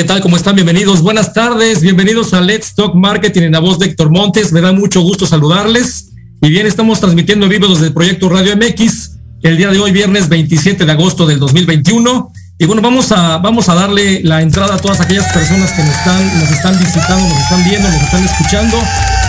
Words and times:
¿Qué 0.00 0.04
tal? 0.04 0.22
¿Cómo 0.22 0.38
están? 0.38 0.54
Bienvenidos. 0.54 1.02
Buenas 1.02 1.34
tardes. 1.34 1.82
Bienvenidos 1.82 2.32
a 2.32 2.40
Let's 2.40 2.74
Talk 2.74 2.94
Marketing 2.94 3.42
en 3.42 3.52
la 3.52 3.58
voz 3.58 3.78
de 3.78 3.84
Héctor 3.84 4.08
Montes. 4.08 4.50
Me 4.50 4.62
da 4.62 4.72
mucho 4.72 5.02
gusto 5.02 5.26
saludarles. 5.26 6.12
Y 6.40 6.48
bien, 6.48 6.66
estamos 6.66 7.00
transmitiendo 7.00 7.44
en 7.44 7.50
vivo 7.50 7.68
desde 7.68 7.88
el 7.88 7.92
proyecto 7.92 8.30
Radio 8.30 8.56
MX 8.56 9.18
el 9.42 9.58
día 9.58 9.68
de 9.68 9.78
hoy, 9.78 9.92
viernes 9.92 10.30
27 10.30 10.86
de 10.86 10.92
agosto 10.92 11.26
del 11.26 11.38
2021. 11.38 12.32
Y 12.58 12.64
bueno, 12.64 12.80
vamos 12.80 13.12
a, 13.12 13.36
vamos 13.38 13.68
a 13.68 13.74
darle 13.74 14.22
la 14.24 14.40
entrada 14.40 14.76
a 14.76 14.78
todas 14.78 15.02
aquellas 15.02 15.30
personas 15.34 15.70
que 15.72 15.82
nos 15.82 15.94
están, 15.94 16.40
nos 16.40 16.50
están 16.50 16.78
visitando, 16.78 17.28
nos 17.28 17.38
están 17.38 17.64
viendo, 17.64 17.88
nos 17.90 18.02
están 18.02 18.24
escuchando. 18.24 18.78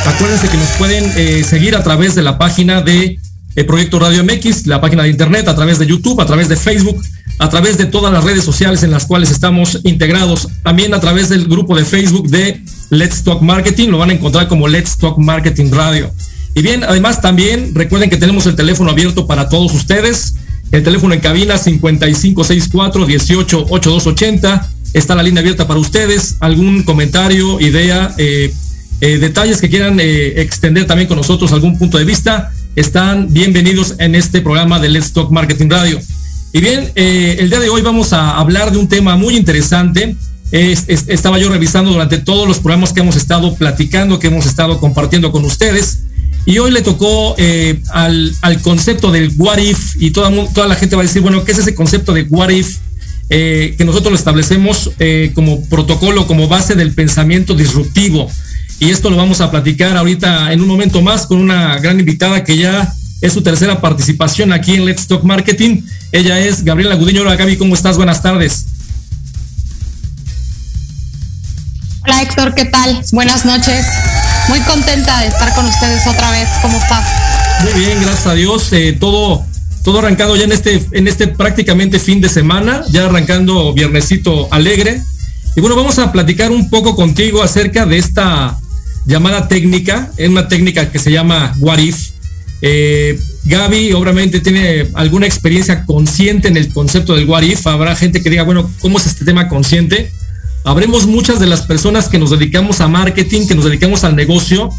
Acuérdense 0.06 0.48
que 0.48 0.58
nos 0.58 0.70
pueden 0.78 1.12
eh, 1.18 1.44
seguir 1.44 1.76
a 1.76 1.84
través 1.84 2.16
de 2.16 2.22
la 2.22 2.38
página 2.38 2.82
de 2.82 3.20
eh, 3.58 3.64
Proyecto 3.66 4.00
Radio 4.00 4.24
MX, 4.24 4.68
la 4.68 4.80
página 4.80 5.03
de 5.03 5.09
internet, 5.09 5.50
a 5.50 5.56
través 5.56 5.80
de 5.80 5.88
YouTube, 5.88 6.22
a 6.22 6.26
través 6.26 6.48
de 6.48 6.56
Facebook 6.56 7.03
a 7.40 7.50
través 7.50 7.78
de 7.78 7.86
todas 7.86 8.14
las 8.14 8.24
redes 8.24 8.44
sociales 8.44 8.84
en 8.84 8.92
las 8.92 9.06
cuales 9.06 9.31
estamos 9.31 9.80
integrados, 9.84 10.47
también 10.64 10.94
a 10.94 11.00
través 11.00 11.30
del 11.30 11.46
grupo 11.47 11.75
de 11.75 11.86
Facebook 11.86 12.30
de 12.30 12.64
Let's 12.90 13.24
Talk 13.24 13.42
Marketing, 13.42 13.90
lo 13.90 13.97
van 13.97 14.12
a 14.12 14.14
encontrar 14.14 14.47
como 14.47 14.68
Let's 14.68 14.97
Talk 14.97 15.17
Marketing 15.17 15.72
Radio. 15.72 16.11
Y 16.53 16.61
bien, 16.61 16.84
además 16.84 17.22
también 17.22 17.73
recuerden 17.73 18.09
que 18.09 18.17
tenemos 18.17 18.46
el 18.46 18.56
teléfono 18.56 18.91
abierto 18.91 19.26
para 19.26 19.50
todos 19.50 19.73
ustedes, 19.73 20.35
el 20.72 20.84
teléfono 20.84 21.14
en 21.14 21.20
cabina 21.20 21.58
5564 21.58 23.06
188280, 23.08 24.70
está 24.94 25.16
la 25.16 25.23
línea 25.23 25.41
abierta 25.41 25.67
para 25.67 25.79
ustedes, 25.79 26.38
algún 26.40 26.84
comentario, 26.84 27.59
idea, 27.59 28.14
eh, 28.17 28.53
eh, 29.00 29.17
detalles 29.17 29.61
que 29.61 29.70
quieran 29.70 30.00
eh, 30.00 30.41
extender 30.41 30.85
también 30.85 31.08
con 31.08 31.17
nosotros, 31.17 31.52
algún 31.52 31.78
punto 31.78 31.97
de 31.97 32.06
vista, 32.06 32.52
están 32.76 33.34
bienvenidos 33.34 33.96
en 34.00 34.16
este 34.16 34.41
programa 34.41 34.79
de 34.79 34.90
Let's 34.90 35.11
Talk 35.11 35.32
Marketing 35.32 35.70
Radio. 35.70 36.00
Y 36.53 36.59
bien, 36.59 36.92
eh, 36.96 37.38
el 37.40 37.50
día 37.50 37.59
de 37.62 37.70
hoy 37.70 37.82
vamos 37.82 38.12
a 38.12 38.38
hablar 38.38 38.72
de 38.72 38.78
un 38.78 38.90
tema 38.90 39.16
muy 39.16 39.38
interesante. 39.38 40.16
estaba 40.52 41.40
yo 41.40 41.48
revisando 41.48 41.92
durante 41.92 42.18
todos 42.18 42.46
los 42.46 42.59
programas 42.59 42.92
que 42.92 43.00
hemos 43.00 43.16
estado 43.16 43.56
platicando, 43.56 44.20
que 44.20 44.28
hemos 44.28 44.46
estado 44.46 44.78
compartiendo 44.80 45.32
con 45.32 45.46
ustedes. 45.46 46.03
Y 46.46 46.58
hoy 46.58 46.72
le 46.72 46.82
tocó 46.82 47.36
eh, 47.38 47.80
al, 47.92 48.36
concepto 48.62 49.12
del 49.12 49.32
what 49.38 49.59
if 49.59 49.96
y 49.98 50.12
toda, 50.12 50.30
toda 50.53 50.68
la 50.68 50.76
gente 50.76 50.98
va 50.98 51.03
a 51.03 51.06
decir, 51.06 51.22
bueno, 51.22 51.46
¿qué 51.46 51.53
es 51.53 51.59
ese 51.59 51.74
concepto 51.74 52.12
de 52.12 52.24
what 52.24 52.50
if? 52.50 52.80
Eh, 53.30 53.76
que 53.78 53.86
nosotros 53.86 54.12
lo 54.12 54.18
establecemos 54.18 54.92
como 55.34 55.64
protocolo, 55.70 56.28
como 56.28 56.50
base 56.50 56.76
del 56.76 56.92
pensamiento 56.94 57.54
disruptivo. 57.54 58.30
Y 58.82 58.90
esto 58.90 59.09
lo 59.09 59.16
vamos 59.16 59.40
a 59.40 59.52
platicar 59.52 59.96
ahorita 59.96 60.52
en 60.52 60.59
un 60.59 60.68
momento 60.68 61.02
más 61.02 61.28
con 61.28 61.38
una 61.38 61.80
gran 61.80 61.97
invitada 61.97 62.44
que 62.44 62.58
ya 62.58 62.94
es 63.22 63.34
su 63.34 63.44
tercera 63.44 63.79
participación 63.79 64.52
aquí 64.52 64.73
en 64.73 64.85
Let's 64.85 65.08
Talk 65.08 65.23
Marketing. 65.23 65.84
Ella 66.12 66.40
es 66.40 66.64
Gabriela 66.64 66.96
Gudiño. 66.96 67.22
Hola 67.22 67.35
Gaby, 67.35 67.58
¿cómo 67.58 67.76
estás? 67.76 67.96
Buenas 67.96 68.22
tardes. 68.22 68.66
Hola 72.03 72.23
Héctor, 72.23 72.56
¿qué 72.56 72.66
tal? 72.66 73.00
Buenas 73.12 73.46
noches. 73.46 73.85
Muy 74.50 74.59
contenta 74.62 75.22
de 75.22 75.28
estar 75.28 75.53
con 75.53 75.66
ustedes 75.66 76.06
otra 76.08 76.32
vez. 76.32 76.50
¿Cómo 76.64 76.78
estás? 76.79 77.06
Muy 77.64 77.79
bien, 77.79 78.02
gracias 78.02 78.26
a 78.26 78.34
Dios. 78.34 78.73
Eh, 78.73 78.97
todo, 79.00 79.46
todo 79.84 80.00
arrancado 80.00 80.35
ya 80.35 80.46
en 80.46 80.52
este, 80.52 80.84
en 80.91 81.08
este 81.08 81.28
prácticamente 81.28 82.00
fin 82.00 82.22
de 82.22 82.28
semana, 82.28 82.82
ya 82.90 83.06
arrancando 83.06 83.72
viernesito 83.73 84.47
alegre. 84.52 85.00
Y 85.56 85.62
bueno, 85.62 85.76
vamos 85.76 86.00
a 86.00 86.12
platicar 86.12 86.52
un 86.52 86.72
poco 86.72 86.96
contigo 86.96 87.44
acerca 87.44 87.85
de 87.85 88.00
esta 88.00 88.58
llamada 89.06 89.47
técnica, 89.47 90.09
es 90.18 90.29
una 90.29 90.47
técnica 90.47 90.91
que 90.91 90.97
se 90.97 91.12
llama 91.12 91.53
What 91.59 91.79
If. 91.79 92.10
Eh, 92.61 93.19
Gaby 93.46 93.93
obviamente 93.93 94.40
tiene 94.40 94.87
alguna 94.93 95.25
experiencia 95.25 95.85
consciente 95.85 96.47
en 96.47 96.58
el 96.58 96.72
concepto 96.72 97.16
del 97.16 97.28
What 97.28 97.43
If. 97.43 97.66
Habrá 97.67 97.96
gente 97.96 98.22
que 98.22 98.29
diga, 98.29 98.43
bueno, 98.43 98.69
¿cómo 98.79 98.99
es 98.99 99.08
este 99.08 99.25
tema 99.25 99.47
consciente? 99.47 100.11
Habremos 100.63 101.08
muchas 101.08 101.40
de 101.40 101.47
las 101.47 101.63
personas 101.63 102.08
que 102.08 102.19
nos 102.19 102.29
dedicamos 102.29 102.81
a 102.81 102.87
marketing, 102.87 103.47
que 103.47 103.55
nos 103.55 103.66
dedicamos 103.66 104.03
al 104.03 104.16
negocio 104.16 104.69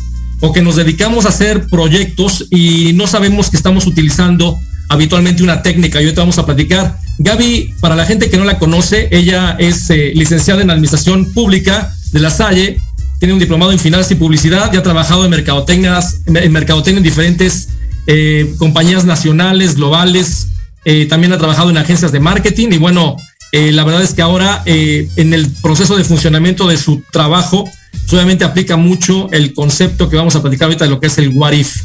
o 0.41 0.53
que 0.53 0.63
nos 0.63 0.77
dedicamos 0.77 1.27
a 1.27 1.31
hacer 1.31 1.67
proyectos 1.69 2.47
y 2.51 2.93
no 2.95 3.07
sabemos 3.07 3.51
que 3.51 3.57
estamos 3.57 3.87
utilizando 3.87 4.59
habitualmente 4.89 5.43
una 5.43 5.63
técnica 5.63 6.01
y 6.01 6.07
hoy 6.07 6.13
te 6.13 6.21
vamos 6.21 6.39
a 6.39 6.47
platicar. 6.47 6.99
Gaby, 7.19 7.75
para 7.81 7.97
la 7.97 8.05
gente 8.05 8.31
que 8.31 8.37
no 8.37 8.45
la 8.45 8.59
conoce, 8.59 9.09
ella 9.11 9.57
es 9.59 9.91
eh, 9.91 10.13
licenciada 10.15 10.63
en 10.63 10.71
Administración 10.71 11.33
Pública 11.33 11.95
de 12.13 12.21
La 12.21 12.31
Salle, 12.31 12.79
tiene 13.23 13.35
un 13.35 13.39
diplomado 13.39 13.71
en 13.71 13.79
Finanzas 13.79 14.11
y 14.11 14.17
Publicidad 14.17 14.73
y 14.73 14.77
ha 14.77 14.83
trabajado 14.83 15.25
en 15.25 15.31
mercadotecnia, 15.31 16.01
en, 16.27 16.51
mercadotecnia 16.51 16.99
en 16.99 17.05
diferentes 17.05 17.69
eh, 18.09 18.53
compañías 18.59 19.05
nacionales, 19.05 19.77
globales, 19.77 20.49
eh, 20.85 21.07
también 21.07 21.33
ha 21.33 21.39
trabajado 21.39 21.71
en 21.71 21.77
agencias 21.77 22.11
de 22.11 22.19
marketing 22.19 22.71
y 22.73 22.79
bueno, 22.79 23.17
la 23.53 23.85
verdad 23.85 24.03
es 24.03 24.13
que 24.13 24.23
ahora 24.23 24.65
en 24.67 25.35
el 25.35 25.49
proceso 25.63 25.97
de 25.97 26.03
funcionamiento 26.03 26.67
de 26.67 26.77
su 26.77 27.05
trabajo, 27.13 27.65
obviamente 28.11 28.45
aplica 28.45 28.77
mucho 28.77 29.31
el 29.31 29.55
concepto 29.55 30.09
que 30.09 30.17
vamos 30.17 30.35
a 30.35 30.43
platicar 30.43 30.65
ahorita 30.65 30.87
de 30.87 30.91
lo 30.91 30.99
que 30.99 31.07
es 31.07 31.17
el 31.19 31.29
what 31.29 31.53
if. 31.53 31.77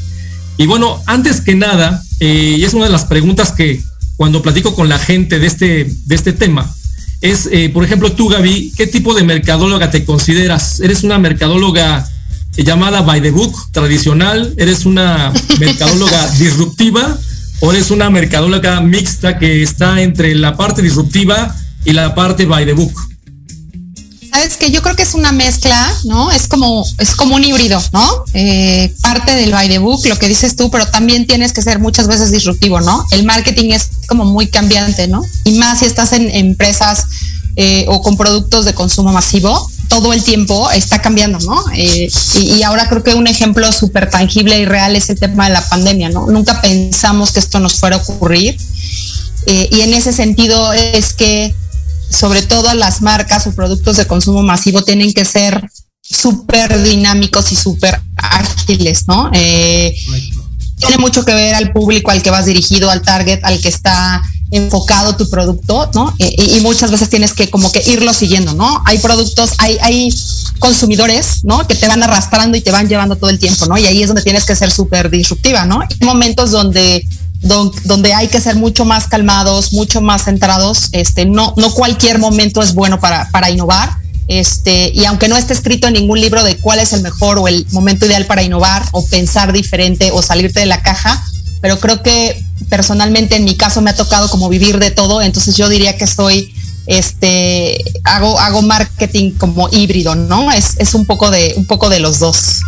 Y 0.58 0.66
bueno, 0.66 1.00
antes 1.06 1.42
que 1.42 1.54
nada, 1.54 2.02
y 2.20 2.64
es 2.64 2.74
una 2.74 2.86
de 2.86 2.92
las 2.92 3.06
preguntas 3.06 3.52
que 3.52 3.80
cuando 4.16 4.42
platico 4.42 4.74
con 4.74 4.90
la 4.90 4.98
gente 4.98 5.38
de 5.38 5.46
este, 5.46 5.88
de 6.06 6.16
este 6.16 6.34
tema, 6.34 6.74
es, 7.22 7.50
eh, 7.52 7.70
por 7.74 7.84
ejemplo, 7.84 8.12
tú, 8.12 8.28
Gaby, 8.28 8.74
¿qué 8.76 8.88
tipo 8.88 9.14
de 9.14 9.24
mercadóloga 9.24 9.90
te 9.90 10.06
consideras? 10.06 10.80
¿Eres 10.80 11.04
una 11.04 11.18
mercadóloga 11.18 12.08
llamada 12.56 13.02
by 13.02 13.22
the 13.22 13.32
book, 13.32 13.56
tradicional? 13.72 14.54
¿Eres 14.58 14.86
una 14.86 15.34
mercadóloga 15.60 16.30
disruptiva? 16.32 17.18
¿O 17.60 17.72
eres 17.72 17.90
una 17.90 18.10
mercadóloga 18.10 18.82
mixta 18.82 19.40
que 19.40 19.64
está 19.64 20.02
entre 20.02 20.36
la 20.36 20.56
parte 20.56 20.82
disruptiva 20.82 21.56
y 21.86 21.94
la 21.94 22.14
parte 22.14 22.46
by 22.46 22.66
the 22.66 22.74
book? 22.74 22.94
Sabes 24.32 24.58
que 24.58 24.72
yo 24.72 24.82
creo 24.82 24.96
que 24.96 25.04
es 25.04 25.14
una 25.14 25.32
mezcla, 25.32 25.94
¿no? 26.04 26.32
Es 26.32 26.48
como, 26.48 26.86
es 26.98 27.16
como 27.16 27.36
un 27.36 27.44
híbrido, 27.44 27.82
¿no? 27.92 28.24
Eh, 28.34 28.94
parte 29.02 29.36
del 29.36 29.52
by 29.52 29.70
the 29.70 29.80
book, 29.80 30.06
lo 30.06 30.18
que 30.18 30.28
dices 30.28 30.56
tú, 30.56 30.70
pero 30.70 30.86
también 30.88 31.28
tienes 31.28 31.54
que 31.54 31.62
ser 31.62 31.80
muchas 31.80 32.08
veces 32.08 32.32
disruptivo, 32.32 32.82
¿no? 32.82 33.06
El 33.12 33.24
marketing 33.26 33.72
es 33.72 33.90
como 34.08 34.26
muy 34.26 34.48
cambiante, 34.48 35.08
¿no? 35.08 35.24
Y 35.44 35.54
más 35.54 35.80
si 35.80 35.86
estás 35.86 36.14
en 36.14 36.30
empresas 36.30 37.06
eh, 37.56 37.86
o 37.88 38.02
con 38.02 38.18
productos 38.18 38.66
de 38.66 38.74
consumo 38.74 39.12
masivo, 39.12 39.70
todo 39.88 40.14
el 40.14 40.24
tiempo 40.24 40.70
está 40.72 41.02
cambiando, 41.02 41.40
¿no? 41.40 41.64
Eh, 41.74 42.10
y, 42.36 42.64
ahora 42.64 42.90
creo 42.90 43.04
que 43.04 43.14
un 43.14 43.28
ejemplo 43.28 43.72
súper 43.72 44.10
tangible 44.10 44.60
y 44.60 44.66
real 44.66 44.96
es 44.96 45.10
el 45.10 45.20
tema 45.20 45.48
de 45.48 45.54
la 45.54 45.68
pandemia, 45.68 46.10
¿no? 46.10 46.28
Nunca 46.28 46.62
pensamos 46.62 47.32
que 47.32 47.40
esto 47.40 47.60
nos 47.60 47.76
fuera 47.76 47.96
a 47.96 48.00
ocurrir. 48.00 48.58
y 49.48 49.80
en 49.80 49.94
ese 49.94 50.12
sentido 50.12 50.74
es 50.74 51.14
que 51.14 51.56
sobre 52.10 52.42
todo 52.42 52.74
las 52.74 53.02
marcas 53.02 53.48
o 53.48 53.54
productos 53.54 53.98
de 53.98 54.06
consumo 54.06 54.44
masivo 54.44 54.84
tienen 54.84 55.14
que 55.14 55.26
ser 55.26 55.70
súper 56.02 56.82
dinámicos 56.84 57.52
y 57.52 57.56
súper 57.56 58.02
ágiles, 58.16 59.08
¿no? 59.08 59.30
Eh, 59.34 59.94
tiene 60.78 60.98
mucho 60.98 61.26
que 61.26 61.34
ver 61.34 61.56
al 61.56 61.74
público 61.74 62.12
al 62.12 62.22
que 62.22 62.30
vas 62.30 62.46
dirigido, 62.46 62.90
al 62.90 63.02
target, 63.02 63.40
al 63.44 63.60
que 63.60 63.68
está 63.68 64.22
enfocado 64.52 65.18
tu 65.18 65.30
producto, 65.30 65.90
¿no? 65.94 66.14
y, 66.18 66.60
muchas 66.62 66.90
veces 66.90 67.10
tienes 67.10 67.34
que 67.34 67.50
como 67.50 67.70
que 67.70 67.84
irlo 67.86 68.14
siguiendo, 68.14 68.54
¿no? 68.54 68.82
Hay 68.86 68.98
productos, 69.00 69.52
hay, 69.58 69.78
hay 69.82 70.10
consumidores, 70.60 71.44
¿no? 71.44 71.68
Que 71.68 71.76
te 71.76 71.88
van 71.88 72.02
arrastrando 72.02 72.58
y 72.58 72.62
te 72.62 72.72
van 72.72 72.88
llevando 72.88 73.18
todo 73.18 73.30
el 73.30 73.40
tiempo, 73.40 73.66
¿no? 73.66 73.78
Y 73.78 73.86
ahí 73.86 74.02
es 74.02 74.08
donde 74.08 74.22
tienes 74.22 74.46
que 74.46 74.56
ser 74.56 74.72
súper 74.72 75.10
disruptiva, 75.10 75.66
¿no? 75.66 75.82
Hay 75.82 76.06
momentos 76.06 76.52
donde 76.52 77.06
donde 77.42 78.14
hay 78.14 78.28
que 78.28 78.42
ser 78.42 78.56
mucho 78.56 78.86
más 78.86 79.08
calmados, 79.08 79.74
mucho 79.74 80.02
más 80.02 80.26
centrados. 80.26 80.90
Este, 80.92 81.26
no, 81.26 81.54
no 81.58 81.72
cualquier 81.74 82.20
momento 82.20 82.62
es 82.62 82.74
bueno 82.74 83.00
para, 83.00 83.30
para 83.30 83.50
innovar. 83.50 83.98
Este, 84.28 84.92
y 84.94 85.06
aunque 85.06 85.30
no 85.30 85.38
esté 85.38 85.54
escrito 85.54 85.88
en 85.88 85.94
ningún 85.94 86.20
libro 86.20 86.44
de 86.44 86.58
cuál 86.58 86.80
es 86.80 86.92
el 86.92 87.02
mejor 87.02 87.40
o 87.40 87.48
el 87.48 87.66
momento 87.72 88.06
ideal 88.06 88.26
para 88.26 88.44
innovar 88.44 88.84
o 88.92 89.06
pensar 89.08 89.54
diferente 89.54 90.12
o 90.12 90.22
salirte 90.22 90.60
de 90.60 90.66
la 90.66 90.82
caja, 90.82 91.24
pero 91.62 91.80
creo 91.80 92.04
que 92.04 92.44
personalmente 92.70 93.38
en 93.38 93.46
mi 93.46 93.56
caso 93.56 93.82
me 93.82 93.92
ha 93.92 93.96
tocado 93.96 94.30
como 94.30 94.50
vivir 94.50 94.80
de 94.80 94.92
todo, 94.92 95.22
entonces 95.22 95.56
yo 95.56 95.70
diría 95.70 95.98
que 95.98 96.08
soy, 96.08 96.54
este, 96.88 97.82
hago, 98.04 98.38
hago 98.40 98.62
marketing 98.62 99.32
como 99.32 99.70
híbrido, 99.72 100.16
¿no? 100.16 100.52
Es, 100.52 100.76
es 100.78 100.94
un 100.94 101.06
poco 101.06 101.32
de, 101.32 101.54
un 101.56 101.66
poco 101.66 101.90
de 101.90 102.02
los 102.02 102.20
dos. 102.20 102.60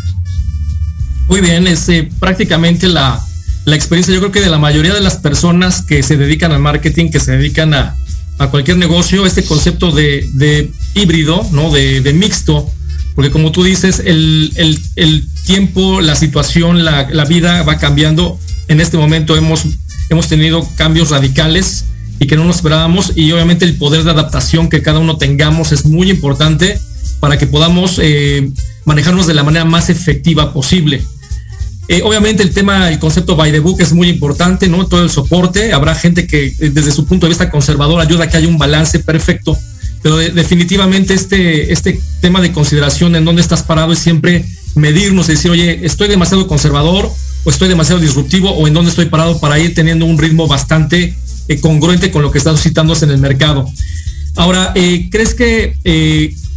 Muy 1.27 1.42
bien, 1.42 1.68
es 1.68 1.89
eh, 1.89 2.10
prácticamente 2.19 2.88
la, 2.88 3.22
la 3.69 3.75
experiencia, 3.75 4.13
yo 4.13 4.19
creo 4.19 4.31
que 4.31 4.42
de 4.42 4.50
la 4.50 4.57
mayoría 4.57 4.94
de 4.94 5.00
las 5.00 5.18
personas 5.18 5.83
que 5.83 6.01
se 6.01 6.18
dedican 6.18 6.51
al 6.51 6.60
marketing, 6.60 7.10
que 7.10 7.19
se 7.19 7.38
dedican 7.38 7.74
a, 7.74 7.95
cualquier 8.51 8.77
negocio, 8.77 9.25
este 9.25 9.44
concepto 9.44 9.92
de, 9.92 10.71
híbrido, 10.95 11.45
¿no? 11.51 11.69
De, 11.71 12.13
mixto, 12.13 12.69
porque 13.13 13.31
como 13.31 13.51
tú 13.51 13.63
dices, 13.63 14.01
el, 14.06 14.54
tiempo, 15.45 16.01
la 16.01 16.16
situación, 16.16 16.83
la, 16.83 17.25
vida 17.25 17.63
va 17.63 17.77
cambiando. 17.77 18.39
En 18.69 18.80
este 18.80 18.98
momento 18.98 19.36
hemos, 19.36 19.66
hemos 20.10 20.27
tenido 20.27 20.68
cambios 20.77 21.10
radicales 21.10 21.86
y 22.19 22.27
que 22.27 22.36
no 22.36 22.45
nos 22.45 22.57
esperábamos 22.57 23.13
y 23.15 23.31
obviamente 23.31 23.65
el 23.65 23.75
poder 23.75 24.04
de 24.04 24.12
adaptación 24.12 24.69
que 24.69 24.81
cada 24.81 25.00
uno 25.00 25.18
tengamos 25.18 25.72
es 25.72 25.86
muy 25.86 26.10
importante 26.10 26.80
para 27.19 27.38
que 27.38 27.48
podamos 27.48 28.00
eh, 28.01 28.51
manejarnos 28.86 29.27
de 29.27 29.33
la 29.33 29.44
manera 29.44 29.65
más 29.65 29.89
efectiva 29.89 30.54
posible. 30.54 31.01
Eh, 31.91 32.03
obviamente 32.03 32.43
el 32.43 32.53
tema, 32.53 32.88
el 32.88 33.00
concepto 33.00 33.36
by 33.36 33.51
the 33.51 33.58
book 33.58 33.81
es 33.81 33.93
muy 33.93 34.10
importante, 34.10 34.67
¿no? 34.67 34.86
Todo 34.86 35.03
el 35.03 35.10
soporte. 35.10 35.74
Habrá 35.74 35.96
gente 35.96 36.27
que 36.27 36.46
eh, 36.46 36.69
desde 36.69 36.91
su 36.91 37.08
punto 37.08 37.25
de 37.25 37.29
vista 37.29 37.50
conservador 37.50 38.00
ayuda 38.00 38.25
a 38.25 38.29
que 38.29 38.38
haya 38.38 38.48
un 38.48 38.60
balance 38.60 39.00
perfecto, 39.00 39.58
pero 40.03 40.17
definitivamente 40.17 41.15
este, 41.15 41.74
este 41.74 42.00
tema 42.22 42.41
de 42.41 42.51
consideración 42.51 43.15
en 43.15 43.25
dónde 43.25 43.41
estás 43.41 43.63
parado 43.63 43.91
es 43.91 43.98
siempre 43.98 44.46
medirnos 44.75 45.29
y 45.29 45.31
decir, 45.31 45.50
oye, 45.50 45.84
estoy 45.84 46.08
demasiado 46.10 46.46
conservador 46.46 47.12
o 47.43 47.50
estoy 47.50 47.67
demasiado 47.67 48.00
disruptivo 48.00 48.51
o 48.51 48.67
en 48.67 48.75
dónde 48.75 48.91
estoy 48.91 49.05
parado 49.05 49.39
para 49.39 49.58
ir 49.58 49.74
teniendo 49.74 50.05
un 50.05 50.19
ritmo 50.19 50.48
bastante 50.48 51.15
eh, 51.48 51.60
congruente 51.60 52.12
con 52.12 52.22
lo 52.22 52.29
que 52.29 52.38
está 52.38 52.51
suscitándose 52.51 53.05
en 53.05 53.12
el 53.12 53.17
mercado. 53.17 53.67
Ahora, 54.36 54.74
¿crees 55.10 55.34
que 55.34 55.74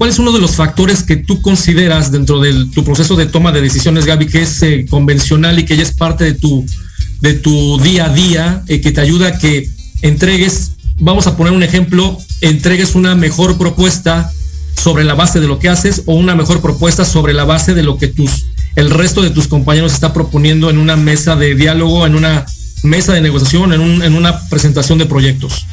¿Cuál 0.02 0.10
es 0.10 0.18
uno 0.18 0.32
de 0.32 0.40
los 0.40 0.56
factores 0.56 1.04
que 1.04 1.14
tú 1.14 1.40
consideras 1.40 2.10
dentro 2.10 2.40
de 2.40 2.66
tu 2.74 2.82
proceso 2.82 3.14
de 3.14 3.26
toma 3.26 3.52
de 3.52 3.60
decisiones, 3.60 4.04
Gaby, 4.04 4.26
que 4.26 4.42
es 4.42 4.60
eh, 4.64 4.84
convencional 4.90 5.60
y 5.60 5.64
que 5.64 5.76
ya 5.76 5.84
es 5.84 5.92
parte 5.92 6.24
de 6.24 6.34
tu, 6.34 6.66
de 7.20 7.34
tu 7.34 7.78
día 7.78 8.06
a 8.06 8.08
día, 8.08 8.64
eh, 8.66 8.80
que 8.80 8.90
te 8.90 9.00
ayuda 9.00 9.28
a 9.28 9.38
que 9.38 9.70
entregues, 10.00 10.72
vamos 10.98 11.28
a 11.28 11.36
poner 11.36 11.52
un 11.52 11.62
ejemplo, 11.62 12.18
entregues 12.40 12.96
una 12.96 13.14
mejor 13.14 13.58
propuesta 13.58 14.32
sobre 14.76 15.04
la 15.04 15.14
base 15.14 15.38
de 15.38 15.46
lo 15.46 15.60
que 15.60 15.68
haces 15.68 16.02
o 16.06 16.14
una 16.14 16.34
mejor 16.34 16.60
propuesta 16.60 17.04
sobre 17.04 17.32
la 17.32 17.44
base 17.44 17.72
de 17.72 17.84
lo 17.84 17.96
que 17.96 18.08
tus, 18.08 18.46
el 18.74 18.90
resto 18.90 19.22
de 19.22 19.30
tus 19.30 19.46
compañeros 19.46 19.92
está 19.92 20.12
proponiendo 20.12 20.68
en 20.68 20.78
una 20.78 20.96
mesa 20.96 21.36
de 21.36 21.54
diálogo, 21.54 22.06
en 22.06 22.16
una 22.16 22.44
mesa 22.82 23.12
de 23.12 23.20
negociación, 23.20 23.72
en, 23.72 24.16
una 24.16 24.48
presentación 24.48 24.98
de 24.98 25.06
proyectos? 25.06 25.64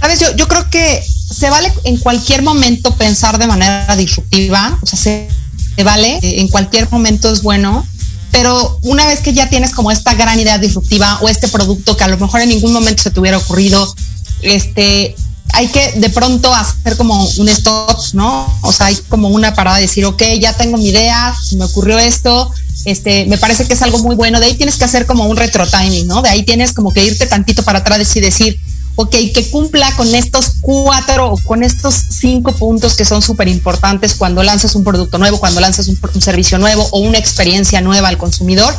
Sabes, 0.00 0.20
yo, 0.20 0.36
yo 0.36 0.46
creo 0.48 0.68
que 0.68 1.00
se 1.36 1.50
vale 1.50 1.72
en 1.84 1.98
cualquier 1.98 2.42
momento 2.42 2.94
pensar 2.94 3.38
de 3.38 3.46
manera 3.46 3.94
disruptiva, 3.96 4.78
o 4.80 4.86
sea, 4.86 4.98
se, 4.98 5.28
vale, 5.84 6.18
eh, 6.22 6.40
en 6.40 6.48
cualquier 6.48 6.90
momento 6.90 7.30
es 7.30 7.42
bueno, 7.42 7.86
pero 8.30 8.78
una 8.82 9.06
vez 9.06 9.20
que 9.20 9.34
ya 9.34 9.50
tienes 9.50 9.72
como 9.72 9.90
esta 9.90 10.14
gran 10.14 10.40
idea 10.40 10.58
disruptiva 10.58 11.18
o 11.20 11.28
este 11.28 11.48
producto 11.48 11.96
que 11.96 12.04
a 12.04 12.08
lo 12.08 12.16
mejor 12.16 12.40
en 12.40 12.48
ningún 12.48 12.72
momento 12.72 13.02
se 13.02 13.10
te 13.10 13.20
hubiera 13.20 13.36
ocurrido, 13.36 13.94
este, 14.40 15.14
hay 15.52 15.68
que 15.68 15.92
de 15.96 16.08
pronto 16.10 16.52
hacer 16.54 16.96
como 16.96 17.28
un 17.36 17.48
stop, 17.50 17.98
¿no? 18.14 18.58
O 18.62 18.72
sea, 18.72 18.86
hay 18.86 18.96
como 19.08 19.28
una 19.28 19.54
parada 19.54 19.76
de 19.76 19.82
decir, 19.82 20.04
ok, 20.06 20.22
ya 20.40 20.54
tengo 20.54 20.78
mi 20.78 20.88
idea, 20.88 21.34
me 21.56 21.64
ocurrió 21.64 21.98
esto, 21.98 22.50
este, 22.86 23.26
me 23.26 23.36
parece 23.36 23.66
que 23.66 23.74
es 23.74 23.82
algo 23.82 23.98
muy 23.98 24.14
bueno. 24.14 24.40
De 24.40 24.46
ahí 24.46 24.54
tienes 24.54 24.76
que 24.76 24.84
hacer 24.84 25.06
como 25.06 25.26
un 25.26 25.36
retro 25.36 25.66
timing, 25.66 26.06
¿no? 26.06 26.22
De 26.22 26.28
ahí 26.28 26.44
tienes 26.44 26.72
como 26.72 26.92
que 26.92 27.04
irte 27.04 27.26
tantito 27.26 27.62
para 27.62 27.80
atrás 27.80 28.16
y 28.16 28.20
decir, 28.20 28.58
ok, 28.96 29.10
que 29.34 29.48
cumpla 29.50 29.94
con 29.96 30.12
estos 30.14 30.52
cuatro 30.62 31.32
o 31.32 31.38
con 31.38 31.62
estos 31.62 31.94
cinco 31.94 32.52
puntos 32.52 32.94
que 32.94 33.04
son 33.04 33.20
súper 33.20 33.46
importantes 33.48 34.14
cuando 34.14 34.42
lanzas 34.42 34.74
un 34.74 34.84
producto 34.84 35.18
nuevo, 35.18 35.38
cuando 35.38 35.60
lanzas 35.60 35.88
un, 35.88 35.98
servicio 36.20 36.58
nuevo 36.58 36.88
o 36.92 37.00
una 37.00 37.18
experiencia 37.18 37.82
nueva 37.82 38.08
al 38.08 38.16
consumidor. 38.16 38.76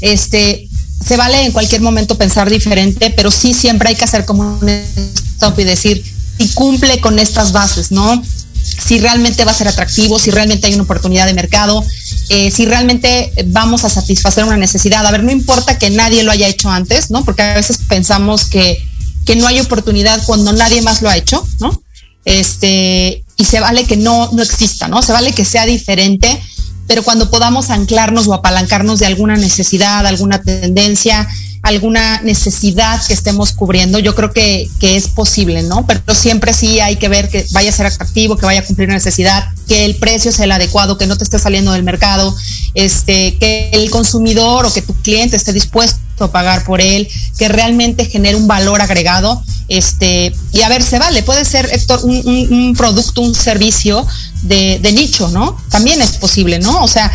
Este, 0.00 0.68
se 1.04 1.16
vale 1.16 1.44
en 1.44 1.52
cualquier 1.52 1.80
momento 1.80 2.16
pensar 2.16 2.48
diferente, 2.48 3.10
pero 3.10 3.30
sí 3.30 3.54
siempre 3.54 3.88
hay 3.88 3.96
que 3.96 4.04
hacer 4.04 4.24
como 4.24 4.58
un 4.58 4.68
stop 4.68 5.58
y 5.58 5.64
decir, 5.64 6.04
si 6.38 6.48
cumple 6.50 7.00
con 7.00 7.18
estas 7.18 7.50
bases, 7.50 7.90
¿no? 7.90 8.22
Si 8.62 9.00
realmente 9.00 9.44
va 9.44 9.50
a 9.50 9.54
ser 9.54 9.68
atractivo, 9.68 10.18
si 10.18 10.30
realmente 10.30 10.68
hay 10.68 10.74
una 10.74 10.84
oportunidad 10.84 11.26
de 11.26 11.34
mercado, 11.34 11.84
eh, 12.28 12.50
si 12.52 12.66
realmente 12.66 13.32
vamos 13.46 13.84
a 13.84 13.88
satisfacer 13.88 14.44
una 14.44 14.56
necesidad. 14.56 15.04
A 15.06 15.10
ver, 15.10 15.24
no 15.24 15.32
importa 15.32 15.78
que 15.78 15.90
nadie 15.90 16.22
lo 16.22 16.30
haya 16.30 16.46
hecho 16.46 16.70
antes, 16.70 17.10
¿no? 17.10 17.24
Porque 17.24 17.42
a 17.42 17.54
veces 17.54 17.78
pensamos 17.88 18.44
que 18.44 18.86
que 19.26 19.36
no 19.36 19.46
hay 19.46 19.60
oportunidad 19.60 20.22
cuando 20.24 20.52
nadie 20.52 20.80
más 20.80 21.02
lo 21.02 21.10
ha 21.10 21.16
hecho, 21.16 21.46
¿no? 21.60 21.82
Este, 22.24 23.24
y 23.36 23.44
se 23.44 23.60
vale 23.60 23.84
que 23.84 23.96
no, 23.96 24.30
no 24.32 24.42
exista, 24.42 24.88
¿no? 24.88 25.02
Se 25.02 25.12
vale 25.12 25.32
que 25.32 25.44
sea 25.44 25.66
diferente, 25.66 26.40
pero 26.86 27.02
cuando 27.02 27.28
podamos 27.28 27.70
anclarnos 27.70 28.28
o 28.28 28.34
apalancarnos 28.34 29.00
de 29.00 29.06
alguna 29.06 29.36
necesidad, 29.36 30.06
alguna 30.06 30.42
tendencia, 30.42 31.28
alguna 31.66 32.20
necesidad 32.20 33.04
que 33.04 33.12
estemos 33.12 33.50
cubriendo, 33.50 33.98
yo 33.98 34.14
creo 34.14 34.32
que, 34.32 34.70
es 34.80 35.08
posible, 35.08 35.64
¿no? 35.64 35.84
Pero 35.84 36.14
siempre 36.14 36.54
sí 36.54 36.78
hay 36.78 36.94
que 36.94 37.08
ver 37.08 37.28
que 37.28 37.44
vaya 37.50 37.70
a 37.70 37.72
ser 37.72 37.86
atractivo, 37.86 38.36
que 38.36 38.46
vaya 38.46 38.60
a 38.60 38.64
cumplir 38.64 38.88
una 38.88 38.94
necesidad, 38.94 39.48
que 39.66 39.84
el 39.84 39.96
precio 39.96 40.30
sea 40.30 40.44
el 40.44 40.52
adecuado, 40.52 40.96
que 40.96 41.08
no 41.08 41.16
te 41.16 41.24
esté 41.24 41.40
saliendo 41.40 41.72
del 41.72 41.82
mercado, 41.82 42.34
este, 42.74 43.36
que 43.38 43.70
el 43.72 43.90
consumidor 43.90 44.64
o 44.64 44.72
que 44.72 44.80
tu 44.80 44.94
cliente 44.94 45.34
esté 45.36 45.52
dispuesto 45.52 45.98
a 46.20 46.30
pagar 46.30 46.64
por 46.64 46.80
él, 46.80 47.08
que 47.36 47.48
realmente 47.48 48.04
genere 48.04 48.36
un 48.36 48.46
valor 48.46 48.80
agregado, 48.80 49.42
este, 49.66 50.32
y 50.52 50.62
a 50.62 50.68
ver, 50.68 50.84
se 50.84 51.00
vale, 51.00 51.24
puede 51.24 51.44
ser, 51.44 51.68
Héctor, 51.72 52.00
un, 52.04 52.74
producto, 52.78 53.22
un 53.22 53.34
servicio 53.34 54.06
de 54.42 54.92
nicho, 54.94 55.28
¿no? 55.30 55.56
También 55.68 56.00
es 56.00 56.12
posible, 56.12 56.60
¿no? 56.60 56.84
O 56.84 56.88
sea, 56.88 57.10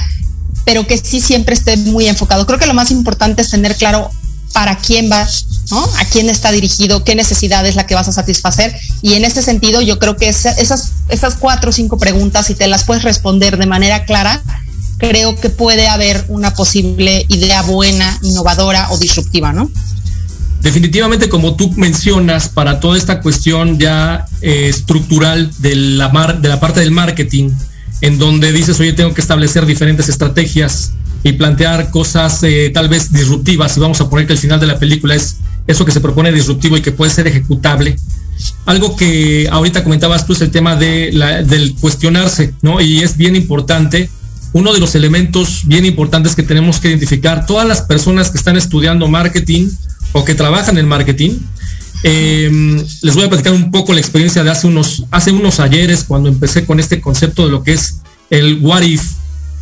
pero 0.66 0.86
que 0.86 0.98
sí 0.98 1.22
siempre 1.22 1.56
esté 1.56 1.78
muy 1.78 2.08
enfocado. 2.08 2.46
Creo 2.46 2.60
que 2.60 2.66
lo 2.66 2.74
más 2.74 2.92
importante 2.92 3.42
es 3.42 3.50
tener 3.50 3.76
claro 3.76 4.12
para 4.54 4.78
quién 4.78 5.10
vas, 5.10 5.46
¿no? 5.72 5.84
A 5.98 6.06
quién 6.06 6.30
está 6.30 6.52
dirigido, 6.52 7.04
qué 7.04 7.16
necesidad 7.16 7.66
es 7.66 7.76
la 7.76 7.86
que 7.86 7.96
vas 7.96 8.08
a 8.08 8.12
satisfacer. 8.12 8.76
Y 9.02 9.14
en 9.14 9.26
este 9.26 9.42
sentido, 9.42 9.82
yo 9.82 10.00
creo 10.00 10.18
que 10.18 10.30
esas, 10.30 10.58
esas 11.10 11.36
cuatro 11.36 11.70
o 11.70 11.74
cinco 11.74 11.98
preguntas, 11.98 12.48
si 12.48 12.56
te 12.56 12.68
las 12.68 12.84
puedes 12.84 13.04
responder 13.04 13.58
de 13.58 13.66
manera 13.66 14.06
clara, 14.06 14.42
creo 14.98 15.36
que 15.36 15.50
puede 15.50 15.88
haber 15.88 16.24
una 16.28 16.54
posible 16.54 17.26
idea 17.28 17.64
buena, 17.64 18.20
innovadora 18.22 18.92
o 18.92 18.98
disruptiva, 18.98 19.52
¿no? 19.52 19.70
Definitivamente, 20.62 21.28
como 21.28 21.56
tú 21.56 21.72
mencionas, 21.72 22.48
para 22.48 22.80
toda 22.80 22.98
esta 22.98 23.20
cuestión 23.22 23.80
ya 23.80 24.26
eh, 24.42 24.68
estructural 24.70 25.52
de 25.58 25.76
la, 25.76 26.10
mar, 26.10 26.40
de 26.40 26.50
la 26.50 26.60
parte 26.60 26.82
del 26.82 26.92
marketing, 26.92 27.50
en 28.02 28.20
donde 28.20 28.52
dices, 28.52 28.80
oye, 28.80 28.94
tengo 28.94 29.14
que 29.16 29.22
establecer 29.22 29.66
diferentes 29.66 30.08
estrategias 30.08 30.92
y 31.24 31.34
plantear 31.34 31.92
cosas 31.92 32.42
eh, 32.44 32.72
tal 32.74 32.90
vez 32.90 33.12
disruptivas, 33.12 33.78
y 33.78 33.80
vamos 33.80 34.02
a 34.02 34.10
poner 34.10 34.28
que 34.28 34.34
el 34.34 34.40
final 34.40 34.60
de 34.60 34.68
la 34.68 34.80
película 34.80 35.16
es 35.16 35.38
eso 35.68 35.86
que 35.86 35.92
se 35.92 36.02
propone 36.02 36.32
disruptivo 36.32 36.78
y 36.78 36.82
que 36.82 36.92
puede 36.92 37.12
ser 37.12 37.28
ejecutable. 37.28 37.96
Algo 38.66 38.96
que 38.96 39.48
ahorita 39.52 39.84
comentabas 39.84 40.26
tú 40.26 40.34
es 40.34 40.42
el 40.42 40.50
tema 40.50 40.76
de 40.76 41.12
del 41.48 41.76
cuestionarse, 41.76 42.54
¿no? 42.62 42.82
Y 42.82 43.02
es 43.02 43.16
bien 43.18 43.36
importante. 43.36 44.10
Uno 44.54 44.74
de 44.74 44.80
los 44.80 44.96
elementos 44.96 45.62
bien 45.66 45.86
importantes 45.86 46.36
que 46.36 46.44
tenemos 46.44 46.80
que 46.80 46.90
identificar, 46.90 47.46
todas 47.46 47.68
las 47.68 47.82
personas 47.82 48.32
que 48.32 48.38
están 48.38 48.58
estudiando 48.58 49.08
marketing 49.08 49.70
o 50.12 50.26
que 50.26 50.36
trabajan 50.36 50.78
en 50.78 50.88
marketing, 50.88 51.38
eh, 52.04 52.84
les 53.02 53.16
voy 53.16 53.24
a 53.26 53.30
platicar 53.30 53.54
un 53.54 53.72
poco 53.72 53.94
la 53.94 54.00
experiencia 54.00 54.44
de 54.44 54.50
hace 54.50 54.68
unos, 54.68 55.06
hace 55.12 55.32
unos 55.32 55.60
ayeres 55.60 56.04
cuando 56.04 56.28
empecé 56.30 56.66
con 56.66 56.80
este 56.80 57.00
concepto 57.00 57.46
de 57.46 57.52
lo 57.52 57.64
que 57.64 57.74
es 57.74 58.02
el 58.30 58.60
what 58.62 58.82
if, 58.82 59.04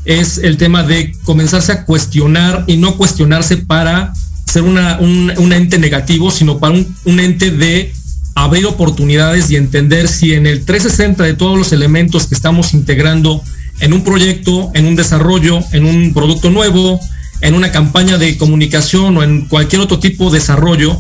es 0.10 0.40
el 0.40 0.58
tema 0.58 0.82
de 0.82 1.12
comenzarse 1.24 1.72
a 1.72 1.86
cuestionar 1.86 2.64
y 2.66 2.78
no 2.78 2.98
cuestionarse 2.98 3.58
para 3.58 4.12
ser 4.46 4.64
una, 4.64 4.98
un, 5.00 5.54
ente 5.54 5.78
negativo, 5.78 6.32
sino 6.32 6.58
para 6.58 6.74
un, 6.74 6.96
un, 7.06 7.20
ente 7.20 7.52
de 7.52 7.94
abrir 8.34 8.66
oportunidades 8.66 9.52
y 9.52 9.56
entender 9.56 10.08
si 10.08 10.34
en 10.34 10.48
el 10.48 10.66
360 10.66 11.24
de 11.24 11.36
todos 11.36 11.56
los 11.56 11.72
elementos 11.74 12.26
que 12.26 12.34
estamos 12.34 12.74
integrando 12.74 13.44
en 13.82 13.94
un 13.94 14.04
proyecto, 14.04 14.72
en 14.74 14.88
un 14.88 14.96
desarrollo, 14.96 15.60
en 15.74 15.86
un 15.86 16.12
producto 16.12 16.50
nuevo, 16.50 17.00
en 17.42 17.54
una 17.54 17.72
campaña 17.72 18.18
de 18.18 18.36
comunicación 18.36 19.16
o 19.16 19.22
en 19.22 19.46
cualquier 19.46 19.82
otro 19.82 20.00
tipo 20.00 20.32
de 20.32 20.40
desarrollo, 20.40 21.00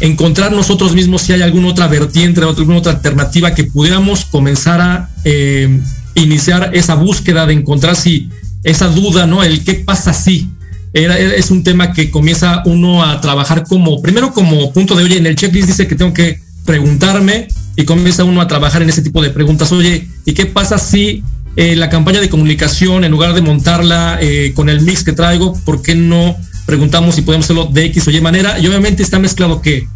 encontrar 0.00 0.50
nosotros 0.50 0.92
mismos 0.92 1.22
si 1.22 1.34
hay 1.34 1.42
alguna 1.42 1.68
otra 1.68 1.86
vertiente, 1.86 2.40
alguna 2.42 2.78
otra 2.78 2.92
alternativa 2.92 3.54
que 3.54 3.62
pudiéramos 3.62 4.24
comenzar 4.24 4.80
a 4.80 5.10
eh, 5.22 5.80
iniciar 6.14 6.72
esa 6.74 6.96
búsqueda 6.96 7.46
de 7.46 7.54
encontrar 7.54 7.94
si 7.94 8.28
esa 8.62 8.88
duda, 8.88 9.26
¿no? 9.26 9.42
El 9.42 9.64
qué 9.64 9.74
pasa 9.74 10.12
si. 10.12 10.48
Era, 10.92 11.16
es 11.18 11.52
un 11.52 11.62
tema 11.62 11.92
que 11.92 12.10
comienza 12.10 12.62
uno 12.64 13.04
a 13.04 13.20
trabajar 13.20 13.64
como, 13.64 14.02
primero 14.02 14.32
como 14.32 14.72
punto 14.72 14.96
de, 14.96 15.04
oye, 15.04 15.18
en 15.18 15.26
el 15.26 15.36
checklist 15.36 15.68
dice 15.68 15.86
que 15.86 15.94
tengo 15.94 16.12
que 16.12 16.40
preguntarme 16.64 17.46
y 17.76 17.84
comienza 17.84 18.24
uno 18.24 18.40
a 18.40 18.48
trabajar 18.48 18.82
en 18.82 18.88
ese 18.90 19.02
tipo 19.02 19.22
de 19.22 19.30
preguntas. 19.30 19.70
Oye, 19.70 20.08
¿y 20.24 20.32
qué 20.32 20.46
pasa 20.46 20.78
si 20.78 21.22
eh, 21.56 21.76
la 21.76 21.90
campaña 21.90 22.20
de 22.20 22.28
comunicación, 22.28 23.04
en 23.04 23.10
lugar 23.10 23.34
de 23.34 23.42
montarla 23.42 24.18
eh, 24.20 24.52
con 24.54 24.68
el 24.68 24.80
mix 24.82 25.04
que 25.04 25.12
traigo, 25.12 25.54
¿por 25.64 25.82
qué 25.82 25.94
no 25.94 26.36
preguntamos 26.66 27.14
si 27.14 27.22
podemos 27.22 27.46
hacerlo 27.46 27.66
de 27.66 27.86
X 27.86 28.08
o 28.08 28.10
Y 28.10 28.20
manera? 28.20 28.58
Y 28.58 28.66
obviamente 28.66 29.02
está 29.02 29.18
mezclado 29.18 29.60
que 29.60 29.86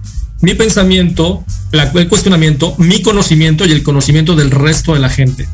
mi 0.40 0.54
pensamiento, 0.54 1.44
el 1.72 2.08
cuestionamiento, 2.08 2.74
mi 2.78 3.02
conocimiento 3.02 3.64
y 3.66 3.72
el 3.72 3.82
conocimiento 3.82 4.36
del 4.36 4.50
resto 4.50 4.94
de 4.94 5.00
la 5.00 5.08
gente. 5.08 5.48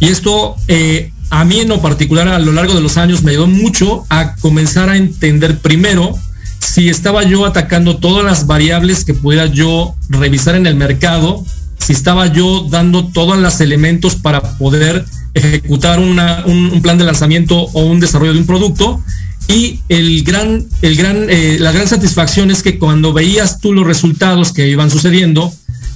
Y 0.00 0.08
esto 0.08 0.56
eh, 0.68 1.12
a 1.32 1.46
mí 1.46 1.60
en 1.60 1.68
lo 1.68 1.80
particular 1.80 2.28
a 2.28 2.38
lo 2.38 2.52
largo 2.52 2.74
de 2.74 2.82
los 2.82 2.98
años 2.98 3.22
me 3.22 3.30
ayudó 3.30 3.46
mucho 3.46 4.04
a 4.10 4.36
comenzar 4.36 4.90
a 4.90 4.98
entender 4.98 5.60
primero 5.60 6.14
si 6.58 6.90
estaba 6.90 7.22
yo 7.22 7.46
atacando 7.46 7.96
todas 7.96 8.22
las 8.22 8.46
variables 8.46 9.06
que 9.06 9.14
pudiera 9.14 9.46
yo 9.46 9.94
revisar 10.10 10.56
en 10.56 10.66
el 10.66 10.74
mercado, 10.74 11.42
si 11.78 11.94
estaba 11.94 12.26
yo 12.26 12.66
dando 12.70 13.06
todos 13.06 13.38
los 13.38 13.60
elementos 13.62 14.14
para 14.14 14.42
poder 14.58 15.06
ejecutar 15.32 16.00
un, 16.00 16.80
plan 16.82 16.98
de 16.98 17.04
lanzamiento 17.04 17.56
o 17.56 17.86
un 17.86 17.98
desarrollo 17.98 18.34
de 18.34 18.40
un 18.40 18.46
producto. 18.46 19.02
Y 19.48 19.80
el 19.88 20.24
gran, 20.24 20.66
el 20.82 20.96
gran, 20.96 21.30
eh, 21.30 21.56
la 21.58 21.72
gran 21.72 21.88
satisfacción 21.88 22.50
es 22.50 22.62
que 22.62 22.78
cuando 22.78 23.14
veías 23.14 23.58
tú 23.58 23.72
los 23.72 23.86
resultados 23.86 24.52
que 24.52 24.68
iban 24.68 24.90
sucediendo, 24.90 25.50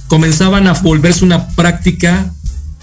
comenzaban 0.07 0.67
a 0.67 0.73
volverse 0.73 1.23
una 1.23 1.47
práctica 1.49 2.33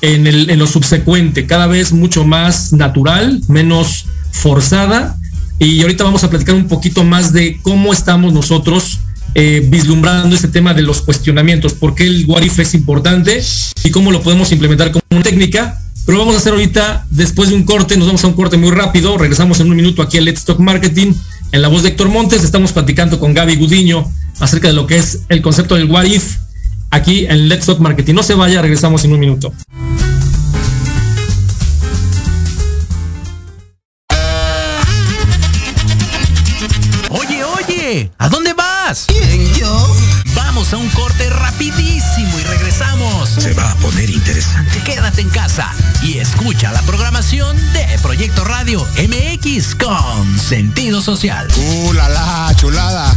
en, 0.05 0.27
el, 0.27 0.51
en 0.51 0.59
lo 0.59 0.67
subsecuente, 0.67 1.47
cada 1.47 1.67
vez 1.67 1.93
mucho 1.93 2.25
más 2.25 2.73
natural, 2.73 3.41
menos 3.49 4.07
forzada. 4.33 5.17
Y 5.59 5.81
ahorita 5.83 6.05
vamos 6.05 6.25
a 6.25 6.31
platicar 6.31 6.55
un 6.55 6.69
poquito 6.69 7.05
más 7.05 7.33
de 7.33 7.59
cómo 7.63 7.93
estamos 7.93 8.33
nosotros 8.33 9.01
eh, 9.35 9.67
vislumbrando 9.67 10.37
este 10.37 10.49
tema 10.49 10.75
de 10.75 10.83
los 10.83 11.01
cuestionamientos, 11.01 11.73
por 11.73 11.95
qué 11.95 12.05
el 12.05 12.25
what 12.27 12.43
if 12.43 12.59
es 12.59 12.75
importante 12.75 13.43
y 13.83 13.91
cómo 13.91 14.13
lo 14.13 14.21
podemos 14.21 14.53
implementar 14.53 14.93
como 14.93 15.03
una 15.11 15.23
técnica. 15.23 15.81
Pero 16.05 16.19
vamos 16.19 16.35
a 16.35 16.39
hacer 16.39 16.53
ahorita, 16.53 17.07
después 17.09 17.49
de 17.49 17.55
un 17.55 17.63
corte, 17.63 17.97
nos 17.97 18.07
vamos 18.07 18.23
a 18.25 18.27
un 18.27 18.35
corte 18.35 18.59
muy 18.59 18.73
rápido, 18.73 19.17
regresamos 19.17 19.59
en 19.61 19.71
un 19.71 19.77
minuto 19.77 20.03
aquí 20.03 20.19
a 20.19 20.21
Let's 20.21 20.45
Talk 20.45 20.59
Marketing, 20.59 21.15
en 21.53 21.63
la 21.63 21.69
voz 21.69 21.83
de 21.83 21.91
Héctor 21.91 22.11
Montes, 22.11 22.45
estamos 22.45 22.73
platicando 22.73 23.19
con 23.19 23.33
Gaby 23.33 23.57
Gudiño 23.57 24.05
acerca 24.39 24.69
de 24.69 24.75
lo 24.75 24.87
que 24.87 24.99
es 24.99 25.21
el 25.31 25.41
concepto 25.41 25.77
del 25.77 25.91
what 25.91 26.05
if, 26.05 26.37
aquí 26.95 27.27
en 27.27 27.49
Let's 27.49 27.67
Talk 27.67 27.81
Marketing. 27.81 28.15
No 28.15 28.23
se 28.23 28.35
vaya, 28.35 28.63
regresamos 28.63 29.05
en 29.05 29.13
un 29.13 29.21
minuto. 29.21 29.53
Oye, 37.11 37.45
oye, 37.45 38.11
¿a 38.19 38.29
dónde 38.29 38.55
vas? 38.55 39.07
¿Quién, 39.09 39.55
yo? 39.55 39.95
Vamos 40.35 40.73
a 40.73 40.77
un 40.77 40.89
corte 40.91 41.29
rapidísimo 41.31 42.39
y 42.39 42.43
regresamos. 42.45 43.29
Se 43.29 43.53
va 43.55 43.73
a 43.73 43.75
poner 43.77 44.09
interesante. 44.11 44.81
Quédate 44.85 45.21
en 45.21 45.31
casa 45.31 45.71
y 46.03 46.19
escucha 46.19 46.73
la 46.73 46.83
programación 46.83 47.57
de 47.73 47.87
Proyecto 48.03 48.45
Radio 48.45 48.87
MX 48.97 49.75
con 49.75 50.39
sentido 50.39 51.03
social. 51.03 51.49
¡Uh, 51.57 51.93
la, 51.93 52.09
la 52.09 52.55
chulada! 52.57 53.17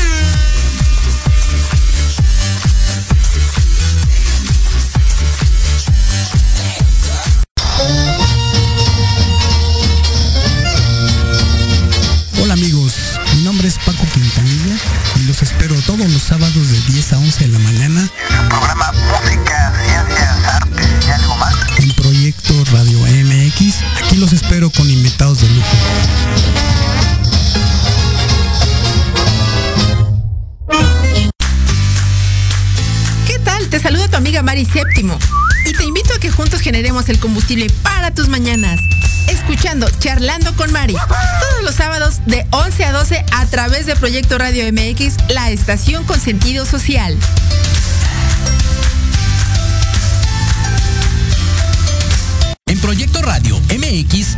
Todos 15.81 16.09
los 16.09 16.21
sábados 16.21 16.69
de 16.69 16.79
10 16.93 17.13
a 17.13 17.17
11 17.17 17.45
de 17.45 17.51
la 17.51 17.59
mañana. 17.59 18.01
El 18.29 18.47
programa 18.47 18.91
Música, 18.91 19.73
Ciencias, 19.85 20.55
Artes 20.55 20.87
y 21.07 21.11
algo 21.11 21.35
más. 21.37 21.53
En 21.77 21.91
Proyecto 21.91 22.53
Radio 22.71 22.99
MX, 22.99 23.75
aquí 24.03 24.17
los 24.17 24.33
espero 24.33 24.69
con 24.69 24.89
invitados 24.89 25.41
de 25.41 25.49
lujo. 25.49 25.77
¿Qué 33.25 33.39
tal? 33.39 33.67
Te 33.69 33.79
saluda 33.79 34.07
tu 34.07 34.17
amiga 34.17 34.43
Mari 34.43 34.65
Séptimo 34.65 35.17
y 35.65 35.73
te 35.73 35.83
invito 35.83 36.13
a 36.13 36.19
que 36.19 36.29
juntos 36.29 36.61
generemos 36.61 37.09
el 37.09 37.19
combustible 37.19 37.67
para 37.81 38.13
tus 38.13 38.27
mañanas. 38.27 38.79
Charlando 39.99 40.53
con 40.57 40.69
Mari. 40.73 40.93
Todos 40.93 41.63
los 41.63 41.75
sábados 41.75 42.19
de 42.25 42.45
11 42.51 42.83
a 42.83 42.91
12 42.91 43.25
a 43.31 43.45
través 43.45 43.85
de 43.85 43.95
Proyecto 43.95 44.37
Radio 44.37 44.65
MX, 44.69 45.15
la 45.29 45.49
estación 45.49 46.03
con 46.03 46.19
sentido 46.19 46.65
social. 46.65 47.17
En 52.65 52.79
Proyecto 52.81 53.21
Radio 53.21 53.57
MX, 53.69 54.37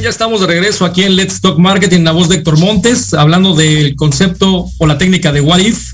Bien, 0.00 0.04
ya 0.04 0.10
estamos 0.12 0.40
de 0.40 0.46
regreso 0.46 0.86
aquí 0.86 1.02
en 1.02 1.14
Let's 1.14 1.42
Talk 1.42 1.58
Marketing, 1.58 2.04
la 2.04 2.12
voz 2.12 2.30
de 2.30 2.36
Héctor 2.36 2.58
Montes, 2.58 3.12
hablando 3.12 3.54
del 3.54 3.96
concepto 3.96 4.64
o 4.78 4.86
la 4.86 4.96
técnica 4.96 5.30
de 5.30 5.42
What 5.42 5.58
If, 5.58 5.92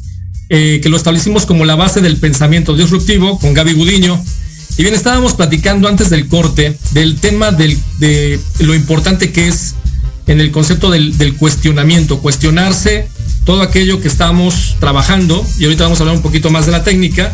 eh, 0.49 0.79
que 0.81 0.89
lo 0.89 0.97
establecimos 0.97 1.45
como 1.45 1.65
la 1.65 1.75
base 1.75 2.01
del 2.01 2.17
pensamiento 2.17 2.77
disruptivo 2.77 3.37
con 3.41 3.53
Gaby 3.53 3.73
Gudiño. 3.73 4.23
Y 4.79 4.83
bien, 4.83 4.95
estábamos 4.95 5.35
platicando 5.35 5.89
antes 5.89 6.09
del 6.09 6.29
corte 6.29 6.79
del 6.93 7.19
tema 7.19 7.51
del, 7.51 7.77
de 7.99 8.39
lo 8.61 8.77
importante 8.77 9.33
que 9.33 9.49
es 9.49 9.75
en 10.29 10.41
el 10.41 10.53
concepto 10.53 10.89
del, 10.89 11.19
del 11.19 11.35
cuestionamiento, 11.35 12.21
cuestionarse 12.21 13.09
todo 13.45 13.61
aquello 13.61 14.01
que 14.01 14.07
estamos 14.07 14.77
trabajando, 14.79 15.45
y 15.59 15.65
ahorita 15.65 15.83
vamos 15.83 15.99
a 15.99 16.05
hablar 16.05 16.15
un 16.15 16.23
poquito 16.23 16.51
más 16.51 16.65
de 16.67 16.71
la 16.71 16.85
técnica, 16.85 17.33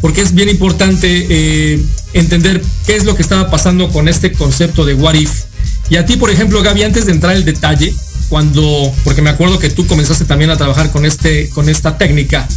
porque 0.00 0.20
es 0.20 0.32
bien 0.32 0.48
importante 0.48 1.26
eh, 1.28 1.82
entender 2.12 2.62
qué 2.86 2.94
es 2.94 3.04
lo 3.04 3.16
que 3.16 3.22
estaba 3.22 3.50
pasando 3.50 3.88
con 3.88 4.06
este 4.06 4.30
concepto 4.30 4.84
de 4.84 4.94
what 4.94 5.14
if. 5.14 5.46
Y 5.90 5.96
a 5.96 6.06
ti, 6.06 6.16
por 6.16 6.30
ejemplo, 6.30 6.62
Gaby, 6.62 6.82
antes 6.82 7.06
de 7.06 7.12
entrar 7.12 7.36
el 7.36 7.44
detalle, 7.44 7.94
cuando, 8.28 8.92
porque 9.04 9.22
me 9.22 9.30
acuerdo 9.30 9.58
que 9.58 9.70
tú 9.70 9.86
comenzaste 9.86 10.24
también 10.24 10.50
a 10.50 10.56
trabajar 10.56 10.90
con, 10.90 11.04
este, 11.04 11.50
con 11.50 11.68
esta 11.68 11.98
técnica, 11.98 12.48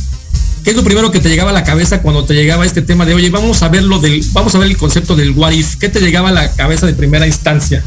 ¿qué 0.64 0.72
es 0.72 0.76
lo 0.76 0.84
primero 0.84 1.12
que 1.12 1.20
te 1.20 1.30
llegaba 1.30 1.52
a 1.52 1.54
la 1.54 1.64
cabeza 1.64 2.02
cuando 2.02 2.26
te 2.26 2.34
llegaba 2.34 2.66
este 2.66 2.82
tema 2.82 3.06
de, 3.06 3.14
oye, 3.14 3.30
vamos 3.30 3.62
a 3.64 3.70
ver 3.70 3.84
lo 3.84 4.00
del, 4.00 4.24
vamos 4.32 4.56
a 4.56 4.60
ver 4.60 4.70
el 4.70 4.78
concepto 4.78 5.16
del 5.16 5.32
what 5.32 5.52
if? 5.52 5.76
¿Qué 5.76 5.90
te 5.90 6.00
llegaba 6.00 6.30
a 6.30 6.32
la 6.32 6.52
cabeza 6.54 6.86
de 6.86 6.94
primera 6.94 7.28
instancia? 7.28 7.84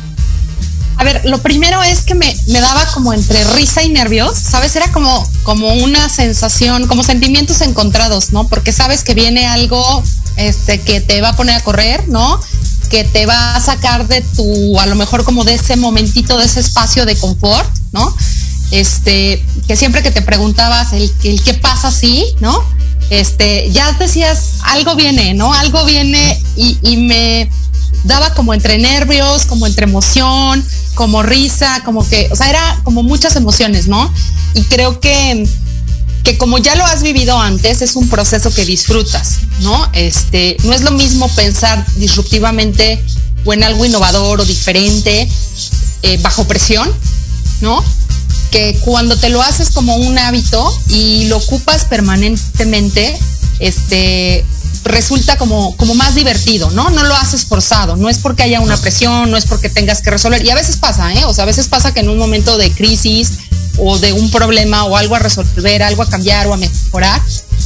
A 1.01 1.05
ver, 1.05 1.23
lo 1.25 1.39
primero 1.39 1.83
es 1.83 2.03
que 2.03 2.15
me, 2.15 2.37
me, 2.49 2.61
daba 2.61 2.85
como 2.93 3.15
entre 3.15 3.43
risa 3.55 3.83
y 3.83 3.89
nervios, 3.89 4.37
¿sabes? 4.37 4.77
Era 4.77 4.93
como, 4.93 5.27
como 5.45 5.73
una 5.77 6.11
sensación, 6.11 6.87
como 6.87 7.03
sentimientos 7.03 7.63
encontrados, 7.63 8.33
¿no? 8.33 8.47
Porque 8.49 8.71
sabes 8.71 9.03
que 9.03 9.15
viene 9.15 9.47
algo 9.47 10.03
este, 10.37 10.79
que 10.79 11.01
te 11.01 11.23
va 11.23 11.31
a 11.31 11.37
poner 11.37 11.57
a 11.57 11.65
correr, 11.65 12.07
¿no? 12.09 12.39
Que 12.91 13.05
te 13.05 13.25
va 13.27 13.57
a 13.57 13.61
sacar 13.61 14.09
de 14.09 14.21
tu, 14.21 14.79
a 14.81 14.87
lo 14.87 14.97
mejor 14.97 15.25
como 15.25 15.45
de 15.45 15.55
ese 15.55 15.77
momentito, 15.77 16.37
de 16.39 16.45
ese 16.45 16.61
espacio 16.61 17.07
de 17.07 17.17
confort, 17.17 17.69
¿no? 17.93 18.15
Este, 18.71 19.45
que 19.67 19.77
siempre 19.77 20.03
que 20.03 20.11
te 20.11 20.23
preguntabas 20.23 20.93
el, 20.93 21.13
el 21.25 21.43
qué 21.43 21.55
pasa 21.55 21.89
así, 21.89 22.25
¿no? 22.41 22.63
Este, 23.11 23.71
ya 23.73 23.93
decías, 23.93 24.55
algo 24.63 24.95
viene, 24.95 25.35
¿no? 25.35 25.53
Algo 25.53 25.85
viene 25.85 26.41
y, 26.57 26.79
y 26.83 26.97
me 26.97 27.51
daba 28.05 28.35
como 28.35 28.55
entre 28.55 28.79
nervios, 28.79 29.47
como 29.47 29.67
entre 29.67 29.85
emoción, 29.85 30.65
como 30.95 31.23
risa, 31.23 31.83
como 31.85 32.09
que, 32.09 32.29
o 32.31 32.37
sea, 32.37 32.49
era 32.49 32.81
como 32.85 33.03
muchas 33.03 33.37
emociones, 33.37 33.89
¿no? 33.89 34.13
Y 34.55 34.63
creo 34.65 35.01
que, 35.01 35.49
que 36.23 36.37
como 36.39 36.59
ya 36.59 36.75
lo 36.75 36.85
has 36.85 37.03
vivido 37.03 37.39
antes, 37.39 37.83
es 37.83 37.97
un 37.97 38.09
proceso 38.09 38.53
que 38.53 38.65
disfrutas, 38.65 39.39
¿no? 39.61 39.91
Este, 39.93 40.57
no 40.65 40.73
es 40.73 40.83
lo 40.83 40.91
mismo 40.93 41.29
pensar 41.35 41.85
disruptivamente 41.97 43.03
o 43.45 43.53
en 43.53 43.65
algo 43.65 43.85
innovador 43.85 44.41
o 44.41 44.45
diferente 44.45 45.29
eh, 46.03 46.19
bajo 46.23 46.45
presión, 46.45 46.93
¿no? 47.61 47.83
Que 48.51 48.79
cuando 48.85 49.17
te 49.17 49.31
lo 49.31 49.43
haces 49.43 49.71
como 49.71 49.97
un 49.97 50.19
hábito 50.19 50.73
y 50.89 51.27
lo 51.27 51.39
ocupas 51.39 51.85
permanentemente, 51.85 53.19
este, 53.61 54.45
resulta 54.85 55.37
como, 55.37 55.77
como 55.77 55.95
más 55.95 56.15
divertido, 56.15 56.71
¿no? 56.71 56.91
No 56.91 57.05
lo 57.05 57.15
haces 57.15 57.45
forzado, 57.45 57.97
no 57.97 58.09
es 58.09 58.19
porque 58.19 58.43
haya 58.43 58.61
una 58.61 58.77
presión, 58.77 59.31
no 59.31 59.37
es 59.37 59.47
porque 59.47 59.69
tengas 59.69 60.03
que 60.03 60.11
resolver. 60.11 60.45
Y 60.45 60.51
a 60.51 60.55
veces 60.55 60.77
pasa, 60.77 61.13
¿eh? 61.15 61.25
O 61.25 61.35
sea, 61.35 61.45
a 61.45 61.47
veces 61.47 61.69
pasa 61.69 61.95
que 61.95 62.01
en 62.01 62.09
un 62.09 62.19
momento 62.19 62.59
de 62.59 62.71
crisis 62.73 63.33
o 63.79 63.99
de 63.99 64.13
un 64.13 64.31
problema 64.31 64.85
o 64.85 64.97
algo 64.97 65.15
a 65.15 65.19
resolver, 65.19 65.83
algo 65.83 66.03
a 66.03 66.09
cambiar 66.09 66.47
o 66.47 66.55
a 66.55 66.57
mejorar, 66.57 67.21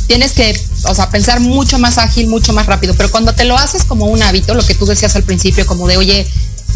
tienes 0.06 0.32
que, 0.32 0.58
o 0.84 0.94
sea, 0.94 1.10
pensar 1.10 1.40
mucho 1.40 1.78
más 1.78 1.98
ágil, 1.98 2.28
mucho 2.28 2.52
más 2.52 2.66
rápido. 2.66 2.94
Pero 2.94 3.10
cuando 3.10 3.34
te 3.34 3.44
lo 3.44 3.56
haces 3.56 3.84
como 3.84 4.06
un 4.06 4.22
hábito, 4.22 4.54
lo 4.54 4.64
que 4.64 4.74
tú 4.74 4.86
decías 4.86 5.16
al 5.16 5.22
principio, 5.22 5.66
como 5.66 5.86
de, 5.86 5.96
oye, 5.96 6.26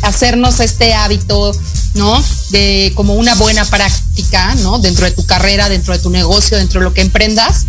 hacernos 0.02 0.60
este 0.60 0.94
hábito, 0.94 1.52
¿no? 1.94 2.22
De 2.50 2.92
como 2.94 3.14
una 3.14 3.34
buena 3.34 3.64
práctica, 3.64 4.54
¿no? 4.56 4.78
Dentro 4.78 5.04
de 5.04 5.12
tu 5.12 5.24
carrera, 5.26 5.68
dentro 5.68 5.94
de 5.94 6.00
tu 6.00 6.10
negocio, 6.10 6.56
dentro 6.56 6.80
de 6.80 6.84
lo 6.84 6.94
que 6.94 7.02
emprendas, 7.02 7.66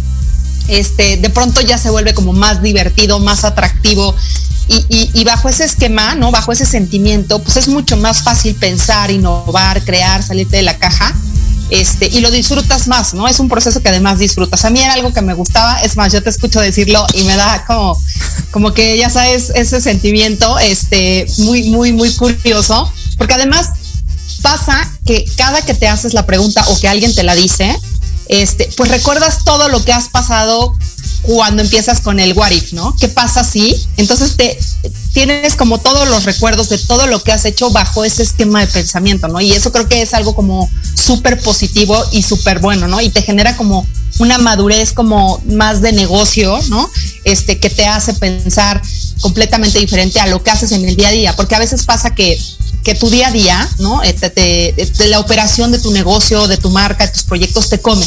este, 0.67 1.17
de 1.17 1.29
pronto 1.29 1.61
ya 1.61 1.77
se 1.77 1.89
vuelve 1.89 2.13
como 2.13 2.33
más 2.33 2.61
divertido, 2.61 3.19
más 3.19 3.43
atractivo. 3.43 4.15
Y, 4.67 4.85
y, 4.87 5.09
y, 5.15 5.23
bajo 5.23 5.49
ese 5.49 5.63
esquema, 5.63 6.13
¿no? 6.13 6.29
Bajo 6.29 6.51
ese 6.51 6.63
sentimiento, 6.63 7.41
pues 7.41 7.57
es 7.57 7.67
mucho 7.67 7.97
más 7.97 8.21
fácil 8.21 8.53
pensar, 8.53 9.09
innovar, 9.09 9.83
crear, 9.83 10.21
salirte 10.21 10.57
de 10.57 10.61
la 10.61 10.77
caja. 10.77 11.15
Este, 11.69 12.07
y 12.07 12.19
lo 12.19 12.31
disfrutas 12.31 12.87
más, 12.87 13.13
¿no? 13.13 13.27
Es 13.27 13.39
un 13.39 13.47
proceso 13.47 13.81
que 13.81 13.89
además 13.89 14.17
disfrutas. 14.17 14.65
A 14.65 14.69
mí 14.69 14.79
era 14.79 14.93
algo 14.93 15.13
que 15.13 15.21
me 15.21 15.33
gustaba, 15.33 15.81
es 15.81 15.95
más, 15.97 16.11
yo 16.11 16.23
te 16.23 16.29
escucho 16.29 16.59
decirlo 16.59 17.05
y 17.13 17.23
me 17.23 17.35
da 17.35 17.63
como, 17.65 17.95
como 18.51 18.73
que 18.73 18.97
ya 18.97 19.09
sabes, 19.09 19.51
ese 19.53 19.79
sentimiento, 19.79 20.57
este, 20.57 21.27
muy, 21.39 21.69
muy, 21.69 21.93
muy 21.93 22.11
curioso, 22.15 22.91
porque 23.17 23.35
además 23.35 23.69
pasa 24.41 24.89
que 25.05 25.25
cada 25.35 25.61
que 25.61 25.73
te 25.73 25.87
haces 25.87 26.13
la 26.13 26.25
pregunta 26.25 26.63
o 26.69 26.79
que 26.79 26.87
alguien 26.87 27.13
te 27.13 27.23
la 27.23 27.35
dice, 27.35 27.77
este, 28.29 28.69
pues 28.77 28.89
recuerdas 28.89 29.43
todo 29.43 29.69
lo 29.69 29.83
que 29.83 29.93
has 29.93 30.09
pasado 30.09 30.75
cuando 31.23 31.61
empiezas 31.61 31.99
con 32.01 32.19
el 32.19 32.33
what 32.33 32.51
if, 32.51 32.73
¿no? 32.73 32.95
¿Qué 32.99 33.09
pasa 33.09 33.43
si? 33.43 33.75
Entonces 33.97 34.37
te 34.37 34.57
tienes 35.25 35.57
como 35.57 35.79
todos 35.79 36.07
los 36.07 36.23
recuerdos 36.23 36.69
de 36.69 36.77
todo 36.77 37.05
lo 37.05 37.21
que 37.21 37.33
has 37.33 37.43
hecho 37.43 37.69
bajo 37.71 38.05
ese 38.05 38.23
esquema 38.23 38.61
de 38.61 38.67
pensamiento, 38.67 39.27
¿no? 39.27 39.41
Y 39.41 39.51
eso 39.51 39.69
creo 39.73 39.89
que 39.89 40.01
es 40.01 40.13
algo 40.13 40.33
como 40.33 40.69
súper 40.95 41.41
positivo 41.41 42.01
y 42.13 42.23
súper 42.23 42.59
bueno, 42.59 42.87
¿no? 42.87 43.01
Y 43.01 43.09
te 43.09 43.21
genera 43.21 43.57
como 43.57 43.85
una 44.19 44.37
madurez 44.37 44.93
como 44.93 45.41
más 45.45 45.81
de 45.81 45.91
negocio, 45.91 46.57
¿no? 46.69 46.89
Este, 47.25 47.59
que 47.59 47.69
te 47.69 47.85
hace 47.85 48.13
pensar 48.13 48.81
completamente 49.19 49.79
diferente 49.79 50.21
a 50.21 50.27
lo 50.27 50.41
que 50.41 50.51
haces 50.51 50.71
en 50.71 50.87
el 50.87 50.95
día 50.95 51.09
a 51.09 51.11
día, 51.11 51.35
porque 51.35 51.55
a 51.55 51.59
veces 51.59 51.83
pasa 51.83 52.15
que 52.15 52.39
que 52.85 52.95
tu 52.95 53.09
día 53.09 53.27
a 53.27 53.31
día, 53.31 53.69
¿no? 53.79 53.99
De, 53.99 54.89
la 55.09 55.19
operación 55.19 55.73
de 55.73 55.79
tu 55.79 55.91
negocio, 55.91 56.47
de 56.47 56.55
tu 56.55 56.69
marca, 56.69 57.05
de 57.05 57.11
tus 57.11 57.23
proyectos, 57.23 57.67
te 57.67 57.81
come 57.81 58.05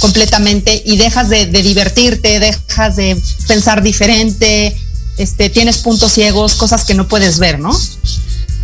completamente 0.00 0.82
y 0.84 0.96
dejas 0.96 1.28
de, 1.28 1.46
de, 1.46 1.62
divertirte, 1.62 2.40
dejas 2.40 2.96
de 2.96 3.16
pensar 3.46 3.80
diferente, 3.80 4.76
este, 5.22 5.48
tienes 5.50 5.78
puntos 5.78 6.12
ciegos, 6.12 6.54
cosas 6.54 6.84
que 6.84 6.94
no 6.94 7.08
puedes 7.08 7.38
ver, 7.38 7.58
¿no? 7.58 7.72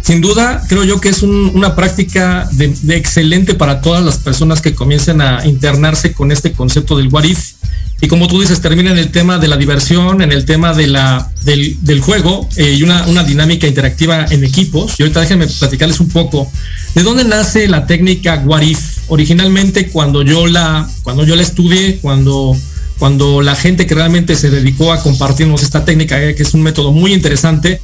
Sin 0.02 0.20
duda, 0.22 0.62
creo 0.68 0.84
yo 0.84 1.00
que 1.00 1.10
es 1.10 1.22
un, 1.22 1.52
una 1.54 1.76
práctica 1.76 2.48
excelente 2.88 3.54
para 3.54 3.82
todas 3.82 4.02
las 4.02 4.16
personas 4.16 4.62
que 4.62 4.74
comiencen 4.74 5.20
a 5.20 5.46
internarse 5.46 6.12
con 6.12 6.32
este 6.32 6.52
concepto 6.52 6.96
del 6.96 7.08
what 7.08 7.24
if. 7.24 7.52
Y 8.00 8.06
como 8.06 8.28
tú 8.28 8.40
dices, 8.40 8.60
termina 8.60 8.90
en 8.90 8.98
el 8.98 9.10
tema 9.10 9.38
de 9.38 9.48
la 9.48 9.56
diversión, 9.56 10.22
en 10.22 10.30
el 10.30 10.44
tema 10.44 10.72
de 10.72 10.86
la, 10.86 11.30
del, 11.42 11.76
del 11.82 12.00
juego 12.00 12.48
eh, 12.56 12.76
y 12.78 12.82
una, 12.84 13.06
una, 13.08 13.24
dinámica 13.24 13.66
interactiva 13.66 14.24
en 14.30 14.44
equipos. 14.44 14.94
Y 14.98 15.02
ahorita 15.02 15.20
déjenme 15.20 15.46
platicarles 15.46 15.98
un 15.98 16.08
poco 16.08 16.50
de 16.94 17.02
dónde 17.02 17.24
nace 17.24 17.66
la 17.66 17.86
técnica 17.86 18.42
What 18.46 18.62
If. 18.62 18.78
Originalmente 19.08 19.88
cuando 19.88 20.22
yo 20.22 20.46
la, 20.46 20.88
cuando 21.02 21.24
yo 21.24 21.34
la 21.34 21.42
estudié, 21.42 21.98
cuando, 21.98 22.56
cuando 22.98 23.42
la 23.42 23.54
gente 23.54 23.86
que 23.86 23.94
realmente 23.94 24.34
se 24.34 24.50
dedicó 24.50 24.92
a 24.92 25.02
compartirnos 25.02 25.62
esta 25.62 25.84
técnica, 25.84 26.22
eh, 26.22 26.34
que 26.34 26.42
es 26.42 26.54
un 26.54 26.62
método 26.62 26.92
muy 26.92 27.12
interesante, 27.12 27.80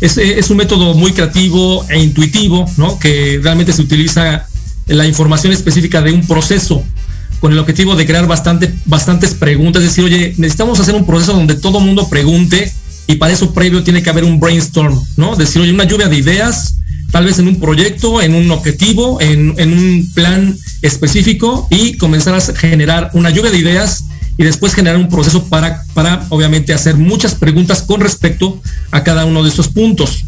es, 0.00 0.18
es, 0.18 0.50
un 0.50 0.58
método 0.58 0.94
muy 0.94 1.12
creativo 1.12 1.86
e 1.88 2.02
intuitivo, 2.02 2.66
¿no? 2.76 2.98
Que 2.98 3.40
realmente 3.42 3.72
se 3.72 3.80
utiliza 3.80 4.46
la 4.86 5.06
información 5.06 5.52
específica 5.52 6.02
de 6.02 6.12
un 6.12 6.26
proceso 6.26 6.84
con 7.40 7.52
el 7.52 7.58
objetivo 7.58 7.96
de 7.96 8.06
crear 8.06 8.26
bastante, 8.26 8.72
bastantes 8.84 9.34
preguntas, 9.34 9.82
es 9.82 9.90
decir, 9.90 10.04
oye, 10.04 10.34
necesitamos 10.36 10.80
hacer 10.80 10.94
un 10.94 11.06
proceso 11.06 11.32
donde 11.32 11.54
todo 11.54 11.80
mundo 11.80 12.08
pregunte 12.08 12.72
y 13.06 13.16
para 13.16 13.32
eso 13.32 13.54
previo 13.54 13.82
tiene 13.84 14.02
que 14.02 14.10
haber 14.10 14.24
un 14.24 14.40
brainstorm, 14.40 15.00
¿no? 15.16 15.36
Decir, 15.36 15.62
oye, 15.62 15.72
una 15.72 15.84
lluvia 15.84 16.08
de 16.08 16.16
ideas, 16.16 16.76
tal 17.10 17.24
vez 17.24 17.38
en 17.38 17.48
un 17.48 17.60
proyecto, 17.60 18.20
en 18.20 18.34
un 18.34 18.50
objetivo, 18.50 19.20
en, 19.20 19.54
en 19.58 19.72
un 19.72 20.10
plan 20.14 20.56
específico 20.82 21.68
y 21.70 21.96
comenzar 21.96 22.34
a 22.34 22.40
generar 22.40 23.10
una 23.14 23.30
lluvia 23.30 23.50
de 23.50 23.58
ideas 23.58 24.04
y 24.38 24.44
después 24.44 24.74
generar 24.74 24.98
un 24.98 25.08
proceso 25.08 25.44
para, 25.48 25.84
para 25.94 26.26
obviamente 26.28 26.74
hacer 26.74 26.96
muchas 26.96 27.34
preguntas 27.34 27.82
con 27.82 28.00
respecto 28.00 28.60
a 28.90 29.02
cada 29.02 29.24
uno 29.24 29.42
de 29.42 29.50
esos 29.50 29.68
puntos. 29.68 30.24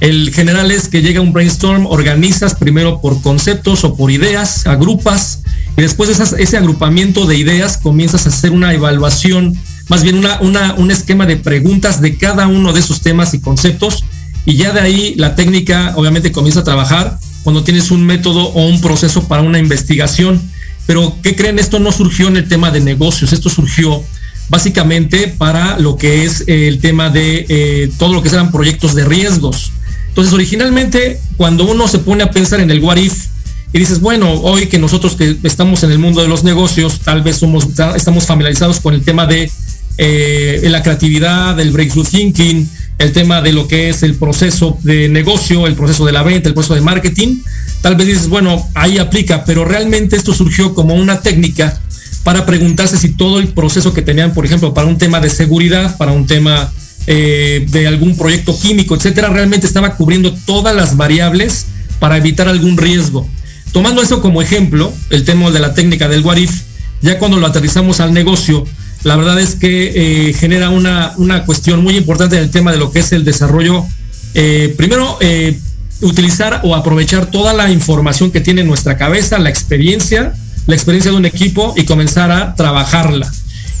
El 0.00 0.32
general 0.32 0.70
es 0.70 0.88
que 0.88 1.02
llega 1.02 1.20
un 1.20 1.32
brainstorm, 1.32 1.86
organizas 1.86 2.54
primero 2.54 3.02
por 3.02 3.20
conceptos 3.20 3.84
o 3.84 3.96
por 3.96 4.10
ideas, 4.10 4.66
agrupas 4.66 5.42
y 5.76 5.82
después 5.82 6.16
de 6.16 6.42
ese 6.42 6.56
agrupamiento 6.56 7.26
de 7.26 7.36
ideas 7.36 7.76
comienzas 7.76 8.24
a 8.24 8.30
hacer 8.30 8.50
una 8.52 8.72
evaluación, 8.72 9.58
más 9.88 10.02
bien 10.02 10.16
una, 10.16 10.40
una, 10.40 10.74
un 10.74 10.90
esquema 10.90 11.26
de 11.26 11.36
preguntas 11.36 12.00
de 12.00 12.16
cada 12.16 12.46
uno 12.46 12.72
de 12.72 12.80
esos 12.80 13.02
temas 13.02 13.34
y 13.34 13.40
conceptos 13.40 14.04
y 14.46 14.56
ya 14.56 14.72
de 14.72 14.80
ahí 14.80 15.14
la 15.16 15.34
técnica 15.34 15.92
obviamente 15.96 16.32
comienza 16.32 16.60
a 16.60 16.64
trabajar 16.64 17.18
cuando 17.42 17.62
tienes 17.62 17.90
un 17.90 18.04
método 18.04 18.48
o 18.48 18.66
un 18.66 18.80
proceso 18.80 19.24
para 19.28 19.42
una 19.42 19.58
investigación. 19.58 20.40
Pero, 20.86 21.16
¿qué 21.22 21.36
creen? 21.36 21.58
Esto 21.58 21.78
no 21.78 21.92
surgió 21.92 22.28
en 22.28 22.36
el 22.36 22.48
tema 22.48 22.70
de 22.70 22.80
negocios, 22.80 23.32
esto 23.32 23.48
surgió 23.48 24.02
básicamente 24.48 25.28
para 25.28 25.78
lo 25.78 25.96
que 25.96 26.24
es 26.24 26.44
el 26.48 26.80
tema 26.80 27.08
de 27.08 27.46
eh, 27.48 27.90
todo 27.98 28.12
lo 28.12 28.22
que 28.22 28.28
serán 28.28 28.50
proyectos 28.50 28.94
de 28.94 29.04
riesgos. 29.04 29.72
Entonces, 30.08 30.34
originalmente, 30.34 31.20
cuando 31.36 31.64
uno 31.64 31.86
se 31.86 32.00
pone 32.00 32.24
a 32.24 32.30
pensar 32.30 32.60
en 32.60 32.70
el 32.70 32.80
what 32.80 32.96
if 32.96 33.26
y 33.72 33.78
dices, 33.78 34.00
bueno, 34.00 34.32
hoy 34.32 34.66
que 34.66 34.78
nosotros 34.78 35.14
que 35.14 35.36
estamos 35.44 35.84
en 35.84 35.92
el 35.92 36.00
mundo 36.00 36.20
de 36.20 36.28
los 36.28 36.42
negocios, 36.42 37.00
tal 37.00 37.22
vez 37.22 37.36
somos, 37.36 37.68
estamos 37.94 38.26
familiarizados 38.26 38.80
con 38.80 38.94
el 38.94 39.02
tema 39.02 39.26
de 39.26 39.48
eh, 39.96 40.60
la 40.64 40.82
creatividad, 40.82 41.58
el 41.60 41.70
breakthrough 41.70 42.08
thinking, 42.08 42.68
el 43.00 43.12
tema 43.12 43.40
de 43.40 43.52
lo 43.52 43.66
que 43.66 43.88
es 43.88 44.02
el 44.02 44.14
proceso 44.14 44.78
de 44.82 45.08
negocio, 45.08 45.66
el 45.66 45.74
proceso 45.74 46.04
de 46.04 46.12
la 46.12 46.22
venta, 46.22 46.48
el 46.48 46.54
proceso 46.54 46.74
de 46.74 46.82
marketing, 46.82 47.38
tal 47.80 47.96
vez 47.96 48.06
dices, 48.06 48.28
bueno, 48.28 48.68
ahí 48.74 48.98
aplica, 48.98 49.46
pero 49.46 49.64
realmente 49.64 50.16
esto 50.16 50.34
surgió 50.34 50.74
como 50.74 50.94
una 50.94 51.22
técnica 51.22 51.80
para 52.24 52.44
preguntarse 52.44 52.98
si 52.98 53.08
todo 53.08 53.38
el 53.38 53.48
proceso 53.48 53.94
que 53.94 54.02
tenían, 54.02 54.34
por 54.34 54.44
ejemplo, 54.44 54.74
para 54.74 54.86
un 54.86 54.98
tema 54.98 55.18
de 55.18 55.30
seguridad, 55.30 55.96
para 55.96 56.12
un 56.12 56.26
tema 56.26 56.70
eh, 57.06 57.66
de 57.70 57.86
algún 57.86 58.18
proyecto 58.18 58.56
químico, 58.58 58.94
etcétera, 58.94 59.30
realmente 59.30 59.66
estaba 59.66 59.96
cubriendo 59.96 60.34
todas 60.44 60.76
las 60.76 60.98
variables 60.98 61.68
para 62.00 62.18
evitar 62.18 62.48
algún 62.48 62.76
riesgo. 62.76 63.26
Tomando 63.72 64.02
eso 64.02 64.20
como 64.20 64.42
ejemplo, 64.42 64.92
el 65.08 65.24
tema 65.24 65.50
de 65.50 65.60
la 65.60 65.72
técnica 65.72 66.06
del 66.06 66.22
what 66.22 66.36
if, 66.36 66.64
ya 67.00 67.18
cuando 67.18 67.38
lo 67.38 67.46
aterrizamos 67.46 68.00
al 68.00 68.12
negocio, 68.12 68.66
la 69.02 69.16
verdad 69.16 69.40
es 69.40 69.54
que 69.54 70.28
eh, 70.28 70.32
genera 70.34 70.70
una, 70.70 71.14
una, 71.16 71.44
cuestión 71.44 71.82
muy 71.82 71.96
importante 71.96 72.36
en 72.36 72.42
el 72.42 72.50
tema 72.50 72.70
de 72.70 72.78
lo 72.78 72.92
que 72.92 72.98
es 72.98 73.12
el 73.12 73.24
desarrollo. 73.24 73.86
Eh, 74.34 74.74
primero, 74.76 75.16
eh, 75.20 75.58
utilizar 76.02 76.60
o 76.64 76.74
aprovechar 76.74 77.26
toda 77.26 77.54
la 77.54 77.70
información 77.70 78.30
que 78.30 78.40
tiene 78.40 78.62
nuestra 78.62 78.96
cabeza, 78.96 79.38
la 79.38 79.50
experiencia, 79.50 80.34
la 80.66 80.74
experiencia 80.74 81.10
de 81.10 81.16
un 81.16 81.24
equipo 81.24 81.74
y 81.76 81.84
comenzar 81.84 82.30
a 82.30 82.54
trabajarla. 82.54 83.30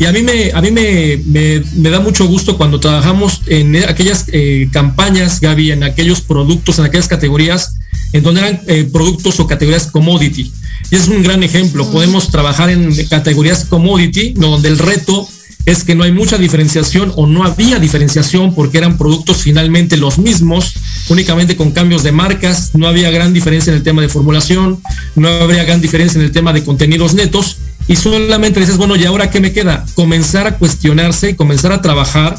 Y 0.00 0.06
a 0.06 0.12
mí 0.12 0.22
me, 0.22 0.50
a 0.52 0.62
mí 0.62 0.70
me, 0.70 1.20
me, 1.26 1.90
da 1.90 2.00
mucho 2.00 2.26
gusto 2.26 2.56
cuando 2.56 2.80
trabajamos 2.80 3.42
en 3.46 3.76
aquellas 3.84 4.24
campañas, 4.72 5.40
Gaby, 5.42 5.72
en 5.72 5.84
aquellos 5.84 6.22
productos, 6.22 6.78
en 6.78 6.86
aquellas 6.86 7.06
categorías, 7.06 7.74
en 8.14 8.22
donde 8.22 8.40
eran 8.40 8.60
productos 8.90 9.38
o 9.40 9.46
categorías 9.46 9.88
commodity. 9.88 10.50
Y 10.90 10.96
es 10.96 11.06
un 11.06 11.22
gran 11.22 11.42
ejemplo. 11.42 11.90
Podemos 11.90 12.30
trabajar 12.30 12.70
en 12.70 12.94
categorías 13.08 13.66
commodity, 13.66 14.32
donde 14.32 14.70
el 14.70 14.78
reto 14.78 15.28
es 15.66 15.84
que 15.84 15.94
no 15.94 16.04
hay 16.04 16.12
mucha 16.12 16.38
diferenciación 16.38 17.12
o 17.16 17.26
no 17.26 17.44
había 17.44 17.78
diferenciación 17.78 18.54
porque 18.54 18.78
eran 18.78 18.96
productos 18.96 19.42
finalmente 19.42 19.98
los 19.98 20.18
mismos, 20.18 20.72
únicamente 21.10 21.56
con 21.56 21.72
cambios 21.72 22.02
de 22.02 22.12
marcas, 22.12 22.70
no 22.74 22.88
había 22.88 23.10
gran 23.10 23.34
diferencia 23.34 23.70
en 23.70 23.76
el 23.76 23.82
tema 23.82 24.00
de 24.00 24.08
formulación, 24.08 24.80
no 25.14 25.28
habría 25.28 25.64
gran 25.64 25.82
diferencia 25.82 26.18
en 26.18 26.24
el 26.24 26.32
tema 26.32 26.54
de 26.54 26.64
contenidos 26.64 27.12
netos 27.12 27.58
y 27.90 27.96
solamente 27.96 28.60
dices, 28.60 28.76
bueno, 28.76 28.94
¿y 28.94 29.04
ahora 29.04 29.30
qué 29.30 29.40
me 29.40 29.52
queda? 29.52 29.84
Comenzar 29.96 30.46
a 30.46 30.58
cuestionarse 30.58 31.30
y 31.30 31.34
comenzar 31.34 31.72
a 31.72 31.82
trabajar 31.82 32.38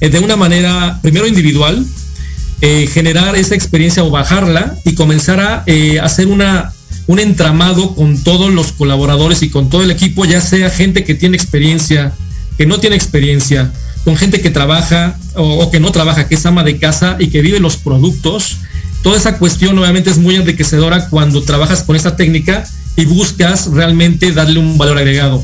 eh, 0.00 0.10
de 0.10 0.20
una 0.20 0.36
manera, 0.36 1.00
primero 1.02 1.26
individual, 1.26 1.84
eh, 2.60 2.86
generar 2.86 3.34
esa 3.34 3.56
experiencia 3.56 4.04
o 4.04 4.10
bajarla 4.10 4.76
y 4.84 4.94
comenzar 4.94 5.40
a 5.40 5.64
eh, 5.66 5.98
hacer 5.98 6.28
una 6.28 6.72
un 7.08 7.18
entramado 7.18 7.96
con 7.96 8.22
todos 8.22 8.52
los 8.52 8.70
colaboradores 8.70 9.42
y 9.42 9.50
con 9.50 9.70
todo 9.70 9.82
el 9.82 9.90
equipo, 9.90 10.24
ya 10.24 10.40
sea 10.40 10.70
gente 10.70 11.02
que 11.02 11.16
tiene 11.16 11.36
experiencia, 11.36 12.12
que 12.56 12.66
no 12.66 12.78
tiene 12.78 12.94
experiencia, 12.94 13.72
con 14.04 14.16
gente 14.16 14.40
que 14.40 14.50
trabaja 14.50 15.18
o, 15.34 15.68
que 15.72 15.80
no 15.80 15.90
trabaja, 15.90 16.28
que 16.28 16.36
es 16.36 16.46
ama 16.46 16.62
de 16.62 16.78
casa 16.78 17.16
y 17.18 17.26
que 17.26 17.42
vive 17.42 17.58
los 17.58 17.76
productos. 17.76 18.58
Toda 19.02 19.16
esa 19.16 19.36
cuestión 19.38 19.76
obviamente 19.76 20.10
es 20.10 20.18
muy 20.18 20.36
enriquecedora 20.36 21.08
cuando 21.08 21.42
trabajas 21.42 21.82
con 21.82 21.96
esta 21.96 22.14
técnica 22.14 22.62
y 22.96 23.04
buscas 23.04 23.66
realmente 23.66 24.32
darle 24.32 24.58
un 24.58 24.78
valor 24.78 24.98
agregado. 24.98 25.42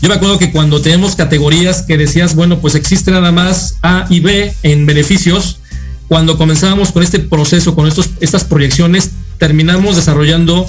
Yo 0.00 0.08
me 0.08 0.14
acuerdo 0.14 0.38
que 0.38 0.52
cuando 0.52 0.80
tenemos 0.80 1.16
categorías 1.16 1.82
que 1.82 1.98
decías, 1.98 2.34
bueno, 2.34 2.60
pues 2.60 2.74
existe 2.74 3.10
nada 3.10 3.32
más 3.32 3.76
A 3.82 4.06
y 4.08 4.20
B 4.20 4.54
en 4.62 4.86
beneficios, 4.86 5.58
cuando 6.06 6.38
comenzábamos 6.38 6.92
con 6.92 7.02
este 7.02 7.18
proceso, 7.18 7.74
con 7.74 7.86
estos, 7.86 8.10
estas 8.20 8.44
proyecciones, 8.44 9.10
terminamos 9.38 9.96
desarrollando 9.96 10.66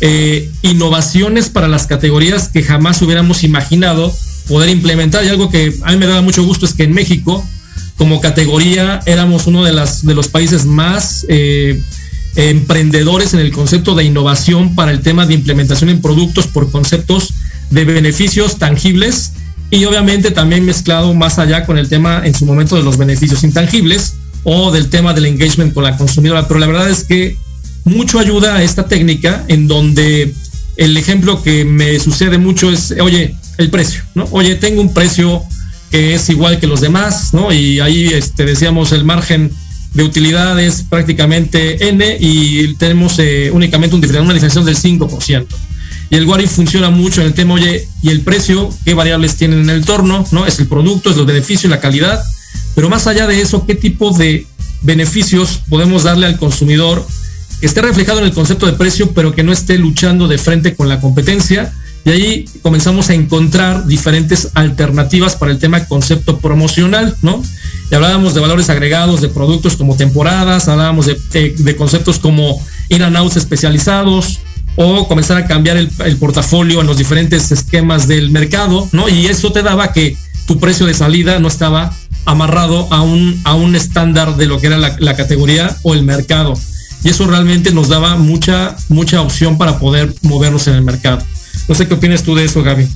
eh, 0.00 0.50
innovaciones 0.62 1.50
para 1.50 1.68
las 1.68 1.86
categorías 1.86 2.48
que 2.48 2.62
jamás 2.62 3.00
hubiéramos 3.02 3.44
imaginado 3.44 4.12
poder 4.48 4.70
implementar. 4.70 5.24
Y 5.24 5.28
algo 5.28 5.50
que 5.50 5.74
a 5.82 5.92
mí 5.92 5.98
me 5.98 6.06
daba 6.06 6.22
mucho 6.22 6.42
gusto 6.42 6.66
es 6.66 6.74
que 6.74 6.84
en 6.84 6.92
México, 6.92 7.46
como 7.96 8.20
categoría, 8.20 9.00
éramos 9.06 9.46
uno 9.46 9.62
de, 9.62 9.72
las, 9.72 10.04
de 10.04 10.14
los 10.14 10.28
países 10.28 10.64
más 10.64 11.26
eh, 11.28 11.80
emprendedores 12.36 13.34
en 13.34 13.40
el 13.40 13.52
concepto 13.52 13.94
de 13.94 14.04
innovación 14.04 14.74
para 14.74 14.92
el 14.92 15.00
tema 15.00 15.26
de 15.26 15.34
implementación 15.34 15.90
en 15.90 16.00
productos 16.00 16.46
por 16.46 16.70
conceptos 16.70 17.34
de 17.70 17.84
beneficios 17.84 18.58
tangibles 18.58 19.32
y 19.70 19.84
obviamente 19.84 20.30
también 20.30 20.64
mezclado 20.64 21.14
más 21.14 21.38
allá 21.38 21.64
con 21.64 21.78
el 21.78 21.88
tema 21.88 22.22
en 22.24 22.34
su 22.34 22.44
momento 22.44 22.76
de 22.76 22.82
los 22.82 22.96
beneficios 22.96 23.44
intangibles 23.44 24.14
o 24.42 24.72
del 24.72 24.88
tema 24.88 25.12
del 25.12 25.26
engagement 25.26 25.72
con 25.74 25.84
la 25.84 25.96
consumidora. 25.96 26.48
Pero 26.48 26.60
la 26.60 26.66
verdad 26.66 26.90
es 26.90 27.04
que 27.04 27.36
mucho 27.84 28.18
ayuda 28.18 28.56
a 28.56 28.62
esta 28.62 28.86
técnica 28.86 29.44
en 29.48 29.68
donde 29.68 30.34
el 30.76 30.96
ejemplo 30.96 31.42
que 31.42 31.64
me 31.64 31.98
sucede 32.00 32.38
mucho 32.38 32.70
es, 32.70 32.94
oye, 33.00 33.34
el 33.58 33.70
precio, 33.70 34.02
¿no? 34.14 34.26
Oye, 34.30 34.54
tengo 34.56 34.80
un 34.80 34.94
precio 34.94 35.42
que 35.90 36.14
es 36.14 36.28
igual 36.30 36.58
que 36.58 36.66
los 36.66 36.80
demás, 36.80 37.34
¿no? 37.34 37.52
Y 37.52 37.80
ahí 37.80 38.08
este, 38.08 38.44
decíamos 38.44 38.92
el 38.92 39.04
margen 39.04 39.52
de 39.94 40.02
utilidad 40.02 40.58
es 40.60 40.82
prácticamente 40.82 41.88
N 41.88 42.16
y 42.20 42.74
tenemos 42.74 43.18
eh, 43.18 43.50
únicamente 43.52 43.96
un, 43.96 44.04
una 44.04 44.34
diferenciación 44.34 44.64
del 44.64 44.76
5%. 44.76 45.46
Y 46.10 46.16
el 46.16 46.26
Wari 46.26 46.46
funciona 46.46 46.90
mucho 46.90 47.20
en 47.20 47.28
el 47.28 47.34
tema, 47.34 47.54
oye, 47.54 47.86
y 48.02 48.10
el 48.10 48.22
precio, 48.22 48.68
qué 48.84 48.94
variables 48.94 49.36
tienen 49.36 49.60
en 49.60 49.70
el 49.70 49.76
entorno, 49.78 50.24
¿no? 50.32 50.46
Es 50.46 50.58
el 50.58 50.66
producto, 50.66 51.10
es 51.10 51.16
los 51.16 51.26
beneficios, 51.26 51.70
la 51.70 51.78
calidad, 51.78 52.20
pero 52.74 52.88
más 52.88 53.06
allá 53.06 53.26
de 53.26 53.40
eso, 53.40 53.64
qué 53.64 53.74
tipo 53.76 54.10
de 54.16 54.46
beneficios 54.82 55.60
podemos 55.68 56.04
darle 56.04 56.26
al 56.26 56.36
consumidor 56.38 57.06
que 57.60 57.66
esté 57.66 57.82
reflejado 57.82 58.20
en 58.20 58.24
el 58.24 58.32
concepto 58.32 58.66
de 58.66 58.72
precio, 58.72 59.12
pero 59.12 59.34
que 59.34 59.42
no 59.42 59.52
esté 59.52 59.78
luchando 59.78 60.26
de 60.26 60.38
frente 60.38 60.74
con 60.74 60.88
la 60.88 61.00
competencia. 61.00 61.72
Y 62.04 62.10
ahí 62.10 62.44
comenzamos 62.62 63.10
a 63.10 63.14
encontrar 63.14 63.86
diferentes 63.86 64.48
alternativas 64.54 65.36
para 65.36 65.52
el 65.52 65.58
tema 65.58 65.84
concepto 65.84 66.38
promocional, 66.38 67.14
¿no? 67.20 67.42
Y 67.90 67.94
hablábamos 67.94 68.34
de 68.34 68.40
valores 68.40 68.70
agregados, 68.70 69.20
de 69.20 69.28
productos 69.28 69.76
como 69.76 69.96
temporadas, 69.96 70.68
hablábamos 70.68 71.06
de, 71.06 71.76
conceptos 71.76 72.18
como 72.18 72.60
in 72.88 73.02
and 73.02 73.16
outs 73.16 73.36
especializados, 73.36 74.40
o 74.76 75.08
comenzar 75.08 75.36
a 75.36 75.46
cambiar 75.46 75.76
el, 75.76 76.16
portafolio 76.18 76.80
en 76.80 76.86
los 76.86 76.98
diferentes 76.98 77.50
esquemas 77.50 78.06
del 78.06 78.30
mercado, 78.30 78.88
¿no? 78.92 79.08
Y 79.08 79.26
eso 79.26 79.52
te 79.52 79.62
daba 79.62 79.92
que 79.92 80.16
tu 80.46 80.58
precio 80.58 80.86
de 80.86 80.94
salida 80.94 81.38
no 81.40 81.48
estaba 81.48 81.92
amarrado 82.24 82.86
a 82.92 83.02
un, 83.02 83.40
a 83.44 83.54
un 83.54 83.74
estándar 83.74 84.36
de 84.36 84.46
lo 84.46 84.60
que 84.60 84.68
era 84.68 84.78
la 84.78 85.16
categoría 85.16 85.76
o 85.82 85.94
el 85.94 86.04
mercado 86.04 86.54
y 87.02 87.08
eso 87.08 87.26
realmente 87.26 87.72
nos 87.72 87.88
daba 87.88 88.16
mucha, 88.16 88.76
mucha 88.88 89.22
opción 89.22 89.56
para 89.56 89.78
poder 89.78 90.14
movernos 90.22 90.66
en 90.68 90.74
el 90.74 90.82
mercado. 90.82 91.22
No 91.68 91.74
sé 91.74 91.88
qué 91.88 91.94
opinas 91.94 92.22
tú 92.22 92.34
de 92.34 92.44
eso, 92.44 92.62
Gaby. 92.62 92.86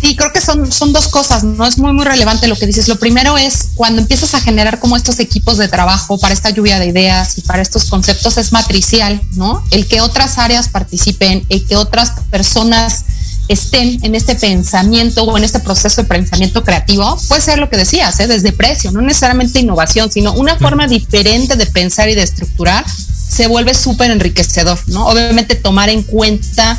Sí, 0.00 0.16
creo 0.16 0.32
que 0.32 0.40
son, 0.40 0.70
son 0.72 0.92
dos 0.92 1.08
cosas, 1.08 1.44
¿no? 1.44 1.66
Es 1.66 1.78
muy, 1.78 1.92
muy 1.92 2.04
relevante 2.04 2.48
lo 2.48 2.56
que 2.56 2.66
dices. 2.66 2.88
Lo 2.88 2.98
primero 2.98 3.36
es 3.36 3.68
cuando 3.74 4.00
empiezas 4.00 4.34
a 4.34 4.40
generar 4.40 4.78
como 4.78 4.96
estos 4.96 5.18
equipos 5.18 5.58
de 5.58 5.68
trabajo 5.68 6.18
para 6.18 6.32
esta 6.32 6.50
lluvia 6.50 6.78
de 6.78 6.86
ideas 6.86 7.36
y 7.36 7.42
para 7.42 7.60
estos 7.60 7.84
conceptos 7.86 8.38
es 8.38 8.52
matricial, 8.52 9.20
¿no? 9.32 9.62
El 9.70 9.86
que 9.86 10.00
otras 10.00 10.38
áreas 10.38 10.68
participen, 10.68 11.44
el 11.50 11.66
que 11.66 11.76
otras 11.76 12.12
personas 12.30 13.04
estén 13.48 13.98
en 14.04 14.14
este 14.14 14.36
pensamiento 14.36 15.24
o 15.24 15.36
en 15.36 15.42
este 15.42 15.58
proceso 15.58 16.02
de 16.02 16.08
pensamiento 16.08 16.62
creativo, 16.62 17.18
puede 17.28 17.42
ser 17.42 17.58
lo 17.58 17.68
que 17.68 17.76
decías, 17.76 18.20
¿eh? 18.20 18.28
desde 18.28 18.52
precio, 18.52 18.92
no 18.92 19.00
necesariamente 19.00 19.58
innovación, 19.58 20.10
sino 20.10 20.32
una 20.34 20.56
forma 20.56 20.86
diferente 20.86 21.56
de 21.56 21.66
pensar 21.66 22.08
y 22.08 22.14
de 22.14 22.22
estructurar 22.22 22.84
se 22.86 23.48
vuelve 23.48 23.74
súper 23.74 24.10
enriquecedor, 24.10 24.78
¿no? 24.86 25.06
Obviamente 25.06 25.54
tomar 25.54 25.88
en 25.88 26.02
cuenta 26.02 26.78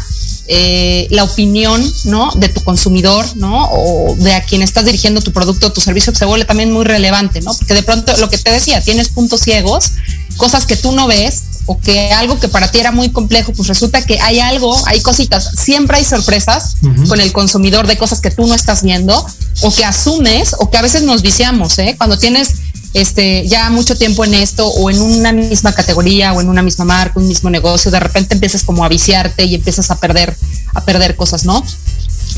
eh, 0.54 1.08
la 1.12 1.24
opinión, 1.24 1.82
¿no? 2.04 2.30
De 2.36 2.50
tu 2.50 2.62
consumidor, 2.62 3.26
¿no? 3.38 3.70
O 3.72 4.16
de 4.18 4.34
a 4.34 4.44
quien 4.44 4.62
estás 4.62 4.84
dirigiendo 4.84 5.22
tu 5.22 5.32
producto 5.32 5.68
o 5.68 5.72
tu 5.72 5.80
servicio 5.80 6.14
se 6.14 6.26
vuelve 6.26 6.44
también 6.44 6.74
muy 6.74 6.84
relevante, 6.84 7.40
¿no? 7.40 7.54
Porque 7.54 7.74
de 7.74 7.84
pronto 7.84 8.12
lo 8.18 8.30
que 8.30 8.38
te 8.38 8.52
decía, 8.52 8.82
tienes 8.82 9.08
puntos 9.08 9.40
ciegos, 9.40 9.94
cosas 10.36 10.66
que 10.66 10.76
tú 10.76 10.92
no 10.92 11.08
ves 11.08 11.44
o 11.68 11.80
que 11.80 12.12
algo 12.12 12.38
que 12.38 12.50
para 12.50 12.70
ti 12.70 12.80
era 12.80 12.92
muy 12.92 13.12
complejo, 13.12 13.54
pues 13.54 13.70
resulta 13.70 14.06
que 14.06 14.20
hay 14.20 14.42
algo, 14.42 14.76
hay 14.88 15.00
cositas, 15.00 15.52
siempre 15.58 15.96
hay 15.96 16.04
sorpresas 16.04 16.76
con 17.08 17.22
el 17.22 17.32
consumidor 17.32 17.88
de 17.88 17.98
cosas 17.98 18.20
que 18.20 18.30
tú 18.30 18.46
no 18.46 18.54
estás 18.54 18.84
viendo 18.84 19.26
o 19.62 19.72
que 19.72 19.86
asumes 19.86 20.54
o 20.60 20.70
que 20.70 20.78
a 20.78 20.82
veces 20.82 21.04
nos 21.04 21.22
viciamos, 21.22 21.80
¿eh? 21.80 21.96
Cuando 21.98 22.20
tienes 22.20 22.56
este, 22.94 23.48
ya 23.48 23.70
mucho 23.70 23.96
tiempo 23.96 24.26
en 24.26 24.34
esto 24.34 24.68
o 24.68 24.90
en 24.90 25.02
una 25.02 25.32
misma 25.32 25.74
categoría 25.74 26.34
o 26.34 26.42
en 26.42 26.50
una 26.50 26.62
misma 26.62 26.86
marca, 26.86 27.20
un 27.20 27.28
mismo 27.28 27.50
negocio, 27.50 27.92
de 27.92 28.00
repente 28.00 28.34
empiezas 28.34 28.64
como 28.64 28.84
a 28.84 28.90
viciarte 28.90 29.46
y 29.46 29.56
empiezas 29.56 29.92
a 29.92 30.00
perder, 30.00 30.36
a 30.74 30.82
perder 30.84 31.16
cosas, 31.16 31.46
¿no? 31.46 31.64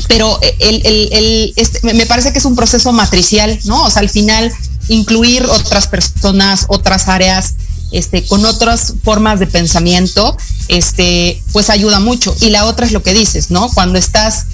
Pero 0.08 0.38
el, 0.58 0.86
el, 0.86 1.08
el 1.12 1.52
este, 1.56 1.94
me 1.94 2.06
parece 2.06 2.32
que 2.32 2.38
es 2.38 2.44
un 2.44 2.56
proceso 2.56 2.92
matricial, 2.92 3.58
¿no? 3.64 3.84
O 3.84 3.90
sea, 3.90 4.00
al 4.00 4.10
final 4.10 4.52
incluir 4.88 5.44
otras 5.44 5.86
personas, 5.86 6.66
otras 6.68 7.08
áreas, 7.08 7.54
este, 7.92 8.24
con 8.26 8.44
otras 8.44 8.94
formas 9.02 9.40
de 9.40 9.46
pensamiento, 9.46 10.36
este, 10.68 11.42
pues 11.52 11.70
ayuda 11.70 12.00
mucho. 12.00 12.34
Y 12.40 12.50
la 12.50 12.66
otra 12.66 12.86
es 12.86 12.92
lo 12.92 13.02
que 13.02 13.14
dices, 13.14 13.50
¿no? 13.50 13.70
Cuando 13.72 13.98
estás 13.98 14.46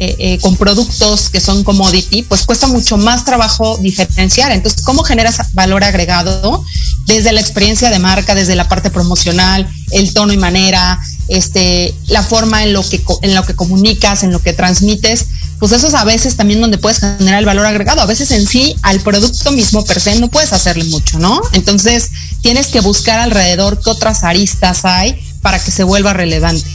eh, 0.00 0.14
eh, 0.18 0.38
con 0.40 0.56
productos 0.56 1.28
que 1.28 1.40
son 1.40 1.64
commodity, 1.64 2.22
pues 2.22 2.42
cuesta 2.42 2.68
mucho 2.68 2.96
más 2.96 3.24
trabajo 3.24 3.78
diferenciar. 3.78 4.52
Entonces, 4.52 4.82
¿cómo 4.82 5.02
generas 5.02 5.52
valor 5.54 5.82
agregado? 5.82 6.64
Desde 7.06 7.32
la 7.32 7.40
experiencia 7.40 7.90
de 7.90 7.98
marca, 7.98 8.36
desde 8.36 8.54
la 8.54 8.68
parte 8.68 8.90
promocional, 8.90 9.68
el 9.90 10.14
tono 10.14 10.32
y 10.32 10.36
manera, 10.36 11.00
este, 11.26 11.94
la 12.06 12.22
forma 12.22 12.62
en 12.62 12.74
lo 12.74 12.88
que 12.88 13.02
en 13.22 13.34
lo 13.34 13.44
que 13.44 13.54
comunicas, 13.54 14.22
en 14.22 14.30
lo 14.30 14.40
que 14.40 14.52
transmites, 14.52 15.26
pues 15.58 15.72
eso 15.72 15.88
es 15.88 15.94
a 15.94 16.04
veces 16.04 16.36
también 16.36 16.60
donde 16.60 16.78
puedes 16.78 17.00
generar 17.00 17.40
el 17.40 17.46
valor 17.46 17.66
agregado. 17.66 18.00
A 18.00 18.06
veces 18.06 18.30
en 18.30 18.46
sí 18.46 18.76
al 18.82 19.00
producto 19.00 19.50
mismo 19.50 19.84
per 19.84 20.00
se 20.00 20.18
no 20.20 20.28
puedes 20.28 20.52
hacerle 20.52 20.84
mucho, 20.84 21.18
¿no? 21.18 21.40
Entonces 21.52 22.10
tienes 22.40 22.68
que 22.68 22.80
buscar 22.80 23.18
alrededor 23.18 23.80
qué 23.82 23.90
otras 23.90 24.22
aristas 24.22 24.84
hay 24.84 25.20
para 25.42 25.58
que 25.58 25.72
se 25.72 25.82
vuelva 25.82 26.12
relevante. 26.12 26.68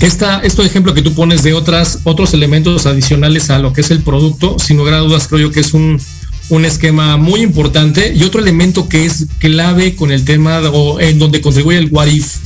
Esta, 0.00 0.40
este 0.40 0.62
ejemplo 0.64 0.94
que 0.94 1.02
tú 1.02 1.14
pones 1.14 1.42
de 1.42 1.54
otras, 1.54 2.00
otros 2.04 2.34
elementos 2.34 2.86
adicionales 2.86 3.50
a 3.50 3.58
lo 3.58 3.72
que 3.72 3.82
es 3.82 3.90
el 3.90 4.02
producto, 4.02 4.58
sin 4.58 4.76
lugar 4.76 4.94
a 4.94 4.98
dudas 4.98 5.28
creo 5.28 5.48
yo 5.48 5.52
que 5.52 5.60
es 5.60 5.74
un, 5.74 6.00
un 6.48 6.64
esquema 6.64 7.16
muy 7.16 7.40
importante. 7.40 8.12
Y 8.14 8.24
otro 8.24 8.40
elemento 8.40 8.88
que 8.88 9.06
es 9.06 9.26
clave 9.38 9.94
con 9.94 10.10
el 10.10 10.24
tema 10.24 10.60
o 10.72 11.00
en 11.00 11.18
donde 11.18 11.40
contribuye 11.40 11.78
el 11.78 11.88
what 11.90 12.06
if 12.06 12.36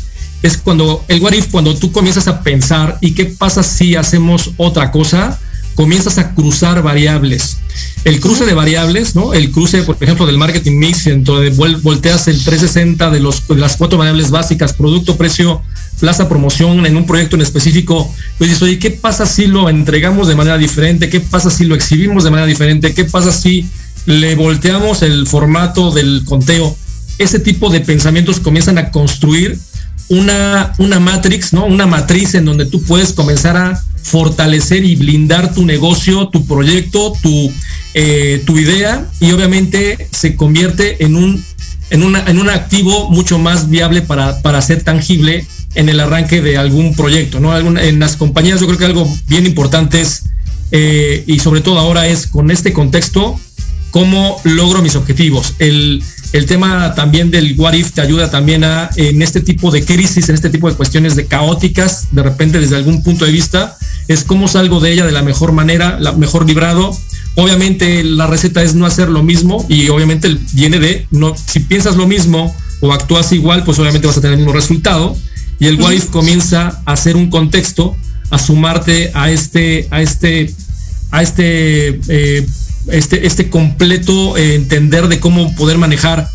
es 0.43 0.59
cuando 0.59 1.05
el 1.09 1.21
what 1.21 1.33
if 1.33 1.49
cuando 1.51 1.75
tú 1.75 1.93
comienzas 1.93 2.29
a 2.29 2.43
pensar 2.43 2.99
y 3.01 3.13
qué 3.13 3.25
pasa 3.25 3.63
si 3.63 3.97
hacemos 3.97 4.51
otra 4.59 4.91
cosa 4.91 5.41
comienzas 5.77 6.19
a 6.19 6.35
cruzar 6.35 6.83
variables 6.83 7.59
el 8.05 8.19
cruce 8.19 8.45
de 8.45 8.55
variables 8.55 9.15
no 9.15 9.33
el 9.33 9.53
cruce 9.53 9.83
por 9.85 9.97
ejemplo 10.01 10.27
del 10.27 10.39
marketing 10.39 10.79
mix 10.79 11.07
en 11.07 11.23
donde 11.23 11.51
volteas 11.51 12.27
el 12.27 12.43
360 12.43 13.11
de 13.11 13.21
los 13.21 13.47
de 13.47 13.57
las 13.57 13.77
cuatro 13.77 13.99
variables 13.99 14.31
básicas 14.33 14.73
producto 14.73 15.17
precio 15.17 15.63
plaza 15.99 16.29
promoción 16.29 16.87
en 16.87 16.97
un 16.97 17.07
proyecto 17.07 17.37
en 17.37 17.43
específico, 17.43 18.13
pues 18.39 18.51
dices, 18.51 18.79
¿qué 18.79 18.91
pasa 18.91 19.27
si 19.27 19.47
lo 19.47 19.69
entregamos 19.69 20.29
de 20.29 20.35
manera 20.35 20.59
diferente? 20.59 21.09
¿Qué 21.09 21.21
pasa 21.21 21.51
si 21.51 21.65
lo 21.65 21.75
exhibimos 21.75 22.25
de 22.25 22.31
manera 22.31 22.47
diferente? 22.47 22.95
¿Qué 22.95 23.05
pasa 23.05 23.33
si 23.33 23.67
le 24.05 24.35
volteamos 24.35 25.03
el 25.03 25.27
formato 25.27 25.91
del 25.91 26.23
conteo? 26.25 26.77
Ese 27.19 27.39
tipo 27.39 27.71
de 27.71 27.81
pensamientos 27.81 28.41
comienzan 28.41 28.79
a 28.79 28.91
construir 28.91 29.59
una, 30.09 30.75
una 30.79 31.01
matrix, 31.01 31.53
¿no? 31.53 31.65
Una 31.65 31.87
matriz 31.87 32.35
en 32.35 32.45
donde 32.45 32.67
tú 32.67 32.83
puedes 32.83 33.13
comenzar 33.13 33.57
a 33.57 33.83
fortalecer 34.07 34.85
y 34.85 34.95
blindar 34.95 35.53
tu 35.53 35.67
negocio, 35.67 36.29
tu 36.29 36.47
proyecto, 36.47 37.13
tu, 37.21 37.53
eh, 37.95 38.41
tu 38.47 38.57
idea 38.57 39.05
y 39.19 39.33
obviamente 39.33 40.09
se 40.13 40.37
convierte 40.37 41.05
en 41.05 41.17
un, 41.17 41.45
en, 41.91 42.03
en 42.03 42.39
un 42.39 42.49
activo 42.49 43.11
mucho 43.11 43.41
más 43.41 43.69
viable 43.69 44.03
para, 44.03 44.41
para 44.43 44.63
ser 44.63 44.85
tangible 44.85 45.45
en 45.75 45.89
el 45.89 45.99
arranque 45.99 46.41
de 46.41 46.57
algún 46.57 46.95
proyecto, 46.95 47.41
¿no? 47.41 47.57
en 47.59 47.99
las 47.99 48.17
compañías 48.17 48.61
yo 48.61 48.67
creo 48.67 48.79
que 48.79 48.85
algo 48.85 49.13
bien 49.27 49.45
importante 49.45 50.01
es, 50.01 50.23
eh, 50.71 51.25
y 51.27 51.41
sobre 51.41 51.61
todo 51.61 51.81
ahora 51.81 52.07
es 52.07 52.29
con 52.29 52.53
este 52.53 52.73
contexto, 52.73 53.39
cómo 53.91 54.41
logro 54.45 54.83
mis 54.83 54.95
objetivos. 54.95 55.55
El, 55.59 56.03
el 56.37 56.45
tema 56.45 56.95
también 56.95 57.31
del 57.31 57.55
what 57.59 57.73
if 57.73 57.93
te 57.93 58.03
ayuda 58.03 58.31
también 58.31 58.63
a, 58.63 58.91
en 58.97 59.23
este 59.23 59.41
tipo 59.41 59.71
de 59.71 59.85
crisis, 59.85 60.29
en 60.29 60.35
este 60.35 60.51
tipo 60.51 60.69
de 60.69 60.77
cuestiones 60.77 61.17
de 61.17 61.27
caóticas, 61.27 62.09
de 62.13 62.23
repente 62.23 62.61
desde 62.61 62.77
algún 62.77 63.03
punto 63.03 63.25
de 63.25 63.33
vista, 63.33 63.77
es 64.07 64.23
cómo 64.23 64.47
salgo 64.47 64.79
de 64.81 64.93
ella 64.93 65.07
de 65.07 65.13
la 65.13 65.23
mejor 65.23 65.53
manera, 65.53 65.99
la 65.99 66.13
mejor 66.13 66.47
librado. 66.47 66.95
Obviamente 67.37 68.05
la 68.05 68.27
receta 68.27 68.63
es 68.63 68.75
no 68.75 68.85
hacer 68.85 69.09
lo 69.09 69.23
mismo 69.23 69.65
y 69.71 69.89
obviamente 69.89 70.37
viene 70.53 70.79
de, 70.79 71.07
no, 71.11 71.35
si 71.37 71.61
piensas 71.61 71.97
lo 71.97 72.07
mismo 72.07 72.55
o 72.81 72.93
actúas 72.93 73.33
igual, 73.33 73.65
pues 73.65 73.79
obviamente 73.79 74.07
vas 74.07 74.19
a 74.19 74.21
tener 74.21 74.35
el 74.35 74.45
mismo 74.45 74.53
resultado 74.53 75.17
y 75.59 75.67
el 75.69 75.81
what 75.81 75.95
comienza 76.11 76.83
a 76.85 76.97
ser 76.97 77.17
un 77.17 77.31
contexto, 77.31 77.97
a 78.31 78.39
sumarte 78.39 79.11
a 79.15 79.31
este, 79.31 79.89
a 79.91 80.03
este, 80.03 80.53
a 81.11 81.23
este, 81.23 81.99
eh, 82.09 82.47
este, 82.89 83.27
este 83.27 83.51
completo 83.51 84.37
eh, 84.37 84.55
entender 84.55 85.09
de 85.09 85.21
cómo 85.21 85.55
poder 85.55 85.79
manejar, 85.79 86.29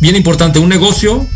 bien 0.00 0.16
importante, 0.16 0.58
un 0.58 0.68
negocio, 0.68 1.26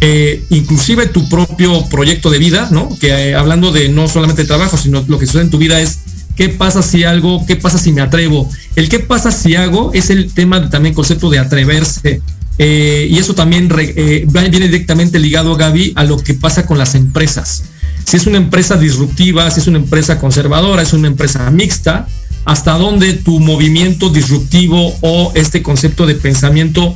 eh, 0.00 0.44
inclusive 0.50 1.06
tu 1.06 1.28
propio 1.28 1.88
proyecto 1.88 2.30
de 2.30 2.38
vida, 2.38 2.68
¿no? 2.70 2.88
Que 3.00 3.34
hablando 3.34 3.72
de 3.72 3.88
no 3.88 4.08
solamente 4.08 4.44
trabajo, 4.44 4.76
sino 4.76 5.04
lo 5.06 5.18
que 5.18 5.26
sucede 5.26 5.42
en 5.42 5.50
tu 5.50 5.58
vida 5.58 5.80
es 5.80 6.00
qué 6.36 6.48
pasa 6.48 6.82
si 6.82 7.04
algo, 7.04 7.44
qué 7.46 7.56
pasa 7.56 7.78
si 7.78 7.92
me 7.92 8.00
atrevo. 8.00 8.50
El 8.76 8.88
qué 8.88 8.98
pasa 8.98 9.30
si 9.30 9.54
hago 9.54 9.92
es 9.94 10.10
el 10.10 10.32
tema 10.32 10.68
también 10.68 10.94
concepto 10.94 11.30
de 11.30 11.38
atreverse, 11.38 12.20
eh, 12.58 13.08
y 13.10 13.18
eso 13.18 13.34
también 13.34 13.68
eh, 13.78 14.26
viene 14.28 14.68
directamente 14.68 15.18
ligado, 15.18 15.56
Gaby, 15.56 15.92
a 15.96 16.04
lo 16.04 16.18
que 16.18 16.34
pasa 16.34 16.66
con 16.66 16.78
las 16.78 16.94
empresas. 16.94 17.64
Si 18.04 18.16
es 18.16 18.26
una 18.26 18.36
empresa 18.36 18.76
disruptiva, 18.76 19.50
si 19.50 19.60
es 19.60 19.66
una 19.66 19.78
empresa 19.78 20.18
conservadora, 20.18 20.82
es 20.82 20.92
una 20.92 21.08
empresa 21.08 21.50
mixta, 21.50 22.06
hasta 22.44 22.72
dónde 22.72 23.14
tu 23.14 23.40
movimiento 23.40 24.10
disruptivo 24.10 24.96
o 25.00 25.32
este 25.34 25.62
concepto 25.62 26.06
de 26.06 26.14
pensamiento 26.14 26.94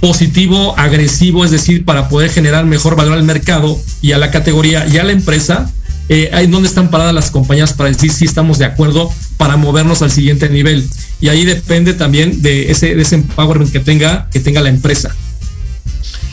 positivo, 0.00 0.78
agresivo, 0.78 1.44
es 1.44 1.50
decir, 1.50 1.84
para 1.84 2.08
poder 2.08 2.30
generar 2.30 2.64
mejor 2.64 2.96
valor 2.96 3.14
al 3.14 3.24
mercado 3.24 3.78
y 4.00 4.12
a 4.12 4.18
la 4.18 4.30
categoría 4.30 4.86
y 4.86 4.98
a 4.98 5.04
la 5.04 5.12
empresa, 5.12 5.70
eh, 6.08 6.30
ahí 6.32 6.46
donde 6.46 6.68
están 6.68 6.90
paradas 6.90 7.14
las 7.14 7.30
compañías 7.30 7.72
para 7.72 7.90
decir 7.90 8.12
si 8.12 8.24
estamos 8.24 8.58
de 8.58 8.64
acuerdo 8.64 9.10
para 9.36 9.56
movernos 9.56 10.02
al 10.02 10.10
siguiente 10.10 10.48
nivel. 10.48 10.88
Y 11.20 11.28
ahí 11.28 11.44
depende 11.44 11.94
también 11.94 12.42
de 12.42 12.70
ese, 12.70 12.94
de 12.94 13.02
ese 13.02 13.16
empowerment 13.16 13.72
que 13.72 13.80
tenga, 13.80 14.28
que 14.30 14.40
tenga 14.40 14.60
la 14.60 14.68
empresa. 14.68 15.14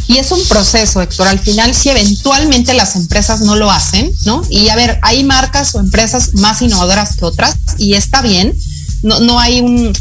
Y 0.08 0.18
es 0.18 0.32
un 0.32 0.44
proceso, 0.48 1.02
Héctor. 1.02 1.28
Al 1.28 1.40
final, 1.40 1.74
si 1.74 1.90
eventualmente 1.90 2.74
las 2.74 2.96
empresas 2.96 3.42
no 3.42 3.56
lo 3.56 3.72
hacen, 3.72 4.12
¿no? 4.26 4.44
Y 4.50 4.70
a 4.70 4.76
ver, 4.76 5.00
hay 5.02 5.24
marcas 5.24 5.74
o 5.76 5.80
empresas 5.80 6.36
más 6.36 6.62
innovadoras 6.62 7.16
que 7.16 7.26
otras 7.26 7.56
y 7.78 7.96
está 7.96 8.22
bien. 8.22 8.54
No, 9.02 9.20
no 9.20 9.40
hay 9.40 9.62
un, 9.62 9.94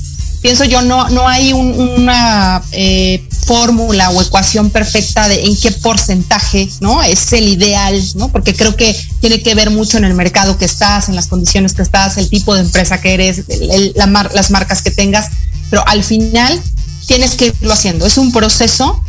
pienso 0.44 0.64
yo, 0.64 0.82
no, 0.82 1.08
no 1.08 1.26
hay 1.26 1.54
una 1.54 2.62
eh, 2.72 3.26
fórmula 3.46 4.10
o 4.10 4.20
ecuación 4.20 4.68
perfecta 4.68 5.26
de 5.26 5.42
en 5.42 5.56
qué 5.56 5.70
porcentaje, 5.70 6.68
¿no? 6.80 7.02
Es 7.02 7.32
el 7.32 7.48
ideal, 7.48 7.98
¿no? 8.16 8.28
Porque 8.28 8.54
creo 8.54 8.76
que 8.76 8.94
tiene 9.22 9.42
que 9.42 9.54
ver 9.54 9.70
mucho 9.70 9.96
en 9.96 10.04
el 10.04 10.12
mercado 10.12 10.58
que 10.58 10.66
estás, 10.66 11.08
en 11.08 11.16
las 11.16 11.28
condiciones 11.28 11.72
que 11.72 11.80
estás, 11.80 12.18
el 12.18 12.28
tipo 12.28 12.54
de 12.54 12.60
empresa 12.60 13.00
que 13.00 13.14
eres, 13.14 13.44
las 13.94 14.50
marcas 14.50 14.82
que 14.82 14.90
tengas, 14.90 15.30
pero 15.70 15.82
al 15.88 16.04
final 16.04 16.60
tienes 17.06 17.36
que 17.36 17.46
irlo 17.46 17.72
haciendo. 17.72 18.04
Es 18.04 18.18
un 18.18 18.30
proceso, 18.30 19.02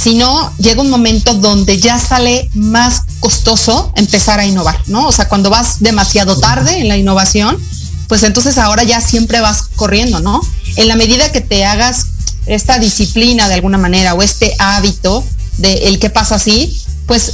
si 0.00 0.14
no, 0.14 0.52
llega 0.58 0.80
un 0.80 0.90
momento 0.90 1.34
donde 1.34 1.80
ya 1.80 1.98
sale 1.98 2.48
más 2.54 3.02
costoso 3.18 3.92
empezar 3.96 4.38
a 4.38 4.46
innovar, 4.46 4.80
¿no? 4.86 5.08
O 5.08 5.12
sea, 5.12 5.28
cuando 5.28 5.50
vas 5.50 5.80
demasiado 5.80 6.38
tarde 6.38 6.78
en 6.78 6.86
la 6.86 6.96
innovación, 6.96 7.58
pues 8.06 8.22
entonces 8.22 8.58
ahora 8.58 8.84
ya 8.84 9.00
siempre 9.00 9.40
vas 9.40 9.62
corriendo, 9.74 10.20
¿no? 10.20 10.40
En 10.76 10.86
la 10.86 10.94
medida 10.94 11.32
que 11.32 11.40
te 11.40 11.64
hagas 11.64 12.06
esta 12.46 12.78
disciplina 12.78 13.48
de 13.48 13.54
alguna 13.54 13.76
manera 13.76 14.14
o 14.14 14.22
este 14.22 14.54
hábito 14.60 15.24
de 15.58 15.88
el 15.88 15.98
que 15.98 16.10
pasa 16.10 16.36
así, 16.36 16.80
pues 17.06 17.32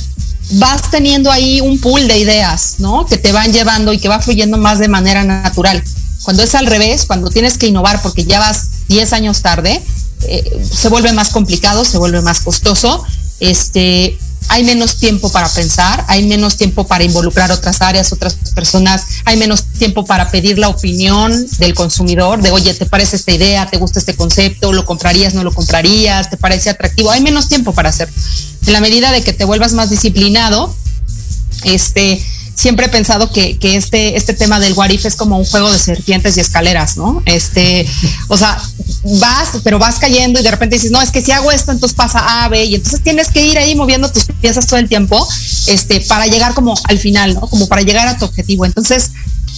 vas 0.52 0.90
teniendo 0.90 1.30
ahí 1.30 1.60
un 1.60 1.78
pool 1.78 2.08
de 2.08 2.18
ideas, 2.18 2.76
¿no? 2.78 3.04
Que 3.04 3.18
te 3.18 3.32
van 3.32 3.52
llevando 3.52 3.92
y 3.92 3.98
que 3.98 4.08
va 4.08 4.20
fluyendo 4.20 4.56
más 4.56 4.78
de 4.78 4.88
manera 4.88 5.22
natural. 5.22 5.84
Cuando 6.22 6.42
es 6.42 6.54
al 6.54 6.66
revés, 6.66 7.04
cuando 7.04 7.28
tienes 7.28 7.58
que 7.58 7.66
innovar 7.66 8.00
porque 8.00 8.24
ya 8.24 8.38
vas 8.38 8.88
10 8.88 9.12
años 9.12 9.42
tarde, 9.42 9.82
eh, 10.28 10.64
se 10.70 10.88
vuelve 10.88 11.12
más 11.12 11.30
complicado, 11.30 11.84
se 11.84 11.98
vuelve 11.98 12.20
más 12.20 12.40
costoso. 12.40 13.04
Este, 13.40 14.18
hay 14.48 14.64
menos 14.64 14.96
tiempo 14.96 15.30
para 15.30 15.48
pensar, 15.48 16.04
hay 16.08 16.26
menos 16.26 16.56
tiempo 16.56 16.86
para 16.86 17.04
involucrar 17.04 17.50
otras 17.50 17.80
áreas, 17.80 18.12
otras 18.12 18.34
personas, 18.54 19.06
hay 19.24 19.36
menos 19.36 19.64
tiempo 19.64 20.04
para 20.04 20.30
pedir 20.30 20.58
la 20.58 20.68
opinión 20.68 21.46
del 21.58 21.74
consumidor, 21.74 22.42
de 22.42 22.50
oye, 22.50 22.74
¿te 22.74 22.86
parece 22.86 23.16
esta 23.16 23.32
idea? 23.32 23.66
¿Te 23.68 23.78
gusta 23.78 23.98
este 23.98 24.14
concepto? 24.14 24.72
¿Lo 24.72 24.84
comprarías? 24.84 25.34
¿No 25.34 25.42
lo 25.42 25.52
comprarías? 25.52 26.30
¿Te 26.30 26.36
parece 26.36 26.70
atractivo? 26.70 27.10
Hay 27.10 27.22
menos 27.22 27.48
tiempo 27.48 27.72
para 27.72 27.88
hacer. 27.88 28.08
En 28.66 28.72
la 28.72 28.80
medida 28.80 29.12
de 29.12 29.22
que 29.22 29.32
te 29.32 29.44
vuelvas 29.44 29.72
más 29.72 29.90
disciplinado, 29.90 30.74
este, 31.64 32.22
siempre 32.54 32.86
he 32.86 32.88
pensado 32.88 33.30
que, 33.30 33.58
que 33.58 33.76
este, 33.76 34.16
este 34.16 34.34
tema 34.34 34.60
del 34.60 34.74
what 34.74 34.90
if 34.90 35.04
es 35.04 35.16
como 35.16 35.38
un 35.38 35.44
juego 35.44 35.70
de 35.70 35.78
serpientes 35.78 36.36
y 36.36 36.40
escaleras, 36.40 36.96
¿no? 36.96 37.22
Este, 37.26 37.86
o 38.28 38.36
sea, 38.36 38.60
vas, 39.18 39.50
pero 39.62 39.78
vas 39.78 39.98
cayendo 39.98 40.40
y 40.40 40.42
de 40.42 40.50
repente 40.50 40.76
dices, 40.76 40.90
no, 40.90 41.02
es 41.02 41.10
que 41.10 41.22
si 41.22 41.32
hago 41.32 41.50
esto, 41.50 41.72
entonces 41.72 41.96
pasa 41.96 42.44
A, 42.44 42.48
B, 42.48 42.64
y 42.64 42.76
entonces 42.76 43.02
tienes 43.02 43.28
que 43.28 43.44
ir 43.44 43.58
ahí 43.58 43.74
moviendo 43.74 44.10
tus 44.10 44.24
piezas 44.40 44.66
todo 44.66 44.78
el 44.78 44.88
tiempo, 44.88 45.26
este, 45.66 46.00
para 46.02 46.26
llegar 46.26 46.54
como 46.54 46.74
al 46.84 46.98
final, 46.98 47.34
¿no? 47.34 47.42
Como 47.42 47.66
para 47.68 47.82
llegar 47.82 48.06
a 48.08 48.18
tu 48.18 48.24
objetivo. 48.24 48.64
Entonces, 48.64 49.10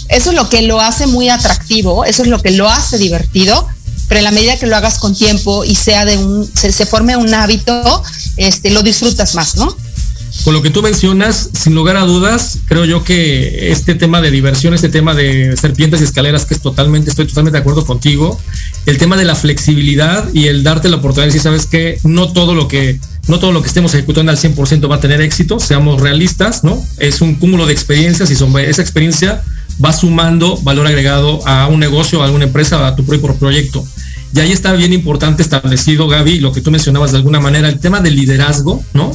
eso 0.08 0.30
es 0.30 0.36
lo 0.36 0.48
que 0.48 0.62
lo 0.62 0.80
hace 0.80 1.06
muy 1.06 1.28
atractivo, 1.28 2.04
eso 2.04 2.22
es 2.22 2.28
lo 2.28 2.40
que 2.40 2.50
lo 2.50 2.68
hace 2.68 2.98
divertido, 2.98 3.68
pero 4.08 4.18
en 4.18 4.24
la 4.24 4.30
medida 4.30 4.58
que 4.58 4.66
lo 4.66 4.76
hagas 4.76 4.98
con 4.98 5.14
tiempo 5.14 5.64
y 5.64 5.74
sea 5.74 6.04
de 6.04 6.16
un, 6.16 6.50
se, 6.54 6.72
se 6.72 6.86
forme 6.86 7.16
un 7.16 7.32
hábito, 7.34 8.02
este, 8.36 8.70
lo 8.70 8.82
disfrutas 8.82 9.34
más, 9.34 9.56
¿no? 9.56 9.76
Con 10.44 10.54
lo 10.54 10.62
que 10.62 10.70
tú 10.70 10.80
mencionas, 10.82 11.50
sin 11.52 11.74
lugar 11.74 11.96
a 11.96 12.04
dudas, 12.04 12.60
creo 12.66 12.84
yo 12.84 13.02
que 13.02 13.72
este 13.72 13.94
tema 13.94 14.20
de 14.20 14.30
diversión, 14.30 14.74
este 14.74 14.88
tema 14.88 15.14
de 15.14 15.56
serpientes 15.56 16.00
y 16.00 16.04
escaleras, 16.04 16.44
que 16.44 16.54
es 16.54 16.60
totalmente, 16.60 17.10
estoy 17.10 17.26
totalmente 17.26 17.56
de 17.56 17.60
acuerdo 17.60 17.84
contigo, 17.84 18.40
el 18.86 18.98
tema 18.98 19.16
de 19.16 19.24
la 19.24 19.34
flexibilidad 19.34 20.32
y 20.32 20.46
el 20.46 20.62
darte 20.62 20.88
la 20.88 20.96
oportunidad 20.96 21.24
de 21.24 21.32
decir, 21.32 21.42
sabes 21.42 21.66
que 21.66 21.98
no 22.04 22.32
todo 22.32 22.54
lo 22.54 22.68
que 22.68 23.00
no 23.28 23.40
todo 23.40 23.50
lo 23.50 23.60
que 23.60 23.68
estemos 23.68 23.92
ejecutando 23.94 24.30
al 24.30 24.38
100% 24.38 24.88
va 24.88 24.96
a 24.96 25.00
tener 25.00 25.20
éxito, 25.20 25.58
seamos 25.58 26.00
realistas, 26.00 26.62
¿no? 26.62 26.80
Es 26.98 27.20
un 27.20 27.34
cúmulo 27.34 27.66
de 27.66 27.72
experiencias 27.72 28.30
y 28.30 28.34
esa 28.34 28.82
experiencia 28.82 29.42
va 29.84 29.92
sumando 29.92 30.56
valor 30.58 30.86
agregado 30.86 31.46
a 31.46 31.66
un 31.66 31.80
negocio, 31.80 32.22
a 32.22 32.26
alguna 32.26 32.44
empresa, 32.44 32.86
a 32.86 32.94
tu 32.94 33.04
propio 33.04 33.34
proyecto. 33.34 33.84
Y 34.34 34.40
ahí 34.40 34.52
está 34.52 34.72
bien 34.74 34.92
importante 34.92 35.42
establecido, 35.42 36.08
Gaby, 36.08 36.40
lo 36.40 36.52
que 36.52 36.60
tú 36.60 36.70
mencionabas 36.70 37.12
de 37.12 37.18
alguna 37.18 37.40
manera, 37.40 37.68
el 37.68 37.80
tema 37.80 38.00
del 38.00 38.16
liderazgo, 38.16 38.84
¿no? 38.92 39.12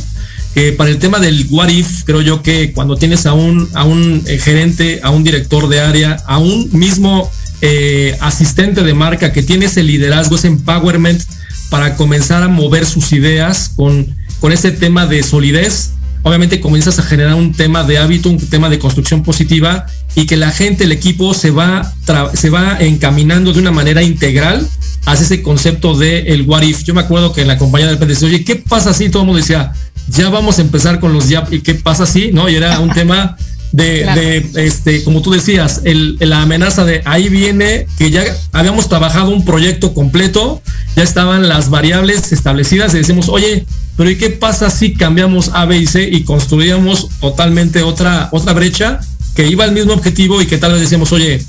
Eh, 0.54 0.74
para 0.78 0.90
el 0.90 1.00
tema 1.00 1.20
del 1.20 1.48
what 1.50 1.70
if, 1.70 2.04
creo 2.04 2.22
yo 2.22 2.42
que 2.44 2.74
cuando 2.74 2.98
tienes 2.98 3.26
a 3.26 3.34
un, 3.34 3.70
a 3.74 3.86
un 3.86 4.22
eh, 4.28 4.38
gerente, 4.38 5.00
a 5.02 5.10
un 5.10 5.24
director 5.24 5.70
de 5.70 5.80
área, 5.80 6.18
a 6.28 6.40
un 6.40 6.70
mismo 6.74 7.32
eh, 7.62 8.18
asistente 8.20 8.84
de 8.84 8.94
marca 8.94 9.32
que 9.32 9.44
tiene 9.44 9.68
ese 9.68 9.82
liderazgo, 9.82 10.36
ese 10.36 10.48
empowerment 10.48 11.22
para 11.70 11.96
comenzar 11.96 12.44
a 12.44 12.50
mover 12.50 12.86
sus 12.86 13.14
ideas 13.14 13.72
con, 13.78 14.14
con 14.42 14.52
ese 14.52 14.72
tema 14.72 15.06
de 15.08 15.24
solidez, 15.24 15.92
obviamente 16.24 16.60
comienzas 16.60 17.00
a 17.00 17.04
generar 17.04 17.36
un 17.36 17.54
tema 17.54 17.86
de 17.86 17.98
hábito, 17.98 18.30
un 18.30 18.38
tema 18.38 18.70
de 18.70 18.78
construcción 18.78 19.24
positiva 19.24 19.86
y 20.16 20.26
que 20.26 20.36
la 20.36 20.52
gente, 20.52 20.84
el 20.84 20.92
equipo 20.92 21.34
se 21.34 21.52
va, 21.52 21.94
se 22.34 22.50
va 22.50 22.78
encaminando 22.80 23.54
de 23.54 23.60
una 23.60 23.72
manera 23.72 24.04
integral 24.04 24.68
hacia 25.06 25.26
ese 25.26 25.42
concepto 25.42 25.98
de 25.98 26.34
el 26.34 26.42
what 26.44 26.62
if. 26.64 26.84
Yo 26.84 26.94
me 26.94 27.02
acuerdo 27.02 27.34
que 27.34 27.42
en 27.42 27.48
la 27.48 27.58
compañía 27.58 27.88
de 27.88 27.94
repente 27.94 28.14
decía, 28.14 28.28
oye, 28.28 28.44
¿qué 28.44 28.58
pasa 28.58 28.94
si 28.94 29.10
todo 29.10 29.24
el 29.24 29.28
mundo 29.28 29.40
decía, 29.40 29.74
ya 30.10 30.30
vamos 30.30 30.60
a 30.60 30.62
empezar 30.62 31.00
con 31.00 31.14
los 31.14 31.30
ya, 31.30 31.46
¿y 31.50 31.62
qué 31.62 31.76
pasa 31.76 32.06
si? 32.06 32.32
¿No? 32.32 32.50
Y 32.50 32.56
era 32.56 32.80
un 32.80 32.90
tema 32.94 33.38
de, 33.72 34.06
de, 34.54 34.66
este, 34.66 35.04
como 35.04 35.22
tú 35.22 35.32
decías, 35.32 35.82
el, 35.86 36.18
la 36.20 36.42
amenaza 36.42 36.84
de 36.84 37.02
ahí 37.06 37.30
viene 37.30 37.88
que 37.98 38.12
ya 38.12 38.24
habíamos 38.52 38.90
trabajado 38.90 39.30
un 39.30 39.46
proyecto 39.46 39.94
completo, 39.94 40.62
ya 40.96 41.04
estaban 41.04 41.48
las 41.48 41.70
variables 41.70 42.32
establecidas 42.34 42.94
y 42.94 42.98
decimos, 42.98 43.30
oye, 43.30 43.66
pero 43.96 44.10
¿y 44.10 44.18
qué 44.18 44.30
pasa 44.30 44.70
si 44.70 44.94
cambiamos 44.94 45.52
A, 45.54 45.66
B 45.66 45.78
y 45.78 45.88
C 45.88 46.04
y 46.04 46.24
construíamos 46.24 47.08
totalmente 47.20 47.84
otra, 47.84 48.30
otra 48.32 48.54
brecha 48.54 49.00
que 49.36 49.48
iba 49.48 49.64
al 49.64 49.72
mismo 49.72 49.94
objetivo 49.94 50.42
y 50.42 50.48
que 50.48 50.58
tal 50.58 50.74
vez 50.74 50.82
decíamos, 50.82 51.12
oye, 51.12 51.42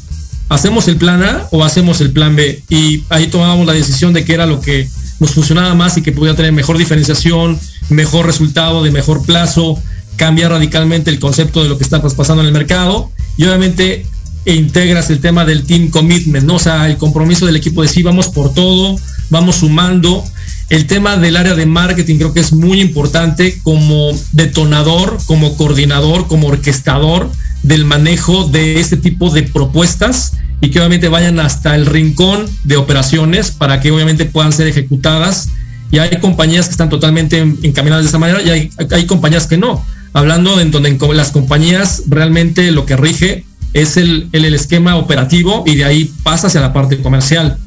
¿hacemos 0.48 0.86
el 0.88 0.96
plan 0.96 1.22
A 1.22 1.48
o 1.50 1.64
hacemos 1.64 2.00
el 2.00 2.12
plan 2.12 2.36
B? 2.36 2.62
Y 2.68 3.02
ahí 3.08 3.26
tomábamos 3.26 3.66
la 3.66 3.72
decisión 3.72 4.12
de 4.12 4.24
que 4.24 4.34
era 4.34 4.46
lo 4.46 4.60
que 4.60 4.88
nos 5.18 5.32
funcionaba 5.32 5.74
más 5.74 5.96
y 5.96 6.02
que 6.02 6.12
podía 6.12 6.36
tener 6.36 6.52
mejor 6.52 6.78
diferenciación, 6.78 7.58
mejor 7.88 8.26
resultado, 8.26 8.82
de 8.82 8.90
mejor 8.90 9.24
plazo, 9.24 9.78
cambiar 10.16 10.50
radicalmente 10.52 11.10
el 11.10 11.18
concepto 11.18 11.62
de 11.62 11.68
lo 11.68 11.78
que 11.78 11.84
está 11.84 12.02
pasando 12.02 12.42
en 12.42 12.48
el 12.48 12.52
mercado 12.52 13.10
y 13.36 13.44
obviamente 13.44 14.06
integras 14.44 15.10
el 15.10 15.20
tema 15.20 15.44
del 15.44 15.64
team 15.64 15.90
commitment, 15.90 16.46
¿no? 16.46 16.56
O 16.56 16.58
sea, 16.58 16.86
el 16.86 16.96
compromiso 16.96 17.46
del 17.46 17.56
equipo 17.56 17.82
de 17.82 17.88
sí, 17.88 18.02
vamos 18.02 18.28
por 18.28 18.52
todo, 18.52 18.96
vamos 19.30 19.56
sumando. 19.56 20.24
El 20.68 20.86
tema 20.86 21.16
del 21.16 21.36
área 21.36 21.54
de 21.54 21.66
marketing 21.66 22.16
creo 22.16 22.32
que 22.32 22.40
es 22.40 22.52
muy 22.52 22.80
importante 22.80 23.58
como 23.62 24.10
detonador, 24.32 25.18
como 25.26 25.56
coordinador, 25.56 26.26
como 26.26 26.48
orquestador 26.48 27.30
del 27.62 27.84
manejo 27.84 28.48
de 28.48 28.80
este 28.80 28.96
tipo 28.96 29.30
de 29.30 29.42
propuestas 29.42 30.32
y 30.60 30.70
que 30.70 30.78
obviamente 30.78 31.08
vayan 31.08 31.40
hasta 31.40 31.74
el 31.74 31.86
rincón 31.86 32.46
de 32.64 32.76
operaciones 32.76 33.50
para 33.50 33.80
que 33.80 33.90
obviamente 33.90 34.24
puedan 34.24 34.52
ser 34.52 34.66
ejecutadas. 34.66 35.50
Y 35.92 35.98
hay 35.98 36.18
compañías 36.20 36.66
que 36.66 36.72
están 36.72 36.88
totalmente 36.88 37.38
encaminadas 37.38 38.04
de 38.04 38.08
esa 38.08 38.18
manera 38.18 38.42
y 38.42 38.50
hay, 38.50 38.70
hay 38.90 39.06
compañías 39.06 39.46
que 39.46 39.58
no. 39.58 39.84
Hablando 40.14 40.58
en 40.58 40.70
donde 40.70 40.98
las 41.14 41.30
compañías 41.30 42.04
realmente 42.08 42.72
lo 42.72 42.86
que 42.86 42.96
rige 42.96 43.44
es 43.74 43.96
el, 43.96 44.28
el, 44.32 44.54
esquema 44.54 44.96
operativo 44.96 45.64
y 45.66 45.76
de 45.76 45.84
ahí 45.84 46.12
pasa 46.22 46.48
hacia 46.48 46.60
la 46.60 46.72
parte 46.72 47.00
comercial. 47.00 47.58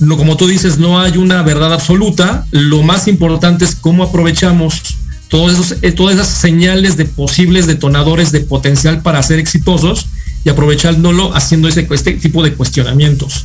No, 0.00 0.16
como 0.16 0.36
tú 0.36 0.46
dices, 0.46 0.78
no 0.78 1.00
hay 1.00 1.16
una 1.16 1.42
verdad 1.42 1.72
absoluta. 1.72 2.46
Lo 2.50 2.82
más 2.82 3.08
importante 3.08 3.64
es 3.64 3.74
cómo 3.74 4.04
aprovechamos 4.04 4.80
todos 5.28 5.52
esos, 5.52 5.78
eh, 5.82 5.92
todas 5.92 6.14
esas 6.14 6.28
señales 6.28 6.96
de 6.96 7.04
posibles 7.04 7.66
detonadores 7.66 8.32
de 8.32 8.40
potencial 8.40 9.02
para 9.02 9.22
ser 9.22 9.38
exitosos 9.38 10.06
y 10.44 10.48
aprovechándolo 10.48 11.34
haciendo 11.34 11.68
este 11.68 12.12
tipo 12.12 12.42
de 12.42 12.54
cuestionamientos. 12.54 13.44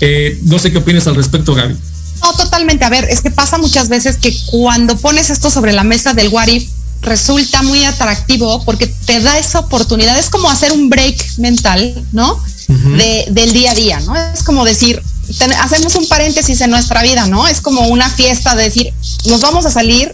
Eh, 0.00 0.38
no 0.44 0.58
sé 0.58 0.72
qué 0.72 0.78
opinas 0.78 1.06
al 1.06 1.14
respecto, 1.14 1.54
Gaby. 1.54 1.76
No, 2.22 2.32
totalmente. 2.34 2.84
A 2.84 2.90
ver, 2.90 3.04
es 3.10 3.20
que 3.20 3.30
pasa 3.30 3.58
muchas 3.58 3.88
veces 3.88 4.16
que 4.16 4.36
cuando 4.46 4.96
pones 4.96 5.30
esto 5.30 5.50
sobre 5.50 5.72
la 5.72 5.84
mesa 5.84 6.14
del 6.14 6.28
what 6.28 6.48
if, 6.48 6.68
resulta 7.02 7.62
muy 7.62 7.84
atractivo 7.84 8.62
porque 8.64 8.86
te 8.86 9.20
da 9.20 9.38
esa 9.38 9.60
oportunidad. 9.60 10.18
Es 10.18 10.30
como 10.30 10.50
hacer 10.50 10.72
un 10.72 10.88
break 10.88 11.38
mental, 11.38 12.04
¿no? 12.12 12.34
Uh 12.68 12.74
-huh. 12.74 12.96
de, 12.96 13.26
del 13.30 13.52
día 13.52 13.72
a 13.72 13.74
día, 13.74 14.00
¿no? 14.00 14.14
Es 14.16 14.42
como 14.42 14.64
decir, 14.64 15.02
ten, 15.38 15.52
hacemos 15.54 15.94
un 15.96 16.06
paréntesis 16.08 16.60
en 16.60 16.70
nuestra 16.70 17.02
vida, 17.02 17.26
¿no? 17.26 17.48
Es 17.48 17.60
como 17.60 17.88
una 17.88 18.08
fiesta 18.08 18.54
de 18.54 18.64
decir, 18.64 18.92
nos 19.24 19.40
vamos 19.40 19.66
a 19.66 19.70
salir, 19.70 20.12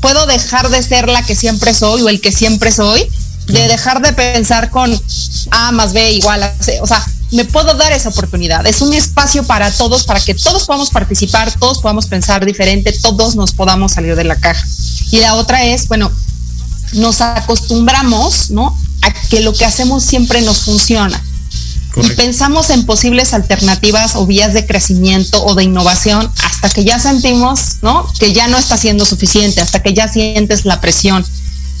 puedo 0.00 0.26
dejar 0.26 0.68
de 0.70 0.82
ser 0.82 1.08
la 1.08 1.22
que 1.22 1.34
siempre 1.34 1.74
soy 1.74 2.02
o 2.02 2.08
el 2.08 2.20
que 2.20 2.32
siempre 2.32 2.70
soy, 2.72 3.06
de 3.46 3.66
dejar 3.66 4.00
de 4.00 4.12
pensar 4.12 4.70
con 4.70 4.88
A 5.50 5.72
más 5.72 5.92
B 5.92 6.12
igual 6.12 6.42
a 6.42 6.54
C. 6.60 6.80
O 6.82 6.86
sea, 6.86 7.04
me 7.30 7.44
puedo 7.44 7.74
dar 7.74 7.92
esa 7.92 8.08
oportunidad. 8.08 8.66
Es 8.66 8.80
un 8.80 8.94
espacio 8.94 9.44
para 9.44 9.70
todos, 9.70 10.04
para 10.04 10.20
que 10.20 10.34
todos 10.34 10.64
podamos 10.64 10.90
participar, 10.90 11.52
todos 11.58 11.78
podamos 11.78 12.06
pensar 12.06 12.44
diferente, 12.44 12.92
todos 12.92 13.36
nos 13.36 13.52
podamos 13.52 13.92
salir 13.92 14.16
de 14.16 14.24
la 14.24 14.36
caja. 14.36 14.64
Y 15.10 15.18
la 15.18 15.34
otra 15.34 15.64
es, 15.64 15.88
bueno, 15.88 16.10
nos 16.94 17.20
acostumbramos, 17.20 18.50
¿no? 18.50 18.76
A 19.02 19.12
que 19.28 19.40
lo 19.40 19.52
que 19.52 19.64
hacemos 19.64 20.04
siempre 20.04 20.40
nos 20.42 20.62
funciona. 20.62 21.22
Correcto. 21.92 22.12
Y 22.12 22.16
pensamos 22.16 22.70
en 22.70 22.86
posibles 22.86 23.34
alternativas 23.34 24.14
o 24.14 24.26
vías 24.26 24.54
de 24.54 24.66
crecimiento 24.66 25.44
o 25.44 25.54
de 25.54 25.64
innovación 25.64 26.30
hasta 26.44 26.70
que 26.70 26.84
ya 26.84 26.98
sentimos, 26.98 27.76
¿no? 27.82 28.06
Que 28.18 28.32
ya 28.32 28.48
no 28.48 28.56
está 28.58 28.76
siendo 28.76 29.04
suficiente, 29.04 29.60
hasta 29.60 29.82
que 29.82 29.92
ya 29.92 30.08
sientes 30.08 30.64
la 30.64 30.80
presión, 30.80 31.24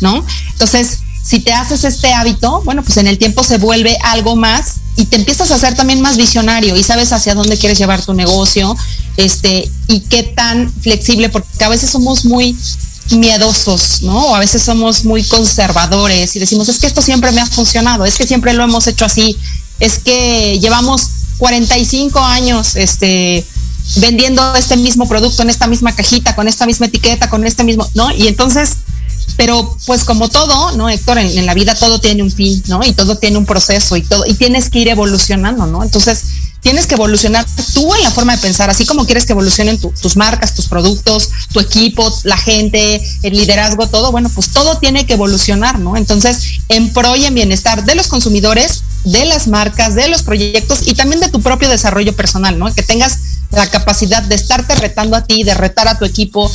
¿no? 0.00 0.24
Entonces, 0.52 0.98
si 1.22 1.40
te 1.40 1.52
haces 1.52 1.84
este 1.84 2.12
hábito, 2.12 2.62
bueno, 2.64 2.82
pues 2.82 2.96
en 2.98 3.06
el 3.06 3.18
tiempo 3.18 3.44
se 3.44 3.58
vuelve 3.58 3.98
algo 4.02 4.34
más 4.36 4.76
y 4.98 5.06
te 5.06 5.14
empiezas 5.14 5.52
a 5.52 5.54
hacer 5.54 5.76
también 5.76 6.00
más 6.00 6.16
visionario 6.16 6.76
y 6.76 6.82
sabes 6.82 7.12
hacia 7.12 7.36
dónde 7.36 7.56
quieres 7.56 7.78
llevar 7.78 8.04
tu 8.04 8.14
negocio, 8.14 8.76
este, 9.16 9.70
y 9.86 10.00
qué 10.00 10.24
tan 10.24 10.72
flexible, 10.72 11.28
porque 11.28 11.64
a 11.64 11.68
veces 11.68 11.88
somos 11.88 12.24
muy 12.24 12.56
miedosos, 13.12 14.02
¿no? 14.02 14.26
O 14.26 14.34
a 14.34 14.40
veces 14.40 14.60
somos 14.60 15.04
muy 15.04 15.22
conservadores 15.22 16.34
y 16.34 16.40
decimos, 16.40 16.68
es 16.68 16.80
que 16.80 16.88
esto 16.88 17.00
siempre 17.00 17.30
me 17.30 17.40
ha 17.40 17.46
funcionado, 17.46 18.04
es 18.04 18.16
que 18.16 18.26
siempre 18.26 18.52
lo 18.54 18.64
hemos 18.64 18.88
hecho 18.88 19.04
así, 19.04 19.38
es 19.78 20.00
que 20.00 20.58
llevamos 20.60 21.10
45 21.38 22.18
años, 22.18 22.74
este, 22.74 23.46
vendiendo 23.98 24.56
este 24.56 24.76
mismo 24.76 25.08
producto 25.08 25.42
en 25.42 25.50
esta 25.50 25.68
misma 25.68 25.94
cajita, 25.94 26.34
con 26.34 26.48
esta 26.48 26.66
misma 26.66 26.86
etiqueta, 26.86 27.30
con 27.30 27.46
este 27.46 27.62
mismo, 27.62 27.88
¿no? 27.94 28.10
Y 28.10 28.26
entonces 28.26 28.78
pero 29.36 29.76
pues 29.86 30.04
como 30.04 30.28
todo, 30.28 30.72
¿no, 30.72 30.88
Héctor? 30.88 31.18
En, 31.18 31.46
la 31.46 31.54
vida 31.54 31.74
todo 31.74 32.00
tiene 32.00 32.22
un 32.22 32.30
fin, 32.30 32.62
¿no? 32.66 32.84
Y 32.84 32.92
todo 32.92 33.16
tiene 33.16 33.38
un 33.38 33.46
proceso 33.46 33.96
y 33.96 34.02
todo, 34.02 34.26
y 34.26 34.34
tienes 34.34 34.70
que 34.70 34.80
ir 34.80 34.88
evolucionando, 34.88 35.66
¿no? 35.66 35.82
Entonces, 35.82 36.24
tienes 36.60 36.86
que 36.86 36.94
evolucionar 36.94 37.46
tú 37.72 37.94
en 37.94 38.02
la 38.02 38.10
forma 38.10 38.34
de 38.34 38.42
pensar, 38.42 38.68
así 38.68 38.84
como 38.84 39.06
quieres 39.06 39.26
que 39.26 39.32
evolucionen 39.32 39.78
tu, 39.78 39.90
tus 39.90 40.16
marcas, 40.16 40.54
tus 40.54 40.66
productos, 40.66 41.30
tu 41.52 41.60
equipo, 41.60 42.12
la 42.24 42.36
gente, 42.36 43.00
el 43.22 43.32
liderazgo, 43.32 43.86
todo, 43.88 44.10
bueno, 44.10 44.28
pues 44.34 44.50
todo 44.50 44.78
tiene 44.78 45.06
que 45.06 45.14
evolucionar, 45.14 45.78
¿no? 45.78 45.96
Entonces, 45.96 46.60
en 46.68 46.92
pro 46.92 47.16
y 47.16 47.24
en 47.24 47.34
bienestar 47.34 47.84
de 47.84 47.94
los 47.94 48.08
consumidores, 48.08 48.82
de 49.04 49.24
las 49.24 49.46
marcas, 49.46 49.94
de 49.94 50.08
los 50.08 50.22
proyectos 50.22 50.86
y 50.86 50.94
también 50.94 51.20
de 51.20 51.28
tu 51.28 51.40
propio 51.40 51.68
desarrollo 51.68 52.14
personal, 52.14 52.58
¿no? 52.58 52.72
Que 52.74 52.82
tengas 52.82 53.18
la 53.50 53.68
capacidad 53.70 54.22
de 54.22 54.34
estarte 54.34 54.74
retando 54.74 55.16
a 55.16 55.24
ti, 55.24 55.42
de 55.44 55.54
retar 55.54 55.88
a 55.88 55.98
tu 55.98 56.04
equipo, 56.04 56.50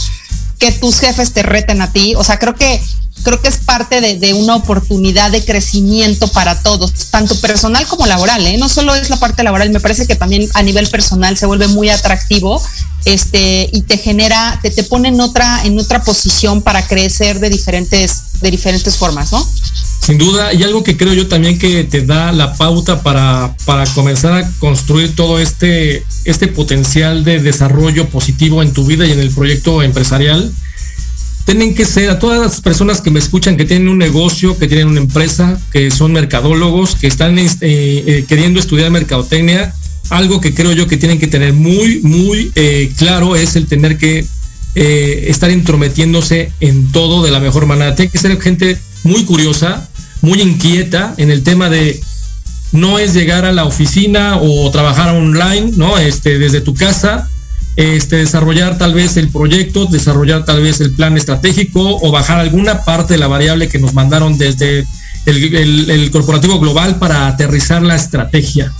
que 0.59 0.71
tus 0.71 0.99
jefes 0.99 1.33
te 1.33 1.43
reten 1.43 1.81
a 1.81 1.91
ti. 1.91 2.15
O 2.15 2.23
sea, 2.23 2.39
creo 2.39 2.55
que 2.55 2.81
creo 3.23 3.41
que 3.41 3.47
es 3.47 3.57
parte 3.57 4.01
de, 4.01 4.17
de, 4.17 4.33
una 4.33 4.55
oportunidad 4.55 5.31
de 5.31 5.45
crecimiento 5.45 6.27
para 6.29 6.61
todos, 6.61 6.91
tanto 7.11 7.39
personal 7.39 7.85
como 7.87 8.05
laboral, 8.05 8.45
¿eh? 8.45 8.57
No 8.57 8.67
solo 8.67 8.95
es 8.95 9.09
la 9.09 9.17
parte 9.17 9.43
laboral, 9.43 9.69
me 9.69 9.79
parece 9.79 10.07
que 10.07 10.15
también 10.15 10.49
a 10.53 10.63
nivel 10.63 10.87
personal 10.89 11.37
se 11.37 11.45
vuelve 11.45 11.67
muy 11.67 11.89
atractivo, 11.89 12.61
este, 13.05 13.69
y 13.71 13.81
te 13.81 13.97
genera, 13.97 14.59
te, 14.61 14.71
te 14.71 14.83
pone 14.83 15.09
en 15.09 15.19
otra, 15.19 15.63
en 15.65 15.77
otra 15.77 16.03
posición 16.03 16.61
para 16.61 16.85
crecer 16.87 17.39
de 17.39 17.49
diferentes, 17.49 18.39
de 18.41 18.51
diferentes 18.51 18.95
formas, 18.97 19.31
¿no? 19.31 19.45
Sin 19.99 20.17
duda, 20.17 20.53
y 20.53 20.63
algo 20.63 20.83
que 20.83 20.97
creo 20.97 21.13
yo 21.13 21.27
también 21.27 21.57
que 21.57 21.85
te 21.85 22.05
da 22.05 22.33
la 22.33 22.53
pauta 22.55 23.01
para, 23.03 23.55
para 23.65 23.85
comenzar 23.93 24.33
a 24.33 24.51
construir 24.59 25.15
todo 25.15 25.39
este, 25.39 26.05
este 26.25 26.47
potencial 26.47 27.23
de 27.23 27.39
desarrollo 27.39 28.09
positivo 28.09 28.61
en 28.61 28.73
tu 28.73 28.85
vida 28.85 29.05
y 29.05 29.11
en 29.11 29.19
el 29.19 29.29
proyecto 29.29 29.81
empresarial, 29.81 30.53
tienen 31.45 31.75
que 31.75 31.85
ser 31.85 32.09
a 32.09 32.19
todas 32.19 32.39
las 32.39 32.61
personas 32.61 33.01
que 33.01 33.11
me 33.11 33.19
escuchan 33.19 33.57
que 33.57 33.65
tienen 33.65 33.89
un 33.89 33.97
negocio, 33.97 34.57
que 34.57 34.67
tienen 34.67 34.87
una 34.87 35.01
empresa, 35.01 35.59
que 35.71 35.91
son 35.91 36.13
mercadólogos, 36.13 36.95
que 36.95 37.07
están 37.07 37.37
eh, 37.37 37.47
eh, 37.61 38.25
queriendo 38.27 38.59
estudiar 38.59 38.91
mercadotecnia, 38.91 39.73
algo 40.09 40.39
que 40.39 40.53
creo 40.53 40.71
yo 40.71 40.87
que 40.87 40.97
tienen 40.97 41.19
que 41.19 41.27
tener 41.27 41.53
muy, 41.53 41.99
muy 42.01 42.51
eh, 42.55 42.91
claro 42.97 43.35
es 43.35 43.55
el 43.55 43.67
tener 43.67 43.97
que 43.97 44.25
estar 44.75 45.51
intrometiéndose 45.51 46.51
en 46.59 46.91
todo 46.91 47.23
de 47.23 47.29
la 47.29 47.39
mejor 47.39 47.67
manera. 47.67 47.93
Tiene 47.93 48.09
que 48.09 48.17
ser 48.17 48.41
gente 48.41 48.75
muy 49.03 49.23
curiosa, 49.23 49.87
muy 50.21 50.41
inquieta 50.41 51.13
en 51.17 51.29
el 51.29 51.43
tema 51.43 51.69
de 51.69 51.99
no 52.71 52.97
es 52.97 53.13
llegar 53.13 53.45
a 53.45 53.51
la 53.51 53.65
oficina 53.65 54.39
o 54.41 54.71
trabajar 54.71 55.15
online, 55.15 55.73
¿no? 55.75 55.99
Este, 55.99 56.39
desde 56.39 56.59
tu 56.59 56.73
casa, 56.73 57.29
este, 57.75 58.17
desarrollar 58.17 58.77
tal 58.77 58.93
vez 58.93 59.17
el 59.17 59.29
proyecto, 59.29 59.85
desarrollar 59.85 60.45
tal 60.45 60.61
vez 60.61 60.79
el 60.79 60.91
plan 60.91 61.17
estratégico 61.17 61.97
o 62.01 62.11
bajar 62.11 62.39
alguna 62.39 62.83
parte 62.83 63.13
de 63.13 63.19
la 63.19 63.27
variable 63.27 63.67
que 63.67 63.79
nos 63.79 63.93
mandaron 63.93 64.37
desde 64.37 64.85
el, 65.25 66.09
corporativo 66.11 66.59
global 66.59 66.97
para 66.97 67.27
aterrizar 67.27 67.81
la 67.81 67.95
estrategia. 67.95 68.71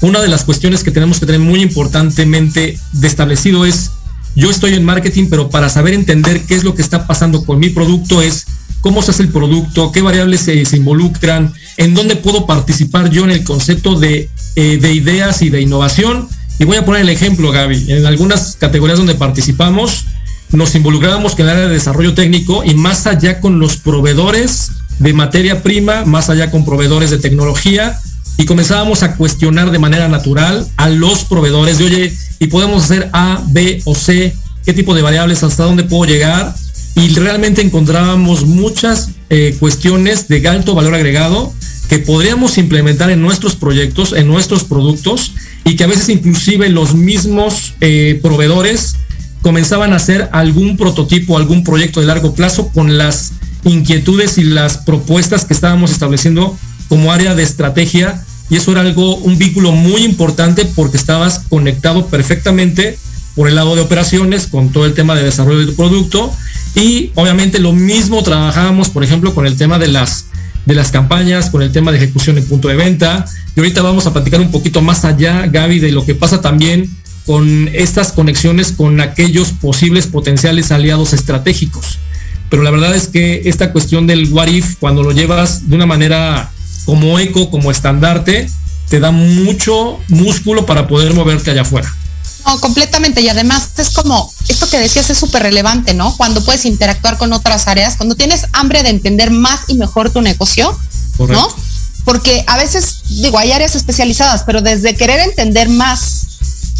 Una 0.00 0.20
de 0.20 0.28
las 0.28 0.44
cuestiones 0.44 0.82
que 0.82 0.90
tenemos 0.90 1.20
que 1.20 1.26
tener 1.26 1.40
muy 1.40 1.60
importantemente 1.60 2.78
establecido 3.02 3.66
es, 3.66 3.92
yo 4.34 4.50
estoy 4.50 4.74
en 4.74 4.84
marketing, 4.84 5.26
pero 5.28 5.50
para 5.50 5.68
saber 5.68 5.94
entender 5.94 6.42
qué 6.46 6.54
es 6.54 6.64
lo 6.64 6.74
que 6.74 6.82
está 6.82 7.06
pasando 7.06 7.44
con 7.44 7.58
mi 7.58 7.68
producto 7.68 8.22
es 8.22 8.46
cómo 8.80 9.02
se 9.02 9.10
hace 9.10 9.22
el 9.22 9.28
producto, 9.28 9.92
qué 9.92 10.00
variables 10.00 10.40
se, 10.40 10.76
involucran, 10.76 11.52
en 11.76 11.94
dónde 11.94 12.16
puedo 12.16 12.46
participar 12.46 13.10
yo 13.10 13.24
en 13.24 13.30
el 13.30 13.44
concepto 13.44 13.98
de, 13.98 14.30
eh, 14.56 14.78
de 14.80 14.94
ideas 14.94 15.42
y 15.42 15.50
de 15.50 15.60
innovación 15.60 16.28
y 16.60 16.66
voy 16.66 16.76
a 16.76 16.84
poner 16.84 17.00
el 17.00 17.08
ejemplo, 17.08 17.50
Gaby. 17.50 17.90
En 17.90 18.04
algunas 18.04 18.54
categorías 18.56 18.98
donde 18.98 19.14
participamos, 19.14 20.04
nos 20.52 20.74
involucrábamos 20.74 21.32
en 21.32 21.40
el 21.40 21.48
área 21.48 21.68
de 21.68 21.72
desarrollo 21.72 22.12
técnico 22.12 22.62
y 22.62 22.74
más 22.74 23.06
allá 23.06 23.40
con 23.40 23.58
los 23.58 23.78
proveedores 23.78 24.70
de 24.98 25.14
materia 25.14 25.62
prima, 25.62 26.04
más 26.04 26.28
allá 26.28 26.50
con 26.50 26.66
proveedores 26.66 27.08
de 27.08 27.18
tecnología, 27.18 27.98
y 28.36 28.44
comenzábamos 28.44 29.02
a 29.02 29.16
cuestionar 29.16 29.70
de 29.70 29.78
manera 29.78 30.08
natural 30.08 30.68
a 30.76 30.90
los 30.90 31.24
proveedores 31.24 31.78
de, 31.78 31.84
oye, 31.84 32.16
y 32.38 32.48
podemos 32.48 32.84
hacer 32.84 33.08
A, 33.14 33.42
B 33.46 33.80
o 33.86 33.94
C, 33.94 34.36
qué 34.66 34.74
tipo 34.74 34.94
de 34.94 35.00
variables, 35.00 35.42
hasta 35.42 35.64
dónde 35.64 35.84
puedo 35.84 36.04
llegar, 36.04 36.54
y 36.94 37.08
realmente 37.14 37.62
encontrábamos 37.62 38.44
muchas 38.44 39.12
eh, 39.30 39.56
cuestiones 39.58 40.28
de 40.28 40.46
alto 40.46 40.74
valor 40.74 40.94
agregado 40.94 41.54
que 41.88 41.98
podríamos 41.98 42.58
implementar 42.58 43.10
en 43.10 43.22
nuestros 43.22 43.56
proyectos, 43.56 44.12
en 44.12 44.28
nuestros 44.28 44.64
productos, 44.64 45.32
y 45.64 45.76
que 45.76 45.84
a 45.84 45.86
veces 45.86 46.08
inclusive 46.08 46.68
los 46.68 46.94
mismos 46.94 47.74
eh, 47.80 48.18
proveedores 48.22 48.96
comenzaban 49.42 49.92
a 49.92 49.96
hacer 49.96 50.28
algún 50.32 50.76
prototipo, 50.76 51.36
algún 51.36 51.64
proyecto 51.64 52.00
de 52.00 52.06
largo 52.06 52.34
plazo 52.34 52.68
con 52.68 52.98
las 52.98 53.32
inquietudes 53.64 54.38
y 54.38 54.44
las 54.44 54.78
propuestas 54.78 55.44
que 55.44 55.54
estábamos 55.54 55.90
estableciendo 55.90 56.56
como 56.88 57.12
área 57.12 57.34
de 57.34 57.42
estrategia. 57.42 58.22
Y 58.48 58.56
eso 58.56 58.72
era 58.72 58.80
algo, 58.80 59.16
un 59.16 59.38
vínculo 59.38 59.72
muy 59.72 60.02
importante 60.02 60.64
porque 60.64 60.96
estabas 60.96 61.42
conectado 61.48 62.06
perfectamente 62.06 62.98
por 63.36 63.48
el 63.48 63.54
lado 63.54 63.76
de 63.76 63.82
operaciones 63.82 64.48
con 64.48 64.70
todo 64.70 64.86
el 64.86 64.94
tema 64.94 65.14
de 65.14 65.22
desarrollo 65.22 65.60
de 65.60 65.66
tu 65.66 65.76
producto. 65.76 66.32
Y 66.74 67.12
obviamente 67.14 67.58
lo 67.58 67.72
mismo 67.72 68.22
trabajábamos, 68.22 68.90
por 68.90 69.04
ejemplo, 69.04 69.34
con 69.34 69.46
el 69.46 69.56
tema 69.56 69.78
de 69.78 69.88
las 69.88 70.26
de 70.66 70.74
las 70.74 70.90
campañas, 70.90 71.50
con 71.50 71.62
el 71.62 71.72
tema 71.72 71.90
de 71.90 71.98
ejecución 71.98 72.38
en 72.38 72.46
punto 72.46 72.68
de 72.68 72.76
venta. 72.76 73.24
Y 73.56 73.60
ahorita 73.60 73.82
vamos 73.82 74.06
a 74.06 74.12
platicar 74.12 74.40
un 74.40 74.50
poquito 74.50 74.82
más 74.82 75.04
allá, 75.04 75.46
Gaby, 75.46 75.78
de 75.80 75.92
lo 75.92 76.04
que 76.04 76.14
pasa 76.14 76.40
también 76.40 76.88
con 77.26 77.68
estas 77.72 78.12
conexiones 78.12 78.72
con 78.72 79.00
aquellos 79.00 79.52
posibles 79.52 80.06
potenciales 80.06 80.72
aliados 80.72 81.12
estratégicos. 81.12 81.98
Pero 82.48 82.62
la 82.62 82.70
verdad 82.70 82.94
es 82.94 83.06
que 83.06 83.42
esta 83.44 83.72
cuestión 83.72 84.06
del 84.06 84.32
what 84.32 84.48
if, 84.48 84.76
cuando 84.80 85.02
lo 85.02 85.12
llevas 85.12 85.68
de 85.68 85.76
una 85.76 85.86
manera 85.86 86.50
como 86.84 87.18
eco, 87.18 87.50
como 87.50 87.70
estandarte, 87.70 88.48
te 88.88 88.98
da 88.98 89.12
mucho 89.12 90.00
músculo 90.08 90.66
para 90.66 90.88
poder 90.88 91.14
moverte 91.14 91.52
allá 91.52 91.62
afuera. 91.62 91.94
No, 92.46 92.60
completamente. 92.60 93.20
Y 93.20 93.28
además 93.28 93.70
es 93.76 93.90
como, 93.90 94.32
esto 94.48 94.68
que 94.68 94.78
decías 94.78 95.10
es 95.10 95.18
súper 95.18 95.42
relevante, 95.42 95.94
¿no? 95.94 96.16
Cuando 96.16 96.44
puedes 96.44 96.64
interactuar 96.64 97.18
con 97.18 97.32
otras 97.32 97.68
áreas, 97.68 97.96
cuando 97.96 98.14
tienes 98.14 98.46
hambre 98.52 98.82
de 98.82 98.90
entender 98.90 99.30
más 99.30 99.60
y 99.68 99.74
mejor 99.74 100.10
tu 100.10 100.20
negocio, 100.20 100.78
¿no? 101.18 101.48
Porque 102.04 102.44
a 102.46 102.56
veces, 102.56 103.02
digo, 103.08 103.38
hay 103.38 103.52
áreas 103.52 103.74
especializadas, 103.74 104.42
pero 104.44 104.62
desde 104.62 104.94
querer 104.96 105.20
entender 105.20 105.68
más 105.68 106.26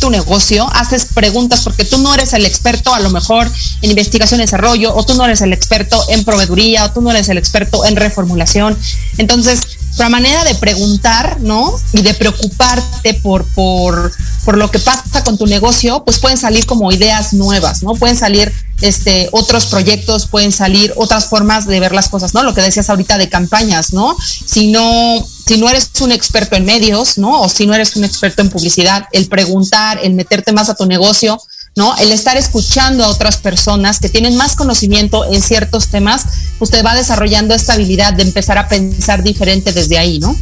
tu 0.01 0.11
negocio, 0.11 0.67
haces 0.73 1.05
preguntas 1.05 1.61
porque 1.61 1.85
tú 1.85 1.99
no 1.99 2.15
eres 2.15 2.33
el 2.33 2.47
experto 2.47 2.95
a 2.95 3.01
lo 3.01 3.11
mejor 3.11 3.51
en 3.83 3.91
investigación 3.91 4.41
y 4.41 4.45
desarrollo, 4.45 4.95
o 4.97 5.05
tú 5.05 5.15
no 5.15 5.27
eres 5.27 5.43
el 5.43 5.53
experto 5.53 6.03
en 6.09 6.25
proveeduría, 6.25 6.87
o 6.87 6.91
tú 6.91 7.03
no 7.03 7.11
eres 7.11 7.29
el 7.29 7.37
experto 7.37 7.85
en 7.85 7.97
reformulación. 7.97 8.77
Entonces, 9.19 9.61
la 10.01 10.09
manera 10.09 10.45
de 10.45 10.55
preguntar, 10.55 11.41
¿no? 11.41 11.75
Y 11.93 12.03
de 12.03 12.15
preocuparte 12.15 13.15
por, 13.15 13.45
por, 13.55 14.13
por 14.45 14.57
lo 14.57 14.71
que 14.71 14.79
pasa 14.79 15.23
con 15.23 15.37
tu 15.37 15.47
negocio, 15.47 16.03
pues 16.05 16.19
pueden 16.19 16.39
salir 16.39 16.67
como 16.67 16.91
ideas 16.91 17.35
nuevas, 17.35 17.83
¿no? 17.83 17.95
Pueden 17.95 18.17
salir 18.17 18.53
este, 18.81 19.29
otros 19.33 19.67
proyectos, 19.67 20.27
pueden 20.27 20.53
salir 20.53 20.93
otras 20.97 21.27
formas 21.27 21.67
de 21.67 21.81
ver 21.81 21.93
las 21.93 22.09
cosas, 22.09 22.33
¿no? 22.33 22.43
Lo 22.43 22.55
que 22.55 22.63
decías 22.63 22.89
ahorita 22.89 23.19
de 23.19 23.29
campañas, 23.29 23.93
¿no? 23.93 24.17
Si 24.21 24.69
no, 24.69 25.25
si 25.47 25.59
no 25.59 25.69
eres 25.69 25.91
un 26.01 26.13
experto 26.13 26.57
en 26.57 26.65
medios, 26.65 27.19
¿no? 27.19 27.43
O 27.43 27.49
si 27.49 27.67
no 27.67 27.75
eres 27.75 27.95
un 27.97 28.05
experto 28.05 28.41
en 28.41 28.49
publicidad, 28.49 29.07
el 29.13 29.29
preguntar, 29.29 30.01
el 30.03 30.15
meterte 30.15 30.53
más 30.53 30.71
a 30.71 30.75
tu 30.75 30.87
negocio, 30.87 31.41
¿no? 31.81 31.97
El 31.97 32.13
estar 32.13 32.37
escuchando 32.37 33.03
a 33.03 33.09
otras 33.09 33.39
personas 33.39 34.01
que 34.01 34.11
tienen 34.11 34.37
más 34.37 34.55
conocimiento 34.55 35.25
en 35.33 35.41
ciertos 35.41 35.89
temas, 35.89 36.27
usted 36.59 36.85
va 36.85 36.95
desarrollando 36.95 37.55
esta 37.55 37.73
habilidad 37.73 38.13
de 38.13 38.23
empezar 38.23 38.59
a 38.59 38.69
pensar 38.69 39.23
diferente 39.23 39.73
desde 39.73 39.97
ahí, 39.97 40.19
¿no? 40.19 40.37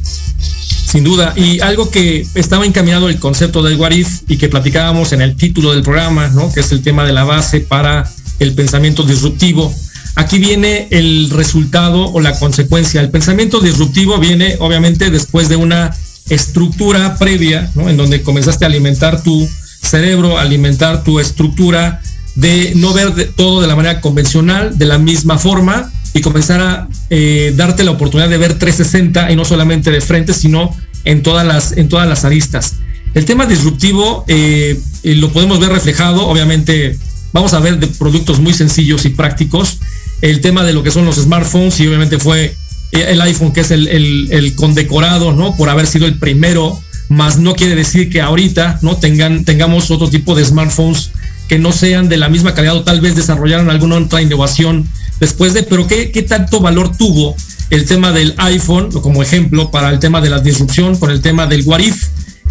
Sin 0.91 1.05
duda, 1.05 1.35
y 1.37 1.61
algo 1.61 1.93
que 1.93 2.27
estaba 2.35 2.67
encaminado 2.67 3.09
el 3.09 3.21
concepto 3.21 3.63
del 3.63 3.77
Warif 3.77 4.23
y 4.27 4.37
que 4.37 4.49
platicábamos 4.49 5.13
en 5.13 5.21
el 5.21 5.37
título 5.37 5.71
del 5.71 5.85
programa, 5.85 6.27
¿no? 6.27 6.53
Que 6.53 6.59
es 6.59 6.73
el 6.73 6.83
tema 6.83 7.05
de 7.05 7.13
la 7.13 7.23
base 7.23 7.61
para 7.61 8.11
el 8.41 8.55
pensamiento 8.55 9.05
disruptivo. 9.05 9.73
Aquí 10.17 10.41
viene 10.41 10.89
el 10.91 11.31
resultado 11.31 12.07
o 12.07 12.19
la 12.19 12.37
consecuencia. 12.37 13.01
El 13.01 13.11
pensamiento 13.11 13.61
disruptivo 13.61 14.19
viene 14.19 14.57
obviamente 14.59 15.09
después 15.13 15.49
de 15.49 15.55
una 15.55 15.97
estructura 16.29 17.17
previa, 17.17 17.71
¿no? 17.77 17.89
En 17.89 17.97
donde 17.97 18.23
comenzaste 18.23 18.65
a 18.65 18.67
alimentar 18.67 19.23
tu 19.23 19.49
cerebro, 19.89 20.39
alimentar 20.39 21.05
tu 21.05 21.21
estructura, 21.21 22.01
de 22.35 22.73
no 22.77 22.93
ver 22.93 23.33
todo 23.35 23.61
de 23.61 23.67
la 23.67 23.75
manera 23.75 24.01
convencional, 24.01 24.79
de 24.79 24.87
la 24.87 24.99
misma 24.99 25.39
forma, 25.39 25.91
y 26.15 26.21
comenzar 26.21 26.61
a 26.61 26.89
eh, 27.11 27.53
darte 27.57 27.85
la 27.85 27.91
oportunidad 27.93 28.29
de 28.29 28.39
ver 28.39 28.59
360 28.59 29.31
y 29.31 29.37
no 29.37 29.45
solamente 29.45 29.91
de 29.91 30.01
frente, 30.01 30.33
sino 30.33 30.75
en 31.05 31.23
todas 31.23 31.47
las, 31.47 31.73
en 31.73 31.89
todas 31.89 32.09
las 32.09 32.25
aristas. 32.25 32.77
El 33.15 33.25
tema 33.25 33.47
disruptivo 33.47 34.25
eh, 34.29 34.79
eh, 35.03 35.15
lo 35.15 35.33
podemos 35.33 35.59
ver 35.61 35.71
reflejado, 35.71 36.27
obviamente 36.29 36.99
vamos 37.33 37.55
a 37.55 37.61
ver 37.61 37.79
de 37.79 37.87
productos 37.87 38.41
muy 38.41 38.53
sencillos 38.53 39.05
y 39.05 39.11
prácticos. 39.11 39.79
El 40.21 40.41
tema 40.41 40.65
de 40.65 40.73
lo 40.73 40.83
que 40.83 40.91
son 40.91 41.05
los 41.05 41.17
smartphones 41.17 41.79
y 41.81 41.87
obviamente 41.87 42.19
fue 42.19 42.57
el 42.91 43.21
iPhone 43.21 43.53
que 43.53 43.61
es 43.61 43.71
el, 43.71 43.87
el 43.89 44.55
condecorado, 44.55 45.33
¿no? 45.33 45.57
Por 45.57 45.69
haber 45.69 45.87
sido 45.87 46.07
el 46.07 46.19
primero 46.19 46.81
más 47.09 47.39
no 47.39 47.55
quiere 47.55 47.75
decir 47.75 48.11
que 48.11 48.21
ahorita 48.21 48.79
no 48.83 48.97
tengan, 48.97 49.45
tengamos 49.45 49.91
otro 49.91 50.11
tipo 50.11 50.35
de 50.35 50.45
smartphones 50.45 51.11
que 51.49 51.59
no 51.59 51.73
sean 51.73 52.09
de 52.09 52.19
la 52.19 52.29
misma 52.29 52.55
calidad 52.55 52.77
o 52.77 52.85
tal 52.85 53.01
vez 53.01 53.17
desarrollaron 53.17 53.71
alguna 53.71 53.97
otra 53.97 54.21
innovación 54.21 54.87
después 55.19 55.55
de, 55.55 55.63
pero 55.63 55.87
¿qué, 55.87 56.11
qué 56.11 56.23
tanto 56.23 56.61
valor 56.61 56.97
tuvo 56.97 57.35
el 57.71 57.85
tema 57.85 58.13
del 58.13 58.35
iPhone 58.39 58.91
como 58.91 59.23
ejemplo 59.23 59.71
para 59.71 59.91
el 59.91 59.99
tema 59.99 60.21
de 60.21 60.31
la 60.31 60.41
disrupción 60.41 60.97
con 60.97 61.11
el 61.11 61.21
tema 61.21 61.47
del 61.47 61.63
What 61.67 61.81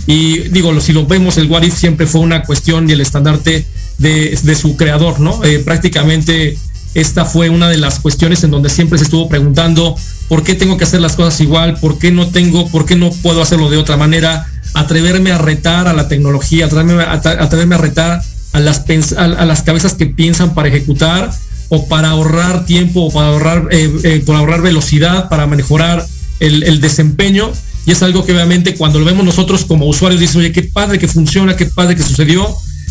Y 0.06 0.40
digo, 0.50 0.80
si 0.80 0.94
lo 0.94 1.06
vemos, 1.06 1.38
el 1.38 1.50
What 1.50 1.64
siempre 1.66 2.06
fue 2.06 2.22
una 2.22 2.44
cuestión 2.44 2.90
y 2.90 2.94
el 2.94 3.02
estandarte 3.02 3.66
de, 3.98 4.56
su 4.56 4.78
creador, 4.78 5.20
¿no? 5.20 5.44
Eh, 5.44 5.60
prácticamente 5.60 6.58
esta 6.98 7.26
fue 7.26 7.50
una 7.50 7.70
de 7.70 7.78
las 7.78 8.00
cuestiones 8.00 8.44
en 8.44 8.50
donde 8.50 8.70
siempre 8.70 8.98
se 8.98 9.04
estuvo 9.04 9.30
preguntando 9.30 9.96
por 10.28 10.44
qué 10.44 10.56
tengo 10.56 10.78
que 10.78 10.84
hacer 10.84 11.00
las 11.00 11.16
cosas 11.16 11.40
igual, 11.42 11.78
por 11.80 12.00
qué 12.00 12.12
no 12.12 12.30
tengo, 12.30 12.68
por 12.70 12.88
qué 12.88 12.96
no 12.96 13.12
puedo 13.12 13.40
hacerlo 13.40 13.70
de 13.70 13.78
otra 13.78 13.98
manera, 13.98 14.48
atreverme 14.74 15.32
a 15.32 15.38
retar 15.38 15.88
a 15.88 15.94
la 15.94 16.08
tecnología, 16.08 16.66
atreverme 16.66 17.04
a, 17.04 17.12
atreverme 17.12 17.76
a 17.76 17.78
retar 17.78 18.24
a 18.52 18.60
las, 18.60 18.84
a, 19.16 19.28
las 19.46 19.62
cabezas 19.62 19.94
que 19.94 20.08
piensan 20.08 20.56
para 20.56 20.70
ejecutar 20.70 21.32
o 21.70 21.88
para 21.88 22.10
ahorrar 22.10 22.66
tiempo 22.66 23.02
o 23.02 23.12
para 23.12 23.28
ahorrar, 23.28 23.68
eh, 23.70 23.92
eh, 24.04 24.24
ahorrar 24.28 24.64
velocidad, 24.64 25.30
para 25.30 25.46
mejorar 25.46 26.04
el, 26.40 26.82
desempeño. 26.82 27.52
Y 27.86 27.92
es 27.92 28.02
algo 28.02 28.26
que 28.26 28.34
obviamente 28.34 28.74
cuando 28.74 28.98
lo 28.98 29.06
vemos 29.06 29.24
nosotros 29.24 29.66
como 29.66 29.86
usuarios 29.86 30.20
dice, 30.20 30.40
oye, 30.40 30.52
qué 30.52 30.64
padre 30.64 30.98
que 30.98 31.08
funciona, 31.08 31.56
qué 31.56 31.68
padre 31.68 31.96
que 31.96 32.02
sucedió. 32.02 32.48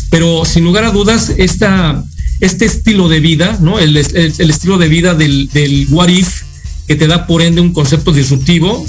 Pero 0.09 0.45
sin 0.45 0.63
lugar 0.63 0.85
a 0.85 0.91
dudas, 0.91 1.33
esta, 1.37 2.01
este 2.39 2.65
estilo 2.65 3.09
de 3.09 3.19
vida, 3.19 3.57
¿no? 3.61 3.79
El, 3.79 3.97
estilo 3.97 4.77
de 4.77 4.87
vida 4.87 5.15
del, 5.15 5.49
del 5.49 5.87
what 5.89 6.09
if, 6.09 6.43
que 6.87 6.95
te 6.95 7.07
da 7.07 7.27
por 7.27 7.41
ende 7.41 7.61
un 7.61 7.73
concepto 7.73 8.11
disruptivo. 8.11 8.85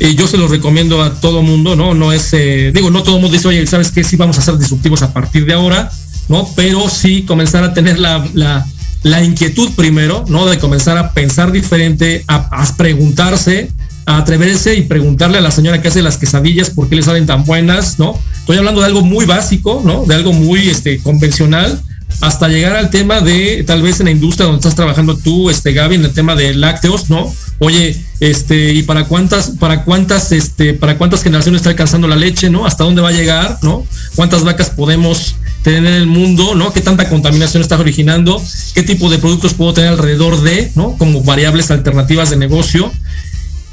y 0.00 0.14
yo 0.14 0.26
se 0.26 0.36
lo 0.36 0.48
recomiendo 0.48 1.02
a 1.02 1.20
todo 1.20 1.42
mundo, 1.42 1.76
¿no? 1.76 1.94
No 1.94 2.12
es, 2.12 2.32
eh, 2.32 2.70
digo, 2.74 2.90
no 2.90 3.02
todo 3.02 3.16
el 3.16 3.22
mundo 3.22 3.36
dice, 3.36 3.48
oye, 3.48 3.66
¿sabes 3.66 3.90
qué? 3.90 4.04
Sí 4.04 4.16
vamos 4.16 4.38
a 4.38 4.42
ser 4.42 4.58
disruptivos 4.58 5.02
a 5.02 5.12
partir 5.12 5.46
de 5.46 5.54
ahora, 5.54 5.90
¿no? 6.28 6.48
Pero 6.54 6.88
sí 6.88 7.22
comenzar 7.22 7.64
a 7.64 7.74
tener 7.74 7.98
la, 7.98 8.26
la, 8.34 8.66
la 9.02 9.22
inquietud 9.22 9.70
primero, 9.74 10.24
¿no? 10.28 10.46
De 10.46 10.58
comenzar 10.58 10.98
a 10.98 11.12
pensar 11.12 11.52
diferente, 11.52 12.24
a, 12.26 12.62
a, 12.62 12.76
preguntarse, 12.76 13.70
a 14.06 14.18
atreverse 14.18 14.74
y 14.76 14.82
preguntarle 14.82 15.38
a 15.38 15.40
la 15.40 15.50
señora 15.50 15.80
que 15.80 15.88
hace 15.88 16.02
las 16.02 16.16
quesadillas 16.16 16.70
por 16.70 16.88
qué 16.88 16.96
le 16.96 17.02
salen 17.02 17.26
tan 17.26 17.44
buenas, 17.44 17.98
¿no? 17.98 18.18
Estoy 18.38 18.58
hablando 18.58 18.80
de 18.80 18.86
algo 18.86 19.02
muy 19.02 19.26
básico, 19.26 19.82
¿no? 19.84 20.04
De 20.04 20.14
algo 20.14 20.32
muy 20.32 20.68
este, 20.68 20.98
convencional, 21.00 21.80
hasta 22.20 22.48
llegar 22.48 22.76
al 22.76 22.90
tema 22.90 23.20
de 23.20 23.64
tal 23.66 23.82
vez 23.82 24.00
en 24.00 24.06
la 24.06 24.12
industria 24.12 24.46
donde 24.46 24.58
estás 24.58 24.74
trabajando 24.74 25.16
tú, 25.16 25.50
este 25.50 25.72
Gaby, 25.72 25.96
en 25.96 26.04
el 26.04 26.12
tema 26.12 26.34
de 26.34 26.54
lácteos, 26.54 27.10
¿no? 27.10 27.32
Oye, 27.60 27.96
este, 28.20 28.72
y 28.72 28.82
para 28.82 29.04
cuántas, 29.04 29.50
para 29.50 29.84
cuántas, 29.84 30.32
este, 30.32 30.74
para 30.74 30.98
cuántas 30.98 31.22
generaciones 31.22 31.60
está 31.60 31.70
alcanzando 31.70 32.08
la 32.08 32.16
leche, 32.16 32.50
¿no? 32.50 32.66
¿Hasta 32.66 32.84
dónde 32.84 33.02
va 33.02 33.08
a 33.08 33.12
llegar, 33.12 33.58
¿no? 33.62 33.84
¿Cuántas 34.16 34.44
vacas 34.44 34.70
podemos 34.70 35.36
tener 35.62 35.84
en 35.84 35.94
el 35.94 36.06
mundo, 36.06 36.54
¿no? 36.54 36.72
¿Qué 36.72 36.80
tanta 36.80 37.08
contaminación 37.08 37.62
está 37.62 37.78
originando? 37.78 38.42
¿Qué 38.74 38.82
tipo 38.82 39.10
de 39.10 39.18
productos 39.18 39.54
puedo 39.54 39.74
tener 39.74 39.90
alrededor 39.90 40.40
de, 40.42 40.70
¿no? 40.74 40.96
Como 40.98 41.22
variables 41.22 41.70
alternativas 41.70 42.30
de 42.30 42.36
negocio. 42.36 42.92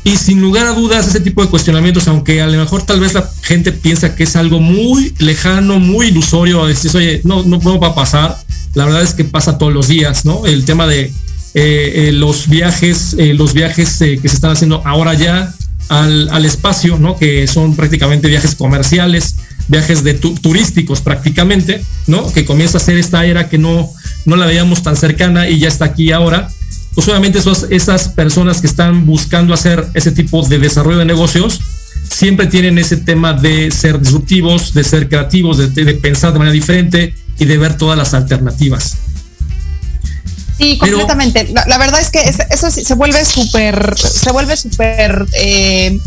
Y 0.05 0.17
sin 0.17 0.39
lugar 0.39 0.67
a 0.67 0.73
dudas, 0.73 1.07
ese 1.07 1.19
tipo 1.19 1.43
de 1.43 1.49
cuestionamientos, 1.49 2.07
aunque 2.07 2.39
a 2.39 2.45
lo 2.45 2.59
mejor 2.59 2.83
tal 2.83 2.99
vez 2.99 3.15
la 3.15 3.27
gente 3.41 3.71
piensa 3.71 4.15
que 4.15 4.25
es 4.25 4.35
algo 4.35 4.59
muy 4.59 5.15
lejano, 5.17 5.79
muy 5.79 6.09
ilusorio, 6.09 6.67
decir, 6.67 6.91
oye, 6.95 7.21
no, 7.23 7.41
no, 7.41 7.57
no 7.57 7.79
va 7.79 7.87
a 7.87 7.95
pasar. 7.95 8.37
La 8.75 8.85
verdad 8.85 9.01
es 9.01 9.15
que 9.15 9.23
pasa 9.23 9.57
todos 9.57 9.73
los 9.73 9.87
días, 9.87 10.23
¿no? 10.23 10.45
El 10.45 10.63
tema 10.63 10.85
de 10.85 11.05
eh, 11.05 11.11
eh, 11.55 12.11
los 12.11 12.47
viajes, 12.49 13.15
eh, 13.17 13.33
los 13.33 13.55
viajes 13.55 13.97
que 13.97 14.19
se 14.29 14.35
están 14.35 14.51
haciendo 14.51 14.83
ahora 14.85 15.15
ya 15.15 15.51
al, 15.89 16.29
al, 16.29 16.45
espacio, 16.45 16.99
¿no? 16.99 17.17
Que 17.17 17.47
son 17.47 17.75
prácticamente 17.75 18.27
viajes 18.27 18.53
comerciales, 18.53 19.37
viajes 19.69 20.03
de 20.03 20.13
tu, 20.13 20.35
turísticos 20.35 21.01
prácticamente, 21.01 21.81
¿no? 22.05 22.31
Que 22.31 22.45
comienza 22.45 22.77
a 22.77 22.81
ser 22.81 22.99
esta 22.99 23.25
era 23.25 23.49
que 23.49 23.57
no, 23.57 23.89
no 24.25 24.35
la 24.35 24.45
veíamos 24.45 24.83
tan 24.83 24.97
cercana 24.97 25.49
y 25.49 25.57
ya 25.57 25.67
está 25.67 25.85
aquí 25.85 26.11
ahora 26.11 26.47
pues 26.95 27.07
obviamente 27.09 27.39
esos, 27.39 27.67
esas 27.69 28.07
personas 28.09 28.61
que 28.61 28.67
están 28.67 29.05
buscando 29.05 29.53
hacer 29.53 29.85
ese 29.93 30.11
tipo 30.11 30.41
de 30.47 30.59
desarrollo 30.59 30.97
de 30.97 31.05
negocios 31.05 31.59
siempre 32.09 32.47
tienen 32.47 32.77
ese 32.77 32.97
tema 32.97 33.33
de 33.33 33.69
ser 33.71 33.99
disruptivos, 33.99 34.73
de 34.73 34.83
ser 34.83 35.09
creativos, 35.09 35.57
de, 35.57 35.67
de 35.67 35.93
pensar 35.95 36.31
de 36.31 36.39
manera 36.39 36.53
diferente 36.53 37.13
y 37.37 37.45
de 37.45 37.57
ver 37.57 37.77
todas 37.77 37.97
las 37.97 38.13
alternativas. 38.13 38.97
Sí, 40.57 40.77
completamente. 40.77 41.41
Pero, 41.41 41.53
la, 41.53 41.65
la, 41.67 41.77
verdad 41.77 41.99
es 41.99 42.09
que 42.09 42.21
es, 42.21 42.39
eso 42.49 42.71
se 42.71 42.93
vuelve 42.93 43.25
súper, 43.25 43.97
se 43.97 44.31
vuelve 44.31 44.55
súper 44.55 45.25
eh, 45.33 45.99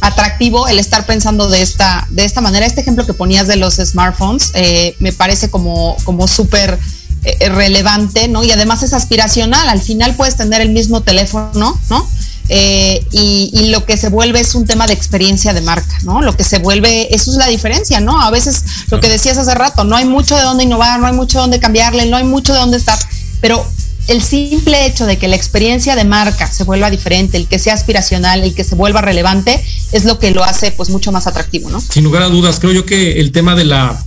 atractivo 0.00 0.68
el 0.68 0.78
estar 0.78 1.06
pensando 1.06 1.48
de 1.48 1.62
esta, 1.62 2.06
de 2.10 2.24
esta 2.24 2.40
manera. 2.40 2.66
Este 2.66 2.82
ejemplo 2.82 3.04
que 3.04 3.14
ponías 3.14 3.48
de 3.48 3.56
los 3.56 3.74
smartphones 3.74 4.52
eh, 4.54 4.94
me 5.00 5.12
parece 5.12 5.50
como, 5.50 5.96
como 6.04 6.28
súper 6.28 6.78
eh, 7.26 7.48
relevante, 7.48 8.28
¿no? 8.28 8.44
Y 8.44 8.52
además 8.52 8.84
es 8.84 8.92
aspiracional. 8.92 9.68
Al 9.68 9.80
final 9.80 10.14
puedes 10.14 10.36
tener 10.36 10.60
el 10.60 10.70
mismo 10.70 11.02
teléfono, 11.02 11.76
¿no? 11.90 12.08
Eh, 12.48 13.04
y, 13.10 13.50
y, 13.52 13.70
lo 13.70 13.84
que 13.84 13.96
se 13.96 14.10
vuelve 14.10 14.38
es 14.38 14.54
un 14.54 14.64
tema 14.64 14.86
de 14.86 14.92
experiencia 14.92 15.52
de 15.52 15.60
marca, 15.60 15.98
¿no? 16.04 16.22
Lo 16.22 16.36
que 16.36 16.44
se 16.44 16.58
vuelve, 16.58 17.12
eso 17.12 17.32
es 17.32 17.36
la 17.36 17.48
diferencia, 17.48 17.98
¿no? 17.98 18.22
A 18.22 18.30
veces 18.30 18.62
lo 18.90 19.00
que 19.00 19.08
decías 19.08 19.36
hace 19.38 19.56
rato, 19.56 19.82
no 19.82 19.96
hay 19.96 20.04
mucho 20.04 20.36
de 20.36 20.42
dónde 20.42 20.62
innovar, 20.62 21.00
no 21.00 21.08
hay 21.08 21.14
mucho 21.14 21.38
de 21.38 21.42
dónde 21.42 21.58
cambiarle, 21.58 22.06
no 22.06 22.16
hay 22.16 22.22
mucho 22.22 22.52
de 22.52 22.60
dónde 22.60 22.76
estar, 22.76 22.96
pero 23.40 23.66
el 24.06 24.22
simple 24.22 24.86
hecho 24.86 25.04
de 25.04 25.18
que 25.18 25.26
la 25.26 25.34
experiencia 25.34 25.96
de 25.96 26.04
marca 26.04 26.46
se 26.46 26.62
vuelva 26.62 26.90
diferente, 26.90 27.36
el 27.38 27.48
que 27.48 27.58
sea 27.58 27.74
aspiracional, 27.74 28.44
el 28.44 28.54
que 28.54 28.62
se 28.62 28.76
vuelva 28.76 29.00
relevante, 29.00 29.60
es 29.90 30.04
lo 30.04 30.20
que 30.20 30.30
lo 30.30 30.44
hace 30.44 30.70
pues 30.70 30.90
mucho 30.90 31.10
más 31.10 31.26
atractivo, 31.26 31.70
¿no? 31.70 31.80
Sin 31.80 32.04
lugar 32.04 32.22
a 32.22 32.28
dudas, 32.28 32.60
creo 32.60 32.72
yo 32.72 32.86
que 32.86 33.18
el 33.18 33.32
tema 33.32 33.56
de 33.56 33.64
la, 33.64 34.00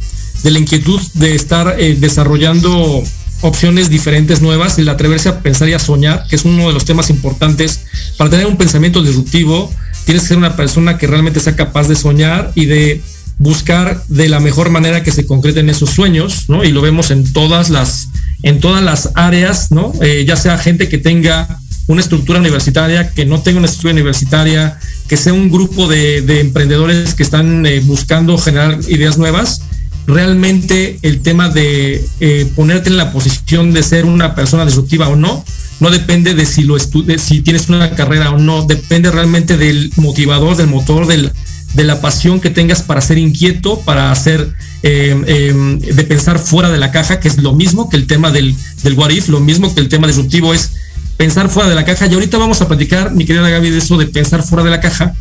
de 0.44 0.52
la 0.52 0.60
inquietud 0.60 1.02
de 1.14 1.36
estar 1.36 1.76
eh, 1.80 1.96
desarrollando 2.00 3.04
opciones 3.42 3.90
diferentes, 3.90 4.42
nuevas, 4.42 4.78
el 4.80 4.90
atreverse 4.90 5.30
a 5.30 5.40
pensar 5.42 5.70
y 5.70 5.74
a 5.74 5.80
soñar, 5.80 6.26
que 6.30 6.36
es 6.36 6.46
uno 6.46 6.68
de 6.68 6.74
los 6.74 6.86
temas 6.86 7.10
importantes 7.10 7.82
para 8.18 8.30
tener 8.30 8.46
un 8.48 8.58
pensamiento 8.58 9.02
disruptivo, 9.02 9.74
tienes 10.06 10.24
que 10.24 10.30
ser 10.30 10.38
una 10.38 10.56
persona 10.56 10.98
que 10.98 11.08
realmente 11.08 11.40
sea 11.40 11.56
capaz 11.56 11.88
de 11.88 11.96
soñar 11.96 12.52
y 12.56 12.66
de 12.66 13.02
buscar 13.38 14.04
de 14.10 14.28
la 14.28 14.42
mejor 14.42 14.70
manera 14.70 15.04
que 15.04 15.12
se 15.12 15.26
concreten 15.26 15.70
esos 15.70 15.92
sueños, 15.92 16.50
¿no? 16.50 16.64
Y 16.66 16.72
lo 16.72 16.82
vemos 16.82 17.10
en 17.10 17.32
todas 17.32 17.70
las, 17.70 18.10
en 18.44 18.60
todas 18.60 18.84
las 18.84 19.12
áreas, 19.16 19.72
¿no? 19.72 19.94
Eh, 20.02 20.26
ya 20.28 20.36
sea 20.36 20.58
gente 20.58 20.90
que 20.90 20.98
tenga 20.98 21.60
una 21.88 22.02
estructura 22.02 22.40
universitaria, 22.40 23.12
que 23.12 23.26
no 23.26 23.42
tenga 23.42 23.60
una 23.60 23.66
estructura 23.66 23.94
universitaria, 23.94 24.78
que 25.08 25.18
sea 25.18 25.34
un 25.34 25.50
grupo 25.50 25.88
de, 25.88 26.22
de 26.22 26.42
emprendedores 26.42 27.16
que 27.16 27.24
están 27.24 27.66
eh, 27.66 27.80
buscando 27.80 28.38
generar 28.38 28.78
ideas 28.90 29.18
nuevas, 29.18 29.62
realmente 30.10 30.99
el 31.03 31.22
tema 31.22 31.49
de 31.49 32.05
eh, 32.20 32.51
ponerte 32.55 32.89
en 32.89 32.97
la 32.97 33.12
posición 33.12 33.74
de 33.74 33.84
ser 33.84 34.05
una 34.05 34.36
persona 34.36 34.66
disruptiva 34.66 35.07
o 35.07 35.16
no, 35.16 35.45
no 35.80 35.89
depende 35.89 36.34
de 36.34 36.45
si 36.45 36.64
lo 36.64 36.76
estudies, 36.76 37.22
si 37.22 37.41
tienes 37.41 37.70
una 37.70 37.91
carrera 37.91 38.32
o 38.32 38.38
no, 38.38 38.66
depende 38.66 39.12
realmente 39.12 39.55
del 39.55 39.91
motivador, 39.95 40.57
del 40.57 40.68
motor, 40.68 41.07
del, 41.07 41.32
de 41.74 41.84
la 41.84 42.01
pasión 42.01 42.39
que 42.39 42.49
tengas 42.49 42.82
para 42.82 43.01
ser 43.01 43.18
inquieto, 43.18 43.80
para 43.82 44.12
hacer, 44.12 44.53
eh, 44.84 45.16
eh, 45.28 45.78
de 45.80 46.03
pensar 46.03 46.39
fuera 46.39 46.70
de 46.70 46.78
la 46.78 46.91
caja, 46.91 47.20
que 47.20 47.28
es 47.28 47.38
lo 47.38 47.53
mismo 47.53 47.89
que 47.89 47.97
el 47.97 48.07
tema 48.07 48.32
del, 48.32 48.55
del 48.84 48.93
what 48.95 49.12
if, 49.12 49.30
lo 49.30 49.39
mismo 49.39 49.74
que 49.74 49.80
el 49.80 49.89
tema 49.89 50.07
disruptivo 50.07 50.53
es 50.53 50.72
pensar 51.18 51.49
fuera 51.49 51.70
de 51.70 51.76
la 51.76 51.86
caja. 51.86 52.07
Y 52.07 52.14
ahorita 52.14 52.38
vamos 52.38 52.62
a 52.62 52.68
platicar, 52.68 53.14
mi 53.14 53.26
querida 53.26 53.47
Gaby, 53.47 53.70
de 53.70 53.78
eso 53.78 53.97
de 53.97 54.07
pensar 54.07 54.43
fuera 54.43 54.64
de 54.64 54.72
la 54.72 54.80
caja. 54.80 55.14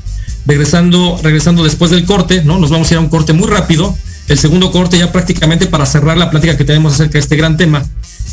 Regresando, 0.47 1.20
regresando 1.22 1.62
después 1.62 1.91
del 1.91 2.07
corte, 2.07 2.43
¿no? 2.43 2.59
Nos 2.59 2.70
vamos 2.70 2.89
a 2.89 2.95
ir 2.95 2.99
a 2.99 3.01
un 3.01 3.09
corte 3.09 3.34
muy 3.34 3.49
rápido. 3.49 3.95
El 4.29 4.39
segundo 4.39 4.70
corte 4.70 4.99
ya 4.99 5.11
prácticamente 5.11 5.66
para 5.66 5.87
cerrar 5.87 6.16
la 6.18 6.31
plática 6.31 6.57
que 6.57 6.64
tenemos 6.64 6.95
acerca 6.95 7.14
de 7.14 7.20
este 7.20 7.37
gran 7.37 7.57
tema. 7.57 7.85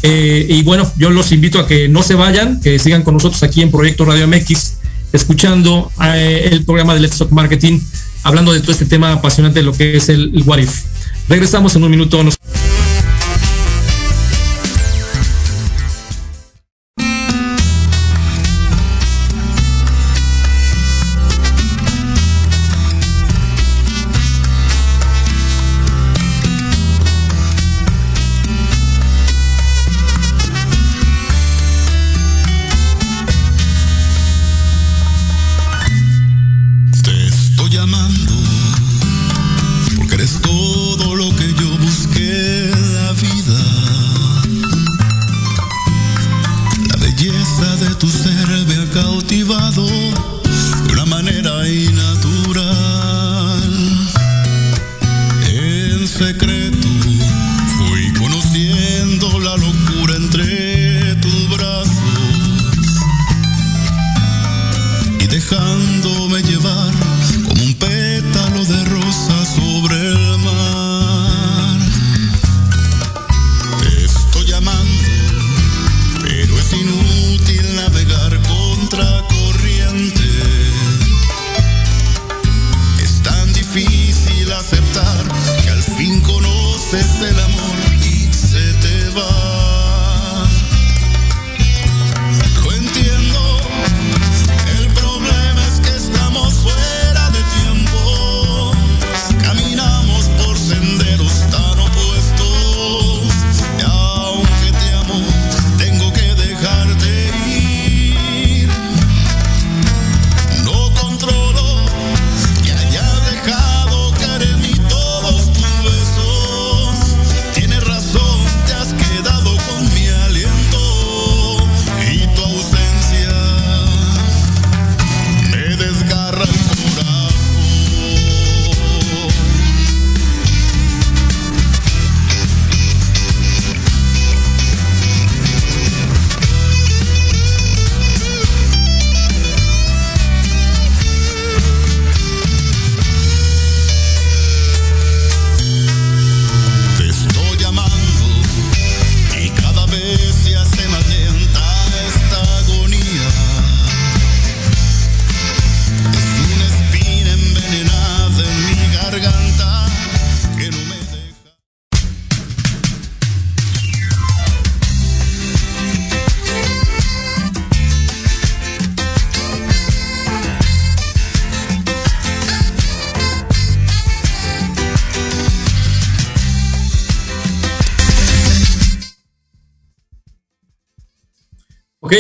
Eh, 0.04 0.46
y 0.50 0.64
bueno, 0.64 0.90
yo 0.98 1.10
los 1.10 1.32
invito 1.32 1.60
a 1.60 1.68
que 1.68 1.88
no 1.88 2.04
se 2.04 2.16
vayan, 2.16 2.60
que 2.62 2.78
sigan 2.80 3.02
con 3.04 3.14
nosotros 3.14 3.42
aquí 3.44 3.62
en 3.62 3.72
Proyecto 3.72 4.06
Radio 4.06 4.28
MX, 4.28 4.74
escuchando 5.14 5.92
eh, 6.04 6.50
el 6.52 6.66
programa 6.66 6.94
de 6.94 7.00
Let's 7.00 7.18
Talk 7.18 7.32
Marketing, 7.32 7.80
hablando 8.24 8.52
de 8.52 8.60
todo 8.60 8.74
este 8.74 8.86
tema 8.86 9.14
apasionante 9.14 9.60
de 9.60 9.66
lo 9.66 9.72
que 9.72 9.96
es 9.96 10.10
el, 10.10 10.32
el 10.36 10.44
What 10.44 10.60
If. 10.60 10.84
Regresamos 11.30 11.76
en 11.76 11.84
un 11.84 11.92
minuto. 11.92 12.24
Nos... 12.24 12.36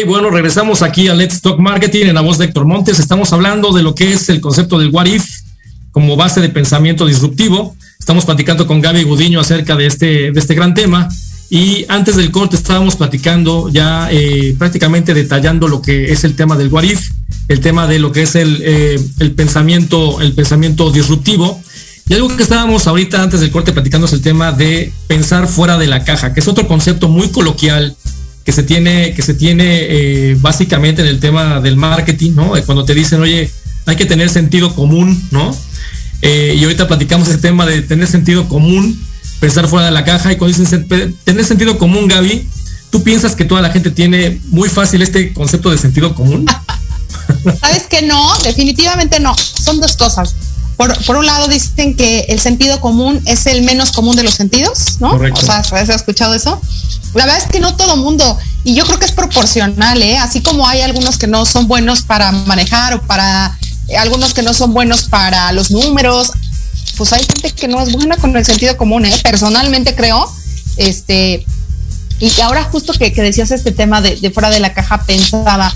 bueno, 0.03 0.29
regresamos 0.29 0.81
aquí 0.81 1.07
a 1.07 1.13
Let's 1.13 1.41
Talk 1.41 1.57
Marketing 1.57 2.07
en 2.07 2.15
la 2.15 2.21
voz 2.21 2.37
de 2.37 2.45
Héctor 2.45 2.65
Montes. 2.65 2.99
Estamos 2.99 3.31
hablando 3.31 3.71
de 3.71 3.81
lo 3.81 3.95
que 3.95 4.11
es 4.11 4.27
el 4.29 4.41
concepto 4.41 4.77
del 4.77 4.89
what 4.89 5.05
if 5.05 5.25
como 5.91 6.17
base 6.17 6.41
de 6.41 6.49
pensamiento 6.49 7.05
disruptivo. 7.05 7.75
Estamos 7.97 8.25
platicando 8.25 8.67
con 8.67 8.81
Gaby 8.81 9.03
Gudiño 9.03 9.39
acerca 9.39 9.75
de 9.75 9.85
este, 9.85 10.31
de 10.31 10.39
este 10.39 10.53
gran 10.53 10.73
tema. 10.73 11.07
Y 11.49 11.85
antes 11.87 12.17
del 12.17 12.31
corte 12.31 12.57
estábamos 12.57 12.97
platicando 12.97 13.69
ya 13.69 14.09
eh, 14.11 14.55
prácticamente 14.57 15.13
detallando 15.13 15.67
lo 15.67 15.81
que 15.81 16.11
es 16.11 16.23
el 16.23 16.35
tema 16.35 16.57
del 16.57 16.67
what 16.69 16.83
if, 16.83 17.11
el 17.47 17.61
tema 17.61 17.87
de 17.87 17.99
lo 17.99 18.11
que 18.11 18.23
es 18.23 18.35
el, 18.35 18.61
eh, 18.65 18.99
el 19.19 19.31
pensamiento, 19.31 20.19
el 20.19 20.33
pensamiento 20.33 20.91
disruptivo. 20.91 21.61
Y 22.09 22.15
algo 22.15 22.35
que 22.35 22.43
estábamos 22.43 22.85
ahorita 22.87 23.23
antes 23.23 23.39
del 23.39 23.51
corte 23.51 23.71
platicando 23.71 24.07
es 24.07 24.13
el 24.13 24.21
tema 24.21 24.51
de 24.51 24.91
pensar 25.07 25.47
fuera 25.47 25.77
de 25.77 25.87
la 25.87 26.03
caja, 26.03 26.33
que 26.33 26.41
es 26.41 26.47
otro 26.47 26.67
concepto 26.67 27.07
muy 27.07 27.29
coloquial 27.29 27.95
que 28.45 28.51
se 28.51 28.63
tiene, 28.63 29.13
que 29.15 29.23
se 29.23 29.33
tiene 29.33 29.65
eh, 29.89 30.37
básicamente 30.39 31.01
en 31.01 31.07
el 31.07 31.19
tema 31.19 31.59
del 31.61 31.77
marketing, 31.77 32.33
¿no? 32.35 32.53
Cuando 32.65 32.85
te 32.85 32.93
dicen, 32.93 33.19
oye, 33.19 33.51
hay 33.87 33.95
que 33.95 34.05
tener 34.05 34.29
sentido 34.29 34.73
común, 34.75 35.27
¿no? 35.31 35.55
Eh, 36.21 36.55
y 36.57 36.63
ahorita 36.63 36.87
platicamos 36.87 37.27
ese 37.27 37.39
tema 37.39 37.65
de 37.65 37.81
tener 37.81 38.07
sentido 38.07 38.47
común, 38.47 39.03
pensar 39.39 39.67
fuera 39.67 39.87
de 39.87 39.91
la 39.91 40.05
caja, 40.05 40.31
y 40.31 40.35
cuando 40.35 40.57
dicen 40.57 40.87
tener 41.23 41.43
sentido 41.43 41.79
común, 41.79 42.07
Gaby, 42.07 42.47
¿tú 42.91 43.03
piensas 43.03 43.35
que 43.35 43.45
toda 43.45 43.61
la 43.61 43.71
gente 43.71 43.89
tiene 43.89 44.39
muy 44.49 44.69
fácil 44.69 45.01
este 45.01 45.33
concepto 45.33 45.71
de 45.71 45.79
sentido 45.79 46.13
común? 46.13 46.45
¿Sabes 47.59 47.87
que 47.89 48.03
no? 48.03 48.31
Definitivamente 48.43 49.19
no. 49.19 49.35
Son 49.37 49.79
dos 49.79 49.97
cosas. 49.97 50.35
Por, 50.77 51.05
por, 51.05 51.15
un 51.15 51.25
lado 51.25 51.47
dicen 51.47 51.95
que 51.95 52.25
el 52.29 52.39
sentido 52.39 52.81
común 52.81 53.21
es 53.25 53.45
el 53.45 53.63
menos 53.63 53.91
común 53.91 54.15
de 54.15 54.23
los 54.23 54.33
sentidos, 54.33 54.99
¿no? 54.99 55.11
Correcto. 55.11 55.41
O 55.41 55.45
sea, 55.45 55.57
¿has 55.59 55.89
escuchado 55.89 56.33
eso? 56.33 56.61
La 57.13 57.25
verdad 57.25 57.41
es 57.41 57.49
que 57.49 57.61
no 57.61 57.75
todo 57.77 57.95
mundo, 57.95 58.37
y 58.65 58.75
yo 58.75 58.85
creo 58.85 58.99
que 58.99 59.05
es 59.05 59.13
proporcional, 59.13 60.01
¿eh? 60.01 60.17
Así 60.17 60.41
como 60.41 60.67
hay 60.67 60.81
algunos 60.81 61.17
que 61.17 61.27
no 61.27 61.45
son 61.45 61.67
buenos 61.67 62.01
para 62.01 62.31
manejar 62.31 62.93
o 62.93 63.01
para 63.01 63.57
eh, 63.87 63.95
algunos 63.97 64.33
que 64.33 64.41
no 64.41 64.53
son 64.53 64.73
buenos 64.73 65.03
para 65.03 65.51
los 65.53 65.71
números, 65.71 66.31
pues 66.97 67.13
hay 67.13 67.21
gente 67.21 67.51
que 67.51 67.67
no 67.67 67.81
es 67.81 67.91
buena 67.93 68.17
con 68.17 68.35
el 68.35 68.45
sentido 68.45 68.75
común, 68.75 69.05
¿eh? 69.05 69.17
Personalmente 69.23 69.95
creo, 69.95 70.29
este, 70.75 71.45
y 72.19 72.41
ahora 72.41 72.63
justo 72.65 72.91
que, 72.93 73.13
que 73.13 73.21
decías 73.21 73.51
este 73.51 73.71
tema 73.71 74.01
de, 74.01 74.17
de 74.17 74.31
fuera 74.31 74.49
de 74.49 74.59
la 74.59 74.73
caja 74.73 75.03
pensaba, 75.05 75.73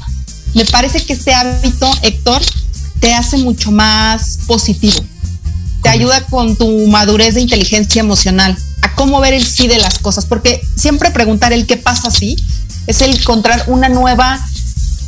me 0.54 0.66
parece 0.66 1.04
que 1.06 1.14
este 1.14 1.34
hábito, 1.34 1.89
Héctor, 2.02 2.41
te 3.00 3.14
hace 3.14 3.38
mucho 3.38 3.72
más 3.72 4.39
positivo. 4.47 5.00
Te 5.82 5.89
ayuda 5.89 6.26
con 6.26 6.56
tu 6.56 6.88
madurez 6.88 7.36
de 7.36 7.41
inteligencia 7.41 8.02
emocional, 8.02 8.58
a 8.82 8.95
cómo 8.95 9.20
ver 9.22 9.34
el 9.34 9.45
sí 9.45 9.68
de 9.68 9.78
las 9.78 10.00
cosas, 10.00 10.26
porque 10.26 10.62
siempre 10.76 11.12
preguntar 11.12 11.54
el 11.54 11.66
qué 11.66 11.78
pasa 11.78 12.12
si 12.12 12.36
es 12.88 13.02
el 13.02 13.16
encontrar 13.16 13.64
una 13.68 13.88
nueva 13.88 14.39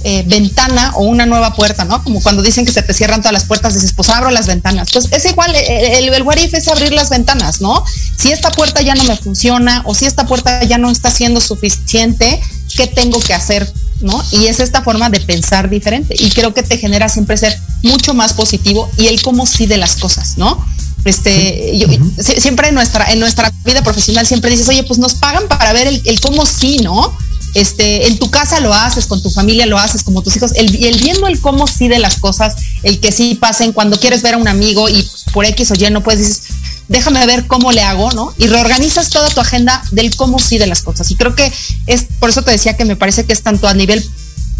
eh, 0.03 0.23
ventana 0.25 0.93
o 0.95 1.03
una 1.03 1.25
nueva 1.25 1.53
puerta, 1.53 1.85
¿no? 1.85 2.03
Como 2.03 2.21
cuando 2.21 2.41
dicen 2.41 2.65
que 2.65 2.71
se 2.71 2.81
te 2.81 2.93
cierran 2.93 3.21
todas 3.21 3.33
las 3.33 3.45
puertas, 3.45 3.75
dices, 3.75 3.93
pues 3.93 4.09
abro 4.09 4.31
las 4.31 4.47
ventanas. 4.47 4.89
Pues 4.91 5.07
es 5.11 5.25
igual, 5.25 5.53
el, 5.53 6.05
el, 6.07 6.13
el 6.13 6.23
what 6.23 6.37
if 6.37 6.53
es 6.53 6.67
abrir 6.69 6.91
las 6.91 7.09
ventanas, 7.09 7.61
¿no? 7.61 7.83
Si 8.17 8.31
esta 8.31 8.51
puerta 8.51 8.81
ya 8.81 8.95
no 8.95 9.03
me 9.03 9.15
funciona 9.15 9.83
o 9.85 9.93
si 9.93 10.05
esta 10.05 10.25
puerta 10.25 10.63
ya 10.63 10.77
no 10.77 10.89
está 10.89 11.11
siendo 11.11 11.39
suficiente, 11.39 12.41
¿qué 12.75 12.87
tengo 12.87 13.19
que 13.19 13.33
hacer? 13.33 13.71
¿No? 14.01 14.23
Y 14.31 14.47
es 14.47 14.59
esta 14.59 14.81
forma 14.81 15.09
de 15.09 15.19
pensar 15.19 15.69
diferente. 15.69 16.15
Y 16.17 16.29
creo 16.31 16.53
que 16.53 16.63
te 16.63 16.77
genera 16.77 17.07
siempre 17.07 17.37
ser 17.37 17.57
mucho 17.83 18.13
más 18.13 18.33
positivo 18.33 18.89
y 18.97 19.07
el 19.07 19.21
cómo 19.21 19.45
sí 19.45 19.67
de 19.67 19.77
las 19.77 19.95
cosas, 19.95 20.37
¿no? 20.37 20.65
Este, 21.05 21.77
yo, 21.77 21.87
siempre 22.17 22.69
en 22.69 22.75
nuestra, 22.75 23.11
en 23.11 23.19
nuestra 23.19 23.51
vida 23.63 23.83
profesional 23.83 24.25
siempre 24.25 24.51
dices, 24.51 24.69
oye, 24.69 24.83
pues 24.83 24.99
nos 24.99 25.15
pagan 25.15 25.47
para 25.47 25.73
ver 25.73 25.87
el, 25.87 26.01
el 26.05 26.19
cómo 26.19 26.45
sí, 26.45 26.77
¿no? 26.77 27.15
este, 27.53 28.07
en 28.07 28.17
tu 28.17 28.29
casa 28.29 28.59
lo 28.59 28.73
haces, 28.73 29.05
con 29.05 29.21
tu 29.21 29.29
familia 29.29 29.65
lo 29.65 29.77
haces, 29.77 30.03
como 30.03 30.21
tus 30.21 30.35
hijos, 30.35 30.51
el, 30.55 30.83
el, 30.83 30.97
viendo 30.99 31.27
el 31.27 31.39
cómo 31.41 31.67
sí 31.67 31.87
de 31.87 31.99
las 31.99 32.17
cosas, 32.17 32.55
el 32.83 32.99
que 32.99 33.11
sí 33.11 33.35
pasen, 33.35 33.73
cuando 33.73 33.99
quieres 33.99 34.21
ver 34.21 34.35
a 34.35 34.37
un 34.37 34.47
amigo 34.47 34.87
y 34.89 35.07
por 35.33 35.45
X 35.45 35.71
o 35.71 35.73
Y 35.75 35.89
no 35.89 36.01
puedes, 36.01 36.19
dices, 36.21 36.43
déjame 36.87 37.25
ver 37.25 37.47
cómo 37.47 37.71
le 37.71 37.81
hago, 37.83 38.11
¿no? 38.11 38.33
Y 38.37 38.47
reorganizas 38.47 39.09
toda 39.09 39.29
tu 39.29 39.39
agenda 39.39 39.81
del 39.91 40.15
cómo 40.15 40.39
sí 40.39 40.57
de 40.57 40.67
las 40.67 40.81
cosas. 40.81 41.09
Y 41.11 41.15
creo 41.15 41.35
que 41.35 41.51
es, 41.87 42.05
por 42.19 42.29
eso 42.29 42.41
te 42.41 42.51
decía 42.51 42.75
que 42.75 42.85
me 42.85 42.95
parece 42.95 43.25
que 43.25 43.33
es 43.33 43.41
tanto 43.41 43.67
a 43.67 43.73
nivel 43.73 44.03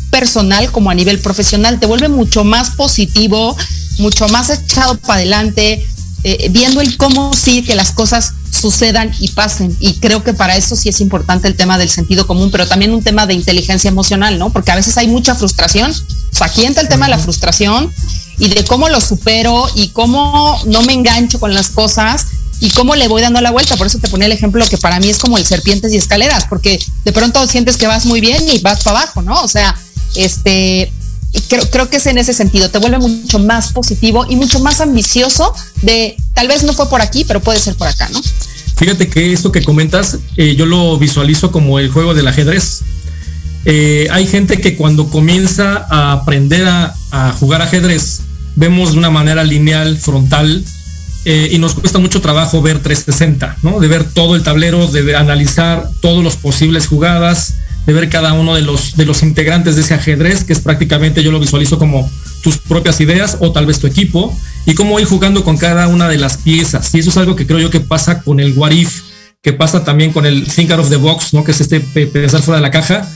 personal 0.10 0.72
como 0.72 0.90
a 0.90 0.94
nivel 0.94 1.20
profesional, 1.20 1.80
te 1.80 1.86
vuelve 1.86 2.10
mucho 2.10 2.44
más 2.44 2.72
positivo, 2.72 3.56
mucho 3.98 4.28
más 4.28 4.50
echado 4.50 4.98
para 4.98 5.16
adelante, 5.16 5.86
eh, 6.24 6.50
viendo 6.52 6.82
el 6.82 6.98
cómo 6.98 7.34
sí 7.34 7.64
que 7.64 7.76
las 7.76 7.92
cosas 7.92 8.34
sucedan 8.52 9.12
y 9.20 9.30
pasen. 9.30 9.76
Y 9.80 9.94
creo 9.96 10.24
que 10.24 10.34
para 10.34 10.56
eso 10.56 10.76
sí 10.76 10.90
es 10.90 11.02
importante 11.02 11.48
el 11.48 11.56
tema 11.56 11.78
del 11.78 11.90
sentido 11.90 12.28
común, 12.28 12.52
pero 12.52 12.68
también 12.68 12.94
un 12.94 13.02
tema 13.02 13.26
de 13.26 13.34
inteligencia 13.34 13.88
emocional, 13.88 14.38
¿no? 14.38 14.52
Porque 14.52 14.72
a 14.72 14.76
veces 14.76 14.98
hay 14.98 15.08
mucha 15.08 15.34
frustración. 15.34 15.92
O 15.92 16.38
sea, 16.38 16.48
aquí 16.48 16.66
entra 16.66 16.84
el 16.84 16.90
tema 16.90 17.06
de 17.06 17.12
la 17.12 17.18
frustración 17.18 17.92
y 18.42 18.50
de 18.50 18.64
cómo 18.66 18.90
lo 18.90 19.00
supero 19.00 19.68
y 19.76 19.90
cómo 19.90 20.60
no 20.66 20.82
me 20.82 20.94
engancho 20.94 21.40
con 21.40 21.54
las 21.54 21.70
cosas 21.70 22.26
y 22.60 22.72
cómo 22.72 22.96
le 22.96 23.08
voy 23.08 23.22
dando 23.22 23.40
la 23.40 23.52
vuelta. 23.52 23.78
Por 23.78 23.86
eso 23.86 24.00
te 24.00 24.08
ponía 24.08 24.26
el 24.26 24.32
ejemplo 24.32 24.66
que 24.66 24.80
para 24.80 25.00
mí 25.00 25.10
es 25.10 25.20
como 25.20 25.38
el 25.38 25.46
serpientes 25.46 25.94
y 25.94 25.98
escaleras, 25.98 26.46
porque 26.50 26.84
de 27.06 27.12
pronto 27.12 27.46
sientes 27.46 27.78
que 27.78 27.86
vas 27.86 28.08
muy 28.08 28.20
bien 28.20 28.44
y 28.50 28.58
vas 28.58 28.84
para 28.84 29.02
abajo, 29.02 29.22
¿no? 29.22 29.40
O 29.44 29.48
sea, 29.48 29.78
este, 30.16 30.92
creo, 31.50 31.70
creo, 31.70 31.88
que 31.88 31.98
es 31.98 32.08
en 32.08 32.18
ese 32.18 32.34
sentido, 32.34 32.72
te 32.72 32.80
vuelve 32.80 32.98
mucho 32.98 33.38
más 33.38 33.74
positivo 33.74 34.26
y 34.28 34.36
mucho 34.36 34.60
más 34.60 34.82
ambicioso 34.82 35.54
de 35.84 36.18
tal 36.34 36.48
vez 36.48 36.64
no 36.64 36.74
fue 36.74 36.90
por 36.90 37.00
aquí, 37.00 37.24
pero 37.26 37.42
puede 37.42 37.60
ser 37.60 37.76
por 37.76 37.90
acá, 37.90 38.10
¿no? 38.10 38.20
Fíjate 38.76 39.08
que 39.08 39.34
esto 39.34 39.52
que 39.52 39.64
comentas, 39.64 40.18
eh, 40.36 40.56
yo 40.56 40.66
lo 40.66 40.98
visualizo 40.98 41.52
como 41.52 41.78
el 41.78 41.92
juego 41.92 42.16
del 42.16 42.28
ajedrez. 42.28 42.82
Eh, 43.66 44.08
hay 44.10 44.26
gente 44.26 44.60
que 44.60 44.76
cuando 44.76 45.12
comienza 45.12 45.86
a 45.92 46.14
aprender 46.14 46.68
a, 46.68 46.96
a, 47.12 47.34
jugar 47.34 47.62
ajedrez, 47.62 48.22
vemos 48.56 48.94
de 48.94 48.98
una 48.98 49.10
manera 49.10 49.44
lineal, 49.44 49.98
frontal, 49.98 50.64
eh, 51.24 51.50
y 51.52 51.60
nos 51.60 51.76
cuesta 51.76 52.00
mucho 52.00 52.20
trabajo 52.20 52.62
ver 52.62 52.80
360, 52.80 53.58
¿no? 53.62 53.80
De 53.80 53.88
ver 53.88 54.04
todo 54.04 54.36
el 54.36 54.42
tablero, 54.42 54.88
de 54.88 55.16
analizar 55.16 55.88
todos 56.00 56.24
los 56.24 56.36
posibles 56.36 56.88
jugadas, 56.88 57.56
de 57.86 57.94
ver 57.94 58.10
cada 58.10 58.34
uno 58.34 58.56
de 58.56 58.62
los, 58.62 58.96
de 58.96 59.06
los 59.06 59.22
integrantes 59.22 59.76
de 59.76 59.82
ese 59.82 59.94
ajedrez, 59.94 60.44
que 60.44 60.54
es 60.54 60.60
prácticamente, 60.60 61.24
yo 61.24 61.32
lo 61.32 61.40
visualizo 61.40 61.78
como 61.78 62.10
tus 62.42 62.58
propias 62.58 63.00
ideas 63.02 63.38
o 63.40 63.52
tal 63.52 63.68
vez 63.68 63.80
tu 63.80 63.86
equipo, 63.86 64.36
y 64.66 64.74
cómo 64.74 65.00
ir 65.00 65.06
jugando 65.06 65.44
con 65.44 65.58
cada 65.58 65.88
una 65.88 66.10
de 66.10 66.18
las 66.18 66.38
piezas. 66.38 66.94
Y 66.96 67.00
eso 67.00 67.12
es 67.12 67.18
algo 67.18 67.36
que 67.36 67.46
creo 67.46 67.60
yo 67.60 67.70
que 67.70 67.80
pasa 67.80 68.24
con 68.24 68.40
el 68.40 68.54
What 68.54 68.72
If, 68.72 69.02
que 69.44 69.54
pasa 69.54 69.84
también 69.84 70.12
con 70.12 70.26
el 70.26 70.46
Think 70.48 70.72
Out 70.72 70.82
of 70.82 70.90
the 70.90 70.98
Box, 70.98 71.34
¿no? 71.34 71.44
que 71.44 71.52
es 71.52 71.62
este 71.62 71.80
pensar 71.80 72.42
fuera 72.42 72.58
de 72.58 72.62
la 72.64 72.72
caja. 72.72 73.08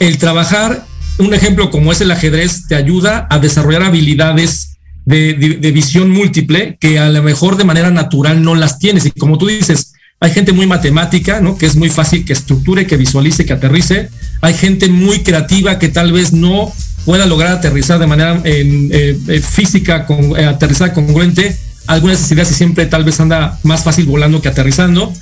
El 0.00 0.18
trabajar, 0.18 0.86
un 1.18 1.34
ejemplo 1.34 1.70
como 1.70 1.92
es 1.92 2.00
el 2.00 2.10
ajedrez, 2.10 2.66
te 2.66 2.74
ayuda 2.74 3.26
a 3.30 3.38
desarrollar 3.38 3.82
habilidades 3.82 4.73
de, 5.04 5.72
visión 5.72 6.10
múltiple 6.10 6.76
que 6.80 6.98
a 6.98 7.08
lo 7.08 7.22
mejor 7.22 7.56
de 7.56 7.64
manera 7.64 7.90
natural 7.90 8.42
no 8.42 8.54
las 8.54 8.78
tienes. 8.78 9.06
Y 9.06 9.10
como 9.10 9.38
tú 9.38 9.46
dices, 9.46 9.94
hay 10.20 10.32
gente 10.32 10.52
muy 10.52 10.66
matemática, 10.66 11.40
¿no? 11.40 11.58
Que 11.58 11.66
es 11.66 11.76
muy 11.76 11.90
fácil 11.90 12.24
que 12.24 12.32
estructure, 12.32 12.86
que 12.86 12.96
visualice, 12.96 13.44
que 13.44 13.52
aterrice. 13.52 14.08
Hay 14.40 14.54
gente 14.54 14.88
muy 14.88 15.20
creativa 15.20 15.78
que 15.78 15.88
tal 15.88 16.12
vez 16.12 16.32
no 16.32 16.72
pueda 17.04 17.26
lograr 17.26 17.52
aterrizar 17.52 17.98
de 17.98 18.06
manera 18.06 18.40
eh, 18.44 19.18
eh, 19.28 19.40
física, 19.40 20.06
con, 20.06 20.38
eh, 20.38 20.46
aterrizar 20.46 20.94
congruente 20.94 21.56
algunas 21.86 22.30
ideas 22.30 22.50
y 22.50 22.54
siempre 22.54 22.86
tal 22.86 23.04
vez 23.04 23.20
anda 23.20 23.58
más 23.62 23.84
fácil 23.84 24.06
volando 24.06 24.40
que 24.40 24.48
aterrizando. 24.48 25.12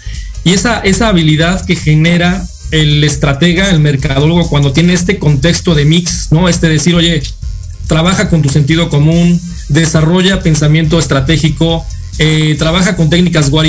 Y 0.45 0.53
esa, 0.53 0.81
esa 0.81 1.09
habilidad 1.09 1.65
que 1.65 1.77
genera 1.77 2.45
el 2.71 3.03
estratega, 3.05 3.71
el 3.71 3.81
mercadólogo, 3.81 4.49
cuando 4.49 4.73
tiene 4.73 4.93
este 4.93 5.19
contexto 5.19 5.75
de 5.75 5.85
mix, 5.85 6.29
¿no? 6.31 6.49
Este 6.49 6.69
decir, 6.69 6.95
oye, 6.95 7.23
trabaja 7.87 8.29
con 8.29 8.43
tu 8.43 8.49
sentido 8.49 8.89
común, 8.89 9.41
desarrolla 9.69 10.43
pensamiento 10.43 10.99
estratégico, 10.99 11.85
eh, 12.19 12.57
trabaja 12.59 12.97
con 12.97 13.11
técnicas 13.11 13.49
what 13.51 13.67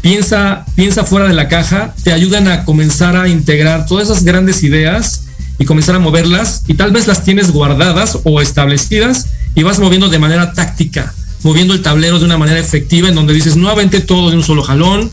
piensa, 0.00 0.64
piensa 0.76 1.04
fuera 1.04 1.26
de 1.26 1.34
la 1.34 1.48
caja, 1.48 1.94
te 2.04 2.12
ayudan 2.12 2.48
a 2.48 2.64
comenzar 2.64 3.16
a 3.16 3.28
integrar 3.28 3.86
todas 3.86 4.08
esas 4.08 4.24
grandes 4.24 4.62
ideas 4.62 5.22
y 5.58 5.64
comenzar 5.64 5.96
a 5.96 5.98
moverlas 5.98 6.62
y 6.68 6.74
tal 6.74 6.92
vez 6.92 7.06
las 7.06 7.24
tienes 7.24 7.50
guardadas 7.50 8.18
o 8.24 8.40
establecidas 8.40 9.28
y 9.54 9.62
vas 9.62 9.78
moviendo 9.78 10.08
de 10.08 10.18
manera 10.18 10.52
táctica, 10.52 11.12
moviendo 11.42 11.74
el 11.74 11.82
tablero 11.82 12.18
de 12.18 12.24
una 12.24 12.38
manera 12.38 12.60
efectiva 12.60 13.08
en 13.08 13.14
donde 13.14 13.34
dices, 13.34 13.56
no 13.56 13.68
aventé 13.68 14.00
todo 14.00 14.30
de 14.30 14.36
un 14.36 14.44
solo 14.44 14.62
jalón, 14.62 15.10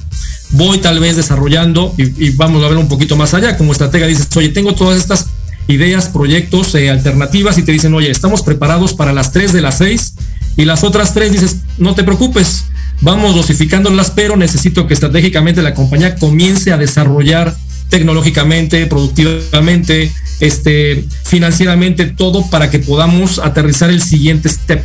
voy 0.52 0.78
tal 0.78 1.00
vez 1.00 1.16
desarrollando 1.16 1.96
y, 1.98 2.28
y 2.28 2.30
vamos 2.32 2.64
a 2.64 2.68
ver 2.68 2.78
un 2.78 2.88
poquito 2.88 3.16
más 3.16 3.34
allá, 3.34 3.58
como 3.58 3.72
estratega 3.72 4.06
dices, 4.06 4.28
oye, 4.36 4.50
tengo 4.50 4.76
todas 4.76 5.00
estas 5.00 5.28
ideas, 5.68 6.10
proyectos, 6.10 6.76
eh, 6.76 6.90
alternativas 6.90 7.58
y 7.58 7.64
te 7.64 7.72
dicen, 7.72 7.94
oye, 7.94 8.12
estamos 8.12 8.42
preparados 8.42 8.94
para 8.94 9.14
las 9.14 9.32
tres 9.32 9.54
de 9.54 9.62
las 9.62 9.78
seis 9.78 10.14
y 10.58 10.66
las 10.66 10.84
otras 10.84 11.14
tres 11.14 11.32
dices, 11.32 11.58
no 11.78 11.96
te 11.96 12.04
preocupes, 12.04 12.66
vamos 13.02 13.36
dosificándolas, 13.36 14.12
pero 14.12 14.38
necesito 14.38 14.88
que 14.88 14.94
estratégicamente 14.94 15.62
la 15.62 15.74
compañía 15.74 16.16
comience 16.16 16.72
a 16.72 16.78
desarrollar 16.78 17.56
tecnológicamente, 17.90 18.86
productivamente, 18.88 20.12
este, 20.40 21.06
financieramente, 21.24 22.06
todo 22.06 22.50
para 22.50 22.70
que 22.70 22.80
podamos 22.80 23.40
aterrizar 23.40 23.90
el 23.90 24.02
siguiente 24.02 24.50
step. 24.50 24.84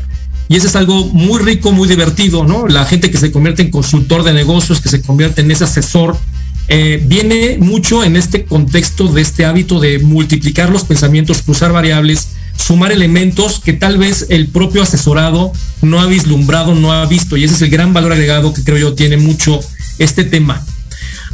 Y 0.48 0.56
eso 0.56 0.66
es 0.66 0.76
algo 0.76 1.06
muy 1.06 1.42
rico, 1.42 1.72
muy 1.72 1.88
divertido, 1.88 2.44
¿no? 2.44 2.68
La 2.68 2.86
gente 2.86 3.10
que 3.10 3.18
se 3.18 3.30
convierte 3.30 3.62
en 3.62 3.70
consultor 3.70 4.24
de 4.24 4.32
negocios, 4.32 4.80
que 4.80 4.88
se 4.88 5.02
convierte 5.02 5.42
en 5.42 5.50
ese 5.50 5.64
asesor 5.64 6.16
eh, 6.68 7.02
viene 7.02 7.56
mucho 7.58 8.04
en 8.04 8.16
este 8.16 8.44
contexto 8.44 9.08
de 9.08 9.22
este 9.22 9.46
hábito 9.46 9.80
de 9.80 9.98
multiplicar 9.98 10.70
los 10.70 10.84
pensamientos, 10.84 11.42
cruzar 11.42 11.72
variables, 11.72 12.28
sumar 12.56 12.92
elementos 12.92 13.60
que 13.60 13.72
tal 13.72 13.96
vez 13.96 14.26
el 14.28 14.48
propio 14.48 14.82
asesorado 14.82 15.52
no 15.80 16.00
ha 16.00 16.06
vislumbrado, 16.06 16.74
no 16.74 16.92
ha 16.92 17.06
visto. 17.06 17.36
Y 17.36 17.44
ese 17.44 17.54
es 17.54 17.62
el 17.62 17.70
gran 17.70 17.94
valor 17.94 18.12
agregado 18.12 18.52
que 18.52 18.64
creo 18.64 18.76
yo 18.76 18.94
tiene 18.94 19.16
mucho 19.16 19.60
este 19.98 20.24
tema. 20.24 20.64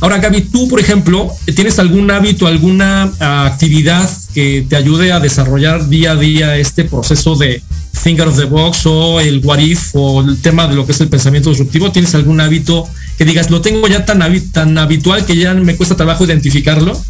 Ahora, 0.01 0.18
Gaby, 0.18 0.43
tú, 0.43 0.68
por 0.68 0.80
ejemplo, 0.80 1.32
¿tienes 1.55 1.78
algún 1.78 2.11
hábito, 2.11 2.47
alguna 2.47 3.12
ah, 3.20 3.47
actividad 3.47 4.09
que 4.35 4.66
te 4.68 4.76
ayude 4.76 5.12
a 5.12 5.20
desarrollar 5.20 5.89
día 5.89 6.12
a 6.12 6.16
día 6.16 6.57
este 6.59 6.85
proceso 6.85 7.37
de 7.37 7.62
finger 7.93 8.28
of 8.28 8.37
the 8.37 8.45
box 8.45 8.87
o 8.87 9.20
el 9.20 9.41
what 9.45 9.61
if 9.61 9.91
o 9.95 10.20
el 10.20 10.41
tema 10.43 10.66
de 10.66 10.74
lo 10.74 10.85
que 10.85 10.93
es 10.93 11.01
el 11.01 11.09
pensamiento 11.09 11.51
disruptivo? 11.51 11.91
¿Tienes 11.91 12.14
algún 12.14 12.41
hábito 12.41 12.87
que 13.17 13.25
digas, 13.25 13.51
lo 13.51 13.61
tengo 13.61 13.87
ya 13.87 14.05
tan, 14.05 14.21
tan 14.53 14.79
habitual 14.79 15.25
que 15.25 15.37
ya 15.37 15.55
me 15.55 15.77
cuesta 15.77 15.97
trabajo 15.97 16.25
identificarlo? 16.25 17.01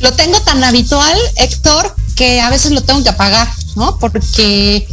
Lo 0.00 0.12
tengo 0.12 0.40
tan 0.42 0.62
habitual, 0.62 1.16
Héctor, 1.36 1.94
que 2.14 2.40
a 2.40 2.50
veces 2.50 2.72
lo 2.72 2.82
tengo 2.82 3.02
que 3.02 3.08
apagar, 3.08 3.48
¿no? 3.76 3.98
Porque 3.98 4.86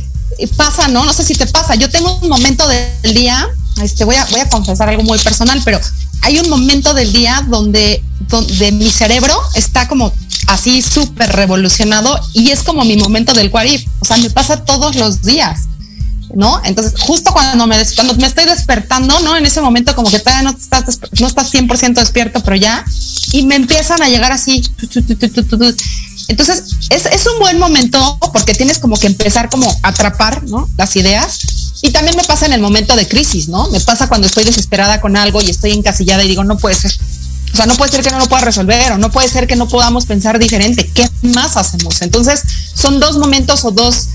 pasa, 0.57 0.87
¿no? 0.87 1.05
No 1.05 1.13
sé 1.13 1.23
si 1.23 1.35
te 1.35 1.45
pasa. 1.47 1.75
Yo 1.75 1.89
tengo 1.89 2.15
un 2.15 2.29
momento 2.29 2.67
del 2.67 3.13
día, 3.13 3.47
este, 3.81 4.03
voy 4.03 4.15
a, 4.15 4.25
voy 4.25 4.39
a 4.39 4.49
confesar 4.49 4.89
algo 4.89 5.03
muy 5.03 5.19
personal, 5.19 5.61
pero 5.63 5.79
hay 6.21 6.39
un 6.39 6.49
momento 6.49 6.93
del 6.93 7.11
día 7.11 7.45
donde, 7.49 8.03
donde 8.29 8.71
mi 8.71 8.89
cerebro 8.89 9.39
está 9.55 9.87
como 9.87 10.13
así 10.47 10.81
súper 10.81 11.31
revolucionado 11.31 12.19
y 12.33 12.51
es 12.51 12.63
como 12.63 12.83
mi 12.85 12.95
momento 12.95 13.33
del 13.33 13.51
cuarif. 13.51 13.85
O 13.99 14.05
sea, 14.05 14.17
me 14.17 14.29
pasa 14.29 14.63
todos 14.63 14.95
los 14.95 15.21
días. 15.21 15.67
¿No? 16.35 16.59
Entonces, 16.63 16.93
justo 16.99 17.31
cuando 17.31 17.67
me, 17.67 17.77
cuando 17.95 18.15
me 18.15 18.27
estoy 18.27 18.45
despertando, 18.45 19.19
¿no? 19.19 19.35
En 19.35 19.45
ese 19.45 19.61
momento 19.61 19.95
como 19.95 20.09
que 20.09 20.19
todavía 20.19 20.51
no 20.51 20.57
estás, 20.57 20.99
no 21.19 21.27
estás 21.27 21.53
100% 21.53 21.93
despierto, 21.95 22.41
pero 22.43 22.55
ya, 22.55 22.83
y 23.31 23.43
me 23.43 23.55
empiezan 23.55 24.01
a 24.01 24.09
llegar 24.09 24.31
así. 24.31 24.63
Entonces, 26.27 26.63
es, 26.89 27.05
es 27.05 27.27
un 27.27 27.39
buen 27.39 27.59
momento 27.59 28.17
porque 28.31 28.53
tienes 28.53 28.79
como 28.79 28.97
que 28.97 29.07
empezar 29.07 29.49
como 29.49 29.69
a 29.83 29.89
atrapar, 29.89 30.43
¿no? 30.43 30.69
Las 30.77 30.95
ideas. 30.95 31.39
Y 31.81 31.91
también 31.91 32.15
me 32.15 32.23
pasa 32.23 32.45
en 32.45 32.53
el 32.53 32.61
momento 32.61 32.95
de 32.95 33.07
crisis, 33.07 33.49
¿no? 33.49 33.69
Me 33.69 33.79
pasa 33.79 34.07
cuando 34.07 34.27
estoy 34.27 34.45
desesperada 34.45 35.01
con 35.01 35.17
algo 35.17 35.41
y 35.41 35.49
estoy 35.49 35.71
encasillada 35.71 36.23
y 36.23 36.29
digo, 36.29 36.43
no 36.43 36.57
puede 36.57 36.75
ser. 36.75 36.93
O 37.53 37.55
sea, 37.55 37.65
no 37.67 37.75
puede 37.75 37.91
ser 37.91 38.03
que 38.03 38.09
no 38.09 38.17
lo 38.17 38.27
pueda 38.27 38.41
resolver 38.45 38.93
o 38.93 38.97
no 38.97 39.11
puede 39.11 39.27
ser 39.27 39.45
que 39.45 39.55
no 39.55 39.67
podamos 39.67 40.05
pensar 40.05 40.39
diferente. 40.39 40.89
¿Qué 40.93 41.07
más 41.21 41.55
hacemos? 41.55 42.01
Entonces, 42.01 42.41
son 42.73 42.99
dos 42.99 43.17
momentos 43.17 43.63
o 43.65 43.71
dos 43.71 44.07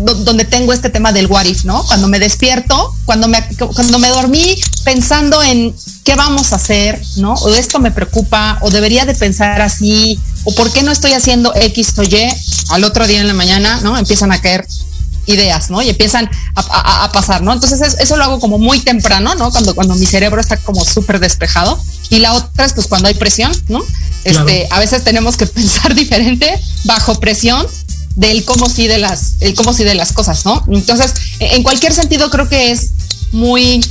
donde 0.00 0.44
tengo 0.44 0.72
este 0.72 0.90
tema 0.90 1.12
del 1.12 1.26
what 1.26 1.44
if, 1.44 1.64
¿no? 1.64 1.82
Cuando 1.84 2.08
me 2.08 2.18
despierto, 2.18 2.94
cuando 3.04 3.28
me, 3.28 3.42
cuando 3.56 3.98
me 3.98 4.08
dormí 4.08 4.56
pensando 4.84 5.42
en 5.42 5.74
qué 6.04 6.14
vamos 6.14 6.52
a 6.52 6.56
hacer, 6.56 7.00
¿no? 7.16 7.34
O 7.34 7.54
esto 7.54 7.78
me 7.78 7.90
preocupa, 7.90 8.58
o 8.62 8.70
debería 8.70 9.04
de 9.04 9.14
pensar 9.14 9.60
así, 9.60 10.18
o 10.44 10.54
por 10.54 10.72
qué 10.72 10.82
no 10.82 10.92
estoy 10.92 11.12
haciendo 11.12 11.52
X 11.54 11.94
o 11.98 12.02
Y, 12.02 12.28
al 12.70 12.84
otro 12.84 13.06
día 13.06 13.20
en 13.20 13.26
la 13.26 13.34
mañana, 13.34 13.80
¿no? 13.82 13.96
Empiezan 13.98 14.32
a 14.32 14.40
caer 14.40 14.66
ideas, 15.26 15.70
¿no? 15.70 15.82
Y 15.82 15.88
empiezan 15.88 16.30
a, 16.54 17.10
pasar, 17.12 17.42
¿no? 17.42 17.52
Entonces 17.52 17.96
eso 17.98 18.16
lo 18.16 18.24
hago 18.24 18.40
como 18.40 18.58
muy 18.58 18.80
temprano, 18.80 19.34
¿no? 19.34 19.50
Cuando, 19.50 19.74
cuando 19.74 19.94
mi 19.94 20.06
cerebro 20.06 20.40
está 20.40 20.56
como 20.56 20.84
súper 20.84 21.20
despejado. 21.20 21.80
Y 22.08 22.18
la 22.18 22.34
otra 22.34 22.64
es 22.64 22.72
pues 22.72 22.86
cuando 22.86 23.08
hay 23.08 23.14
presión, 23.14 23.52
¿no? 23.68 23.80
Este, 24.24 24.68
a 24.70 24.78
veces 24.78 25.04
tenemos 25.04 25.36
que 25.36 25.46
pensar 25.60 25.94
diferente 25.94 26.60
bajo 26.84 27.18
presión 27.20 27.66
del 28.16 28.44
cómo 28.44 28.68
sí 28.68 28.86
de 28.86 28.98
las, 28.98 29.34
el 29.40 29.54
cómo 29.54 29.72
sí 29.72 29.84
de 29.84 29.94
las 29.94 30.12
cosas, 30.12 30.44
¿no? 30.44 30.64
Entonces, 30.68 31.14
en 31.38 31.62
cualquier 31.62 31.92
sentido 31.92 32.30
creo 32.30 32.48
que 32.48 32.70
es 32.70 32.90
muy, 33.32 33.84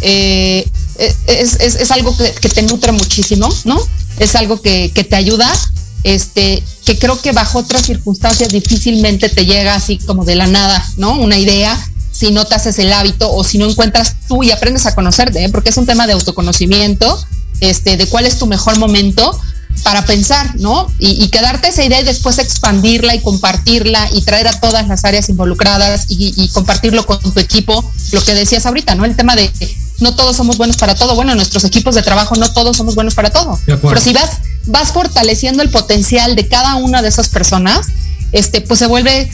eh, 0.00 0.68
es, 0.98 1.90
algo 1.90 2.16
que, 2.16 2.48
te 2.48 2.62
nutre 2.62 2.92
muchísimo, 2.92 3.48
¿no? 3.64 3.80
Es 4.18 4.34
algo 4.34 4.60
que, 4.60 4.90
que, 4.94 5.04
te 5.04 5.16
ayuda, 5.16 5.52
este, 6.04 6.62
que 6.84 6.98
creo 6.98 7.20
que 7.20 7.32
bajo 7.32 7.58
otras 7.58 7.82
circunstancias 7.82 8.48
difícilmente 8.50 9.28
te 9.28 9.44
llega 9.44 9.74
así 9.74 9.98
como 9.98 10.24
de 10.24 10.36
la 10.36 10.46
nada, 10.46 10.84
¿no? 10.96 11.18
Una 11.18 11.38
idea 11.38 11.78
si 12.16 12.30
no 12.30 12.46
te 12.46 12.54
haces 12.54 12.78
el 12.78 12.92
hábito 12.92 13.30
o 13.32 13.44
si 13.44 13.58
no 13.58 13.68
encuentras 13.68 14.16
tú 14.26 14.42
y 14.42 14.50
aprendes 14.50 14.86
a 14.86 14.94
conocerte, 14.94 15.44
¿eh? 15.44 15.48
porque 15.50 15.68
es 15.68 15.76
un 15.76 15.84
tema 15.84 16.06
de 16.06 16.14
autoconocimiento, 16.14 17.22
este, 17.60 17.96
de 17.96 18.06
cuál 18.06 18.24
es 18.24 18.38
tu 18.38 18.46
mejor 18.46 18.78
momento, 18.78 19.38
para 19.82 20.04
pensar, 20.04 20.56
¿no? 20.56 20.90
Y, 20.98 21.28
quedarte 21.28 21.68
esa 21.68 21.84
idea 21.84 22.00
y 22.00 22.04
después 22.04 22.38
expandirla 22.38 23.14
y 23.14 23.20
compartirla 23.20 24.08
y 24.12 24.22
traer 24.22 24.48
a 24.48 24.58
todas 24.58 24.88
las 24.88 25.04
áreas 25.04 25.28
involucradas 25.28 26.06
y, 26.08 26.48
compartirlo 26.48 27.06
con 27.06 27.20
tu 27.20 27.38
equipo, 27.38 27.84
lo 28.12 28.24
que 28.24 28.34
decías 28.34 28.66
ahorita, 28.66 28.94
¿no? 28.94 29.04
El 29.04 29.16
tema 29.16 29.36
de 29.36 29.50
no 30.00 30.14
todos 30.14 30.36
somos 30.36 30.58
buenos 30.58 30.76
para 30.76 30.94
todo. 30.94 31.14
Bueno, 31.14 31.34
nuestros 31.34 31.64
equipos 31.64 31.94
de 31.94 32.02
trabajo 32.02 32.34
no 32.36 32.52
todos 32.52 32.76
somos 32.76 32.94
buenos 32.94 33.14
para 33.14 33.30
todo. 33.30 33.58
Pero 33.64 34.00
si 34.00 34.12
vas, 34.12 34.38
vas 34.66 34.92
fortaleciendo 34.92 35.62
el 35.62 35.70
potencial 35.70 36.36
de 36.36 36.48
cada 36.48 36.76
una 36.76 37.02
de 37.02 37.08
esas 37.08 37.28
personas, 37.28 37.86
este, 38.32 38.60
pues 38.60 38.78
se 38.78 38.86
vuelve 38.86 39.30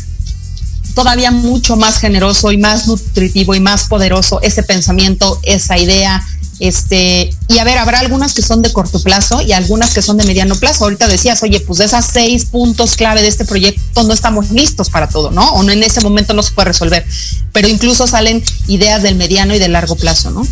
todavía 0.95 1.31
mucho 1.31 1.77
más 1.77 1.99
generoso 1.99 2.53
y 2.53 2.59
más 2.59 2.87
nutritivo 2.87 3.55
y 3.55 3.61
más 3.61 3.85
poderoso 3.85 4.41
ese 4.43 4.63
pensamiento, 4.63 5.41
esa 5.43 5.79
idea, 5.79 6.23
este, 6.59 7.31
y 7.49 7.59
a 7.59 7.65
ver, 7.65 7.79
habrá 7.79 7.99
algunas 7.99 8.35
que 8.35 8.43
son 8.43 8.63
de 8.63 8.73
corto 8.73 9.03
plazo 9.03 9.43
y 9.43 9.53
algunas 9.53 9.95
que 9.95 10.03
son 10.03 10.17
de 10.17 10.25
mediano 10.25 10.55
plazo. 10.55 10.85
Ahorita 10.85 11.09
decías, 11.09 11.43
oye, 11.43 11.61
pues 11.61 11.79
de 11.79 11.87
esas 11.87 12.07
seis 12.07 12.45
puntos 12.45 12.97
clave 12.97 13.23
de 13.23 13.29
este 13.29 13.45
proyecto 13.45 14.03
no 14.05 14.13
estamos 14.13 14.51
listos 14.51 14.91
para 14.91 15.09
todo, 15.09 15.31
¿no? 15.31 15.55
O 15.55 15.63
no 15.63 15.73
en 15.73 15.83
ese 15.83 16.01
momento 16.01 16.35
no 16.35 16.43
se 16.43 16.53
puede 16.53 16.69
resolver. 16.69 17.05
Pero 17.53 17.69
incluso 17.69 18.07
salen 18.07 18.43
ideas 18.69 19.03
del 19.03 19.17
mediano 19.17 19.55
y 19.55 19.59
del 19.59 19.73
largo 19.73 19.97
plazo, 19.97 20.31
¿no? 20.31 20.47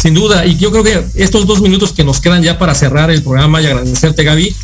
Sin 0.00 0.14
duda, 0.14 0.46
y 0.46 0.56
yo 0.56 0.70
creo 0.70 0.82
que 0.82 1.04
estos 1.14 1.46
dos 1.46 1.60
minutos 1.60 1.92
que 1.92 2.04
nos 2.04 2.20
quedan 2.20 2.42
ya 2.42 2.58
para 2.58 2.74
cerrar 2.74 3.10
el 3.10 3.22
programa 3.22 3.60
y 3.60 3.66
agradecerte, 3.66 4.24
Gaby, 4.24 4.56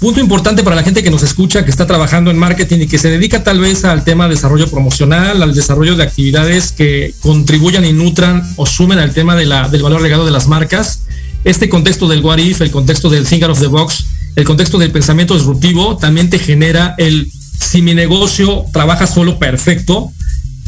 Punto 0.00 0.20
importante 0.20 0.62
para 0.62 0.76
la 0.76 0.84
gente 0.84 1.02
que 1.02 1.10
nos 1.10 1.24
escucha, 1.24 1.64
que 1.64 1.72
está 1.72 1.84
trabajando 1.84 2.30
en 2.30 2.38
marketing 2.38 2.82
y 2.82 2.86
que 2.86 2.98
se 2.98 3.10
dedica 3.10 3.42
tal 3.42 3.58
vez 3.58 3.84
al 3.84 4.04
tema 4.04 4.28
de 4.28 4.36
desarrollo 4.36 4.70
promocional, 4.70 5.42
al 5.42 5.54
desarrollo 5.54 5.96
de 5.96 6.04
actividades 6.04 6.70
que 6.70 7.14
contribuyan 7.20 7.84
y 7.84 7.92
nutran 7.92 8.48
o 8.54 8.64
sumen 8.64 9.00
al 9.00 9.12
tema 9.12 9.34
del 9.34 9.48
valor 9.48 10.00
legado 10.00 10.24
de 10.24 10.30
las 10.30 10.46
marcas. 10.46 11.00
Este 11.42 11.68
contexto 11.68 12.06
del 12.06 12.24
what 12.24 12.38
if, 12.38 12.60
el 12.60 12.70
contexto 12.70 13.10
del 13.10 13.26
thinker 13.26 13.50
of 13.50 13.58
the 13.58 13.66
box, 13.66 14.04
el 14.36 14.44
contexto 14.44 14.78
del 14.78 14.92
pensamiento 14.92 15.34
disruptivo 15.34 15.96
también 15.96 16.30
te 16.30 16.38
genera 16.38 16.94
el 16.96 17.28
si 17.58 17.82
mi 17.82 17.92
negocio 17.92 18.66
trabaja 18.72 19.08
solo 19.08 19.40
perfecto, 19.40 20.12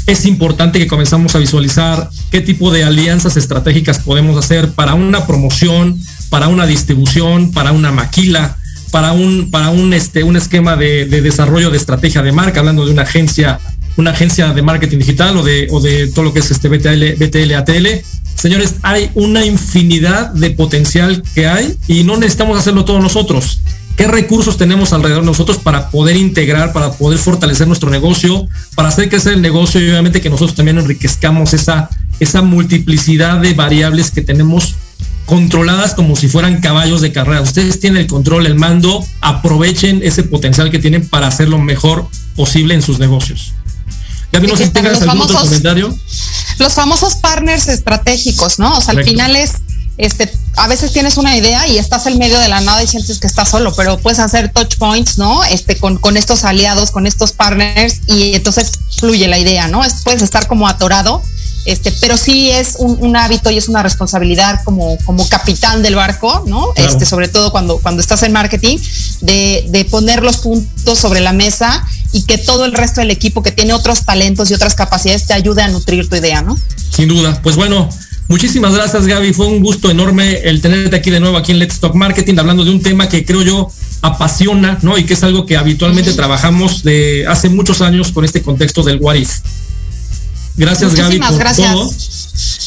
es 0.07 0.27
importante 0.27 0.81
que 0.81 0.89
comenzamos 0.89 1.37
a 1.37 1.39
visualizar 1.39 2.11
qué 2.33 2.41
tipo 2.41 2.73
de 2.73 2.83
alianzas 2.83 3.37
estratégicas 3.37 4.01
podemos 4.01 4.37
hacer 4.37 4.73
para 4.73 4.95
una 4.95 5.25
promoción, 5.29 6.01
para 6.31 6.49
una 6.49 6.67
distribución, 6.67 7.53
para 7.53 7.71
una 7.71 7.93
maquila, 7.93 8.57
para 8.91 9.13
un, 9.13 9.51
para 9.51 9.71
un, 9.71 9.93
este, 9.93 10.25
un 10.25 10.37
esquema 10.37 10.77
de, 10.77 11.07
desarrollo 11.07 11.71
de 11.71 11.77
estrategia 11.77 12.23
de 12.23 12.33
marca, 12.33 12.61
hablando 12.61 12.85
de 12.85 12.93
una 12.93 13.03
agencia, 13.03 13.61
una 13.97 14.11
agencia 14.11 14.53
de 14.53 14.63
marketing 14.63 14.99
digital 14.99 15.37
o 15.37 15.43
de, 15.43 15.69
o 15.71 15.81
de 15.81 16.09
todo 16.09 16.25
lo 16.25 16.33
que 16.33 16.41
es 16.41 16.51
este 16.51 16.69
BTL, 16.69 17.25
BTL, 17.25 17.55
ATL. 17.55 17.87
Señores, 18.35 18.77
hay 18.83 19.11
una 19.15 19.45
infinidad 19.45 20.33
de 20.33 20.51
potencial 20.51 21.23
que 21.35 21.47
hay 21.47 21.77
y 21.87 22.05
no 22.05 22.17
necesitamos 22.17 22.59
hacerlo 22.59 22.85
todos 22.85 23.03
nosotros. 23.03 23.61
¿Qué 23.97 24.07
recursos 24.07 24.57
tenemos 24.57 24.95
alrededor 24.95 25.21
de 25.21 25.27
nosotros 25.27 25.59
para 25.59 25.91
poder 25.91 26.17
integrar, 26.17 26.73
para 26.73 26.93
poder 26.93 27.19
fortalecer 27.19 27.67
nuestro 27.67 27.91
negocio, 27.91 28.49
para 28.75 28.89
hacer 28.89 29.11
crecer 29.11 29.35
el 29.35 29.43
negocio 29.43 29.79
y 29.79 29.91
obviamente 29.91 30.23
que 30.23 30.31
nosotros 30.31 30.55
también 30.55 30.79
enriquezcamos 30.79 31.53
esa, 31.53 31.91
esa 32.19 32.41
multiplicidad 32.41 33.41
de 33.41 33.53
variables 33.53 34.11
que 34.11 34.23
tenemos 34.23 34.77
controladas 35.31 35.95
como 35.95 36.17
si 36.17 36.27
fueran 36.27 36.61
caballos 36.61 37.01
de 37.01 37.13
carrera. 37.13 37.41
Ustedes 37.41 37.79
tienen 37.79 38.03
el 38.03 38.09
control, 38.09 38.47
el 38.47 38.57
mando, 38.57 39.07
aprovechen 39.21 40.01
ese 40.03 40.25
potencial 40.25 40.73
que 40.73 40.81
tienen 40.81 41.09
para 41.09 41.29
hacer 41.29 41.49
lo 41.49 41.59
mejor 41.59 42.09
posible 42.35 42.75
en 42.75 42.83
sus 42.83 42.99
negocios. 42.99 43.53
Ya 44.33 44.41
vimos 44.41 44.59
si 44.59 44.69
tengas 44.71 45.01
algún 45.03 45.21
otro 45.21 45.39
comentario. 45.39 45.97
Los 46.59 46.73
famosos 46.73 47.15
partners 47.15 47.69
estratégicos, 47.69 48.59
¿no? 48.59 48.77
O 48.77 48.81
sea, 48.81 48.93
al 48.95 49.05
final 49.05 49.37
es, 49.37 49.53
este, 49.99 50.33
a 50.57 50.67
veces 50.67 50.93
tienes 50.93 51.17
una 51.17 51.37
idea 51.37 51.69
y 51.69 51.79
estás 51.79 52.07
en 52.07 52.19
medio 52.19 52.41
de 52.41 52.49
la 52.49 52.61
nada 52.61 52.83
y 52.83 52.89
sientes 52.89 53.21
que 53.21 53.29
estás 53.29 53.51
solo, 53.51 53.73
pero 53.77 53.99
puedes 53.99 54.19
hacer 54.19 54.51
touch 54.53 54.79
points, 54.79 55.17
¿no? 55.17 55.45
Este, 55.45 55.77
con, 55.77 55.97
con 55.99 56.17
estos 56.17 56.43
aliados, 56.43 56.91
con 56.91 57.07
estos 57.07 57.31
partners 57.31 58.01
y 58.09 58.35
entonces 58.35 58.73
fluye 58.99 59.29
la 59.29 59.39
idea, 59.39 59.69
¿no? 59.69 59.83
puedes 60.03 60.23
estar 60.23 60.49
como 60.49 60.67
atorado 60.67 61.23
este, 61.65 61.93
pero 62.01 62.17
sí 62.17 62.51
es 62.51 62.77
un, 62.79 63.17
hábito 63.17 63.51
y 63.51 63.59
es 63.59 63.69
una 63.69 63.83
responsabilidad 63.83 64.61
como, 64.65 64.97
como 65.05 65.29
capitán 65.29 65.83
del 65.83 65.95
barco, 65.95 66.45
¿no? 66.47 66.73
Este, 66.77 67.05
sobre 67.05 67.29
todo 67.29 67.51
cuando, 67.51 67.79
cuando 67.79 68.01
estás 68.01 68.23
en 68.23 68.33
marketing, 68.33 68.79
de, 69.21 69.67
de 69.69 69.85
poner 69.85 70.23
los 70.23 70.39
puntos 70.39 70.99
sobre 70.99 71.21
la 71.21 71.33
mesa 71.33 71.87
y 72.13 72.23
que 72.23 72.39
todo 72.39 72.65
el 72.65 72.73
resto 72.73 73.01
del 73.01 73.11
equipo 73.11 73.43
que 73.43 73.53
tiene 73.53 73.73
otros 73.73 74.05
talentos 74.05 74.51
y 74.51 74.55
otras 74.55 74.75
capacidades 74.75 75.27
te 75.27 75.35
ayude 75.35 75.63
a 75.63 75.69
nutrir 75.69 76.09
tu 76.09 76.17
idea, 76.17 76.43
¿no? 76.43 76.57
Sin 76.91 77.09
duda. 77.09 77.41
Pues 77.43 77.57
bueno, 77.57 77.89
muchísimas 78.29 78.75
gracias 78.75 79.07
Gaby. 79.07 79.33
Fue 79.33 79.47
un 79.47 79.61
gusto 79.61 79.91
enorme 79.91 80.41
el 80.45 80.61
tenerte 80.61 80.97
aquí 80.97 81.11
de 81.11 81.21
nuevo 81.21 81.37
aquí 81.37 81.53
en 81.53 81.59
Let's 81.59 81.79
Talk 81.79 81.95
Marketing, 81.95 82.37
hablando 82.39 82.65
de 82.65 82.71
un 82.71 82.83
tema 82.83 83.09
que 83.09 83.25
creo 83.25 83.43
yo 83.43 83.71
apasiona, 84.03 84.79
¿no? 84.83 84.97
Y 84.99 85.05
que 85.05 85.15
es 85.15 85.23
algo 85.23 85.47
que 85.47 85.57
habitualmente 85.57 86.13
trabajamos 86.15 86.83
de 86.83 87.27
hace 87.29 87.49
muchos 87.49 87.83
años 87.83 88.13
con 88.13 88.25
este 88.25 88.43
contexto 88.43 88.83
del 88.83 88.99
what 89.01 89.17
Gracias 90.57 90.95
Gaby 90.95 91.19
por 91.19 91.39
gracias. 91.39 91.73
todo. 91.73 91.91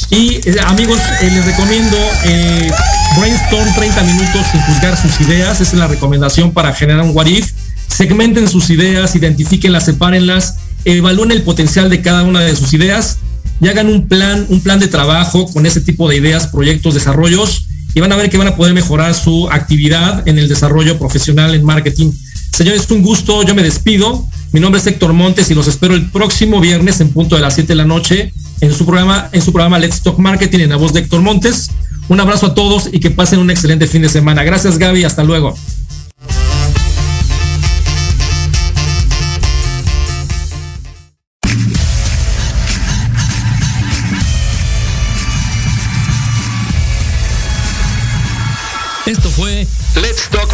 Y 0.10 0.40
eh, 0.46 0.56
amigos, 0.66 1.00
eh, 1.22 1.30
les 1.32 1.46
recomiendo 1.46 1.98
eh, 2.26 2.72
Brainstorm 3.18 3.74
30 3.76 4.04
minutos 4.04 4.46
sin 4.52 4.62
juzgar 4.62 4.98
sus 5.02 5.22
ideas. 5.22 5.62
Esa 5.62 5.72
es 5.72 5.80
la 5.80 5.88
recomendación 5.88 6.52
para 6.52 6.74
generar 6.74 7.04
un 7.04 7.16
what 7.16 7.28
if. 7.28 7.52
Segmenten 7.88 8.48
sus 8.48 8.70
ideas, 8.70 9.16
identifíquenlas, 9.16 9.86
sepárenlas, 9.86 10.56
evalúen 10.86 11.32
el 11.32 11.44
potencial 11.44 11.90
de 11.90 12.02
cada 12.02 12.24
una 12.24 12.42
de 12.42 12.56
sus 12.56 12.74
ideas 12.74 13.18
y 13.62 13.68
hagan 13.68 13.88
un 13.88 14.08
plan, 14.08 14.46
un 14.50 14.62
plan 14.62 14.80
de 14.80 14.88
trabajo 14.88 15.46
con 15.52 15.66
ese 15.66 15.82
tipo 15.82 16.10
de 16.10 16.18
ideas, 16.18 16.48
proyectos, 16.48 16.94
desarrollos 16.96 17.68
y 17.94 18.00
van 18.00 18.12
a 18.12 18.16
ver 18.16 18.30
que 18.30 18.38
van 18.38 18.48
a 18.48 18.56
poder 18.56 18.74
mejorar 18.74 19.14
su 19.14 19.48
actividad 19.50 20.28
en 20.28 20.40
el 20.40 20.50
desarrollo 20.50 20.98
profesional 20.98 21.54
en 21.54 21.64
marketing. 21.64 22.12
Señores, 22.54 22.84
es 22.84 22.92
un 22.92 23.02
gusto, 23.02 23.42
yo 23.42 23.56
me 23.56 23.64
despido. 23.64 24.28
Mi 24.52 24.60
nombre 24.60 24.80
es 24.80 24.86
Héctor 24.86 25.12
Montes 25.14 25.50
y 25.50 25.56
los 25.56 25.68
espero 25.68 25.96
el 25.96 26.12
próximo 26.12 26.62
viernes 26.62 27.02
en 27.02 27.10
punto 27.10 27.36
de 27.36 27.42
las 27.42 27.56
7 27.56 27.70
de 27.70 27.76
la 27.76 27.84
noche 27.84 28.32
en 28.62 28.72
su 28.72 28.86
programa, 28.86 29.28
en 29.32 29.42
su 29.42 29.52
programa 29.52 29.80
Let's 29.80 30.04
Talk 30.04 30.20
Marketing 30.20 30.60
en 30.60 30.70
la 30.70 30.76
voz 30.76 30.94
de 30.94 31.00
Héctor 31.00 31.22
Montes. 31.22 31.72
Un 32.10 32.20
abrazo 32.20 32.46
a 32.46 32.54
todos 32.54 32.90
y 32.94 33.00
que 33.00 33.10
pasen 33.10 33.40
un 33.40 33.50
excelente 33.50 33.88
fin 33.88 34.04
de 34.04 34.10
semana. 34.10 34.44
Gracias 34.44 34.78
Gaby, 34.78 35.04
hasta 35.04 35.24
luego. 35.24 35.56
Esto 49.08 49.30
fue 49.32 49.68
Let's 49.96 50.30
Talk 50.30 50.54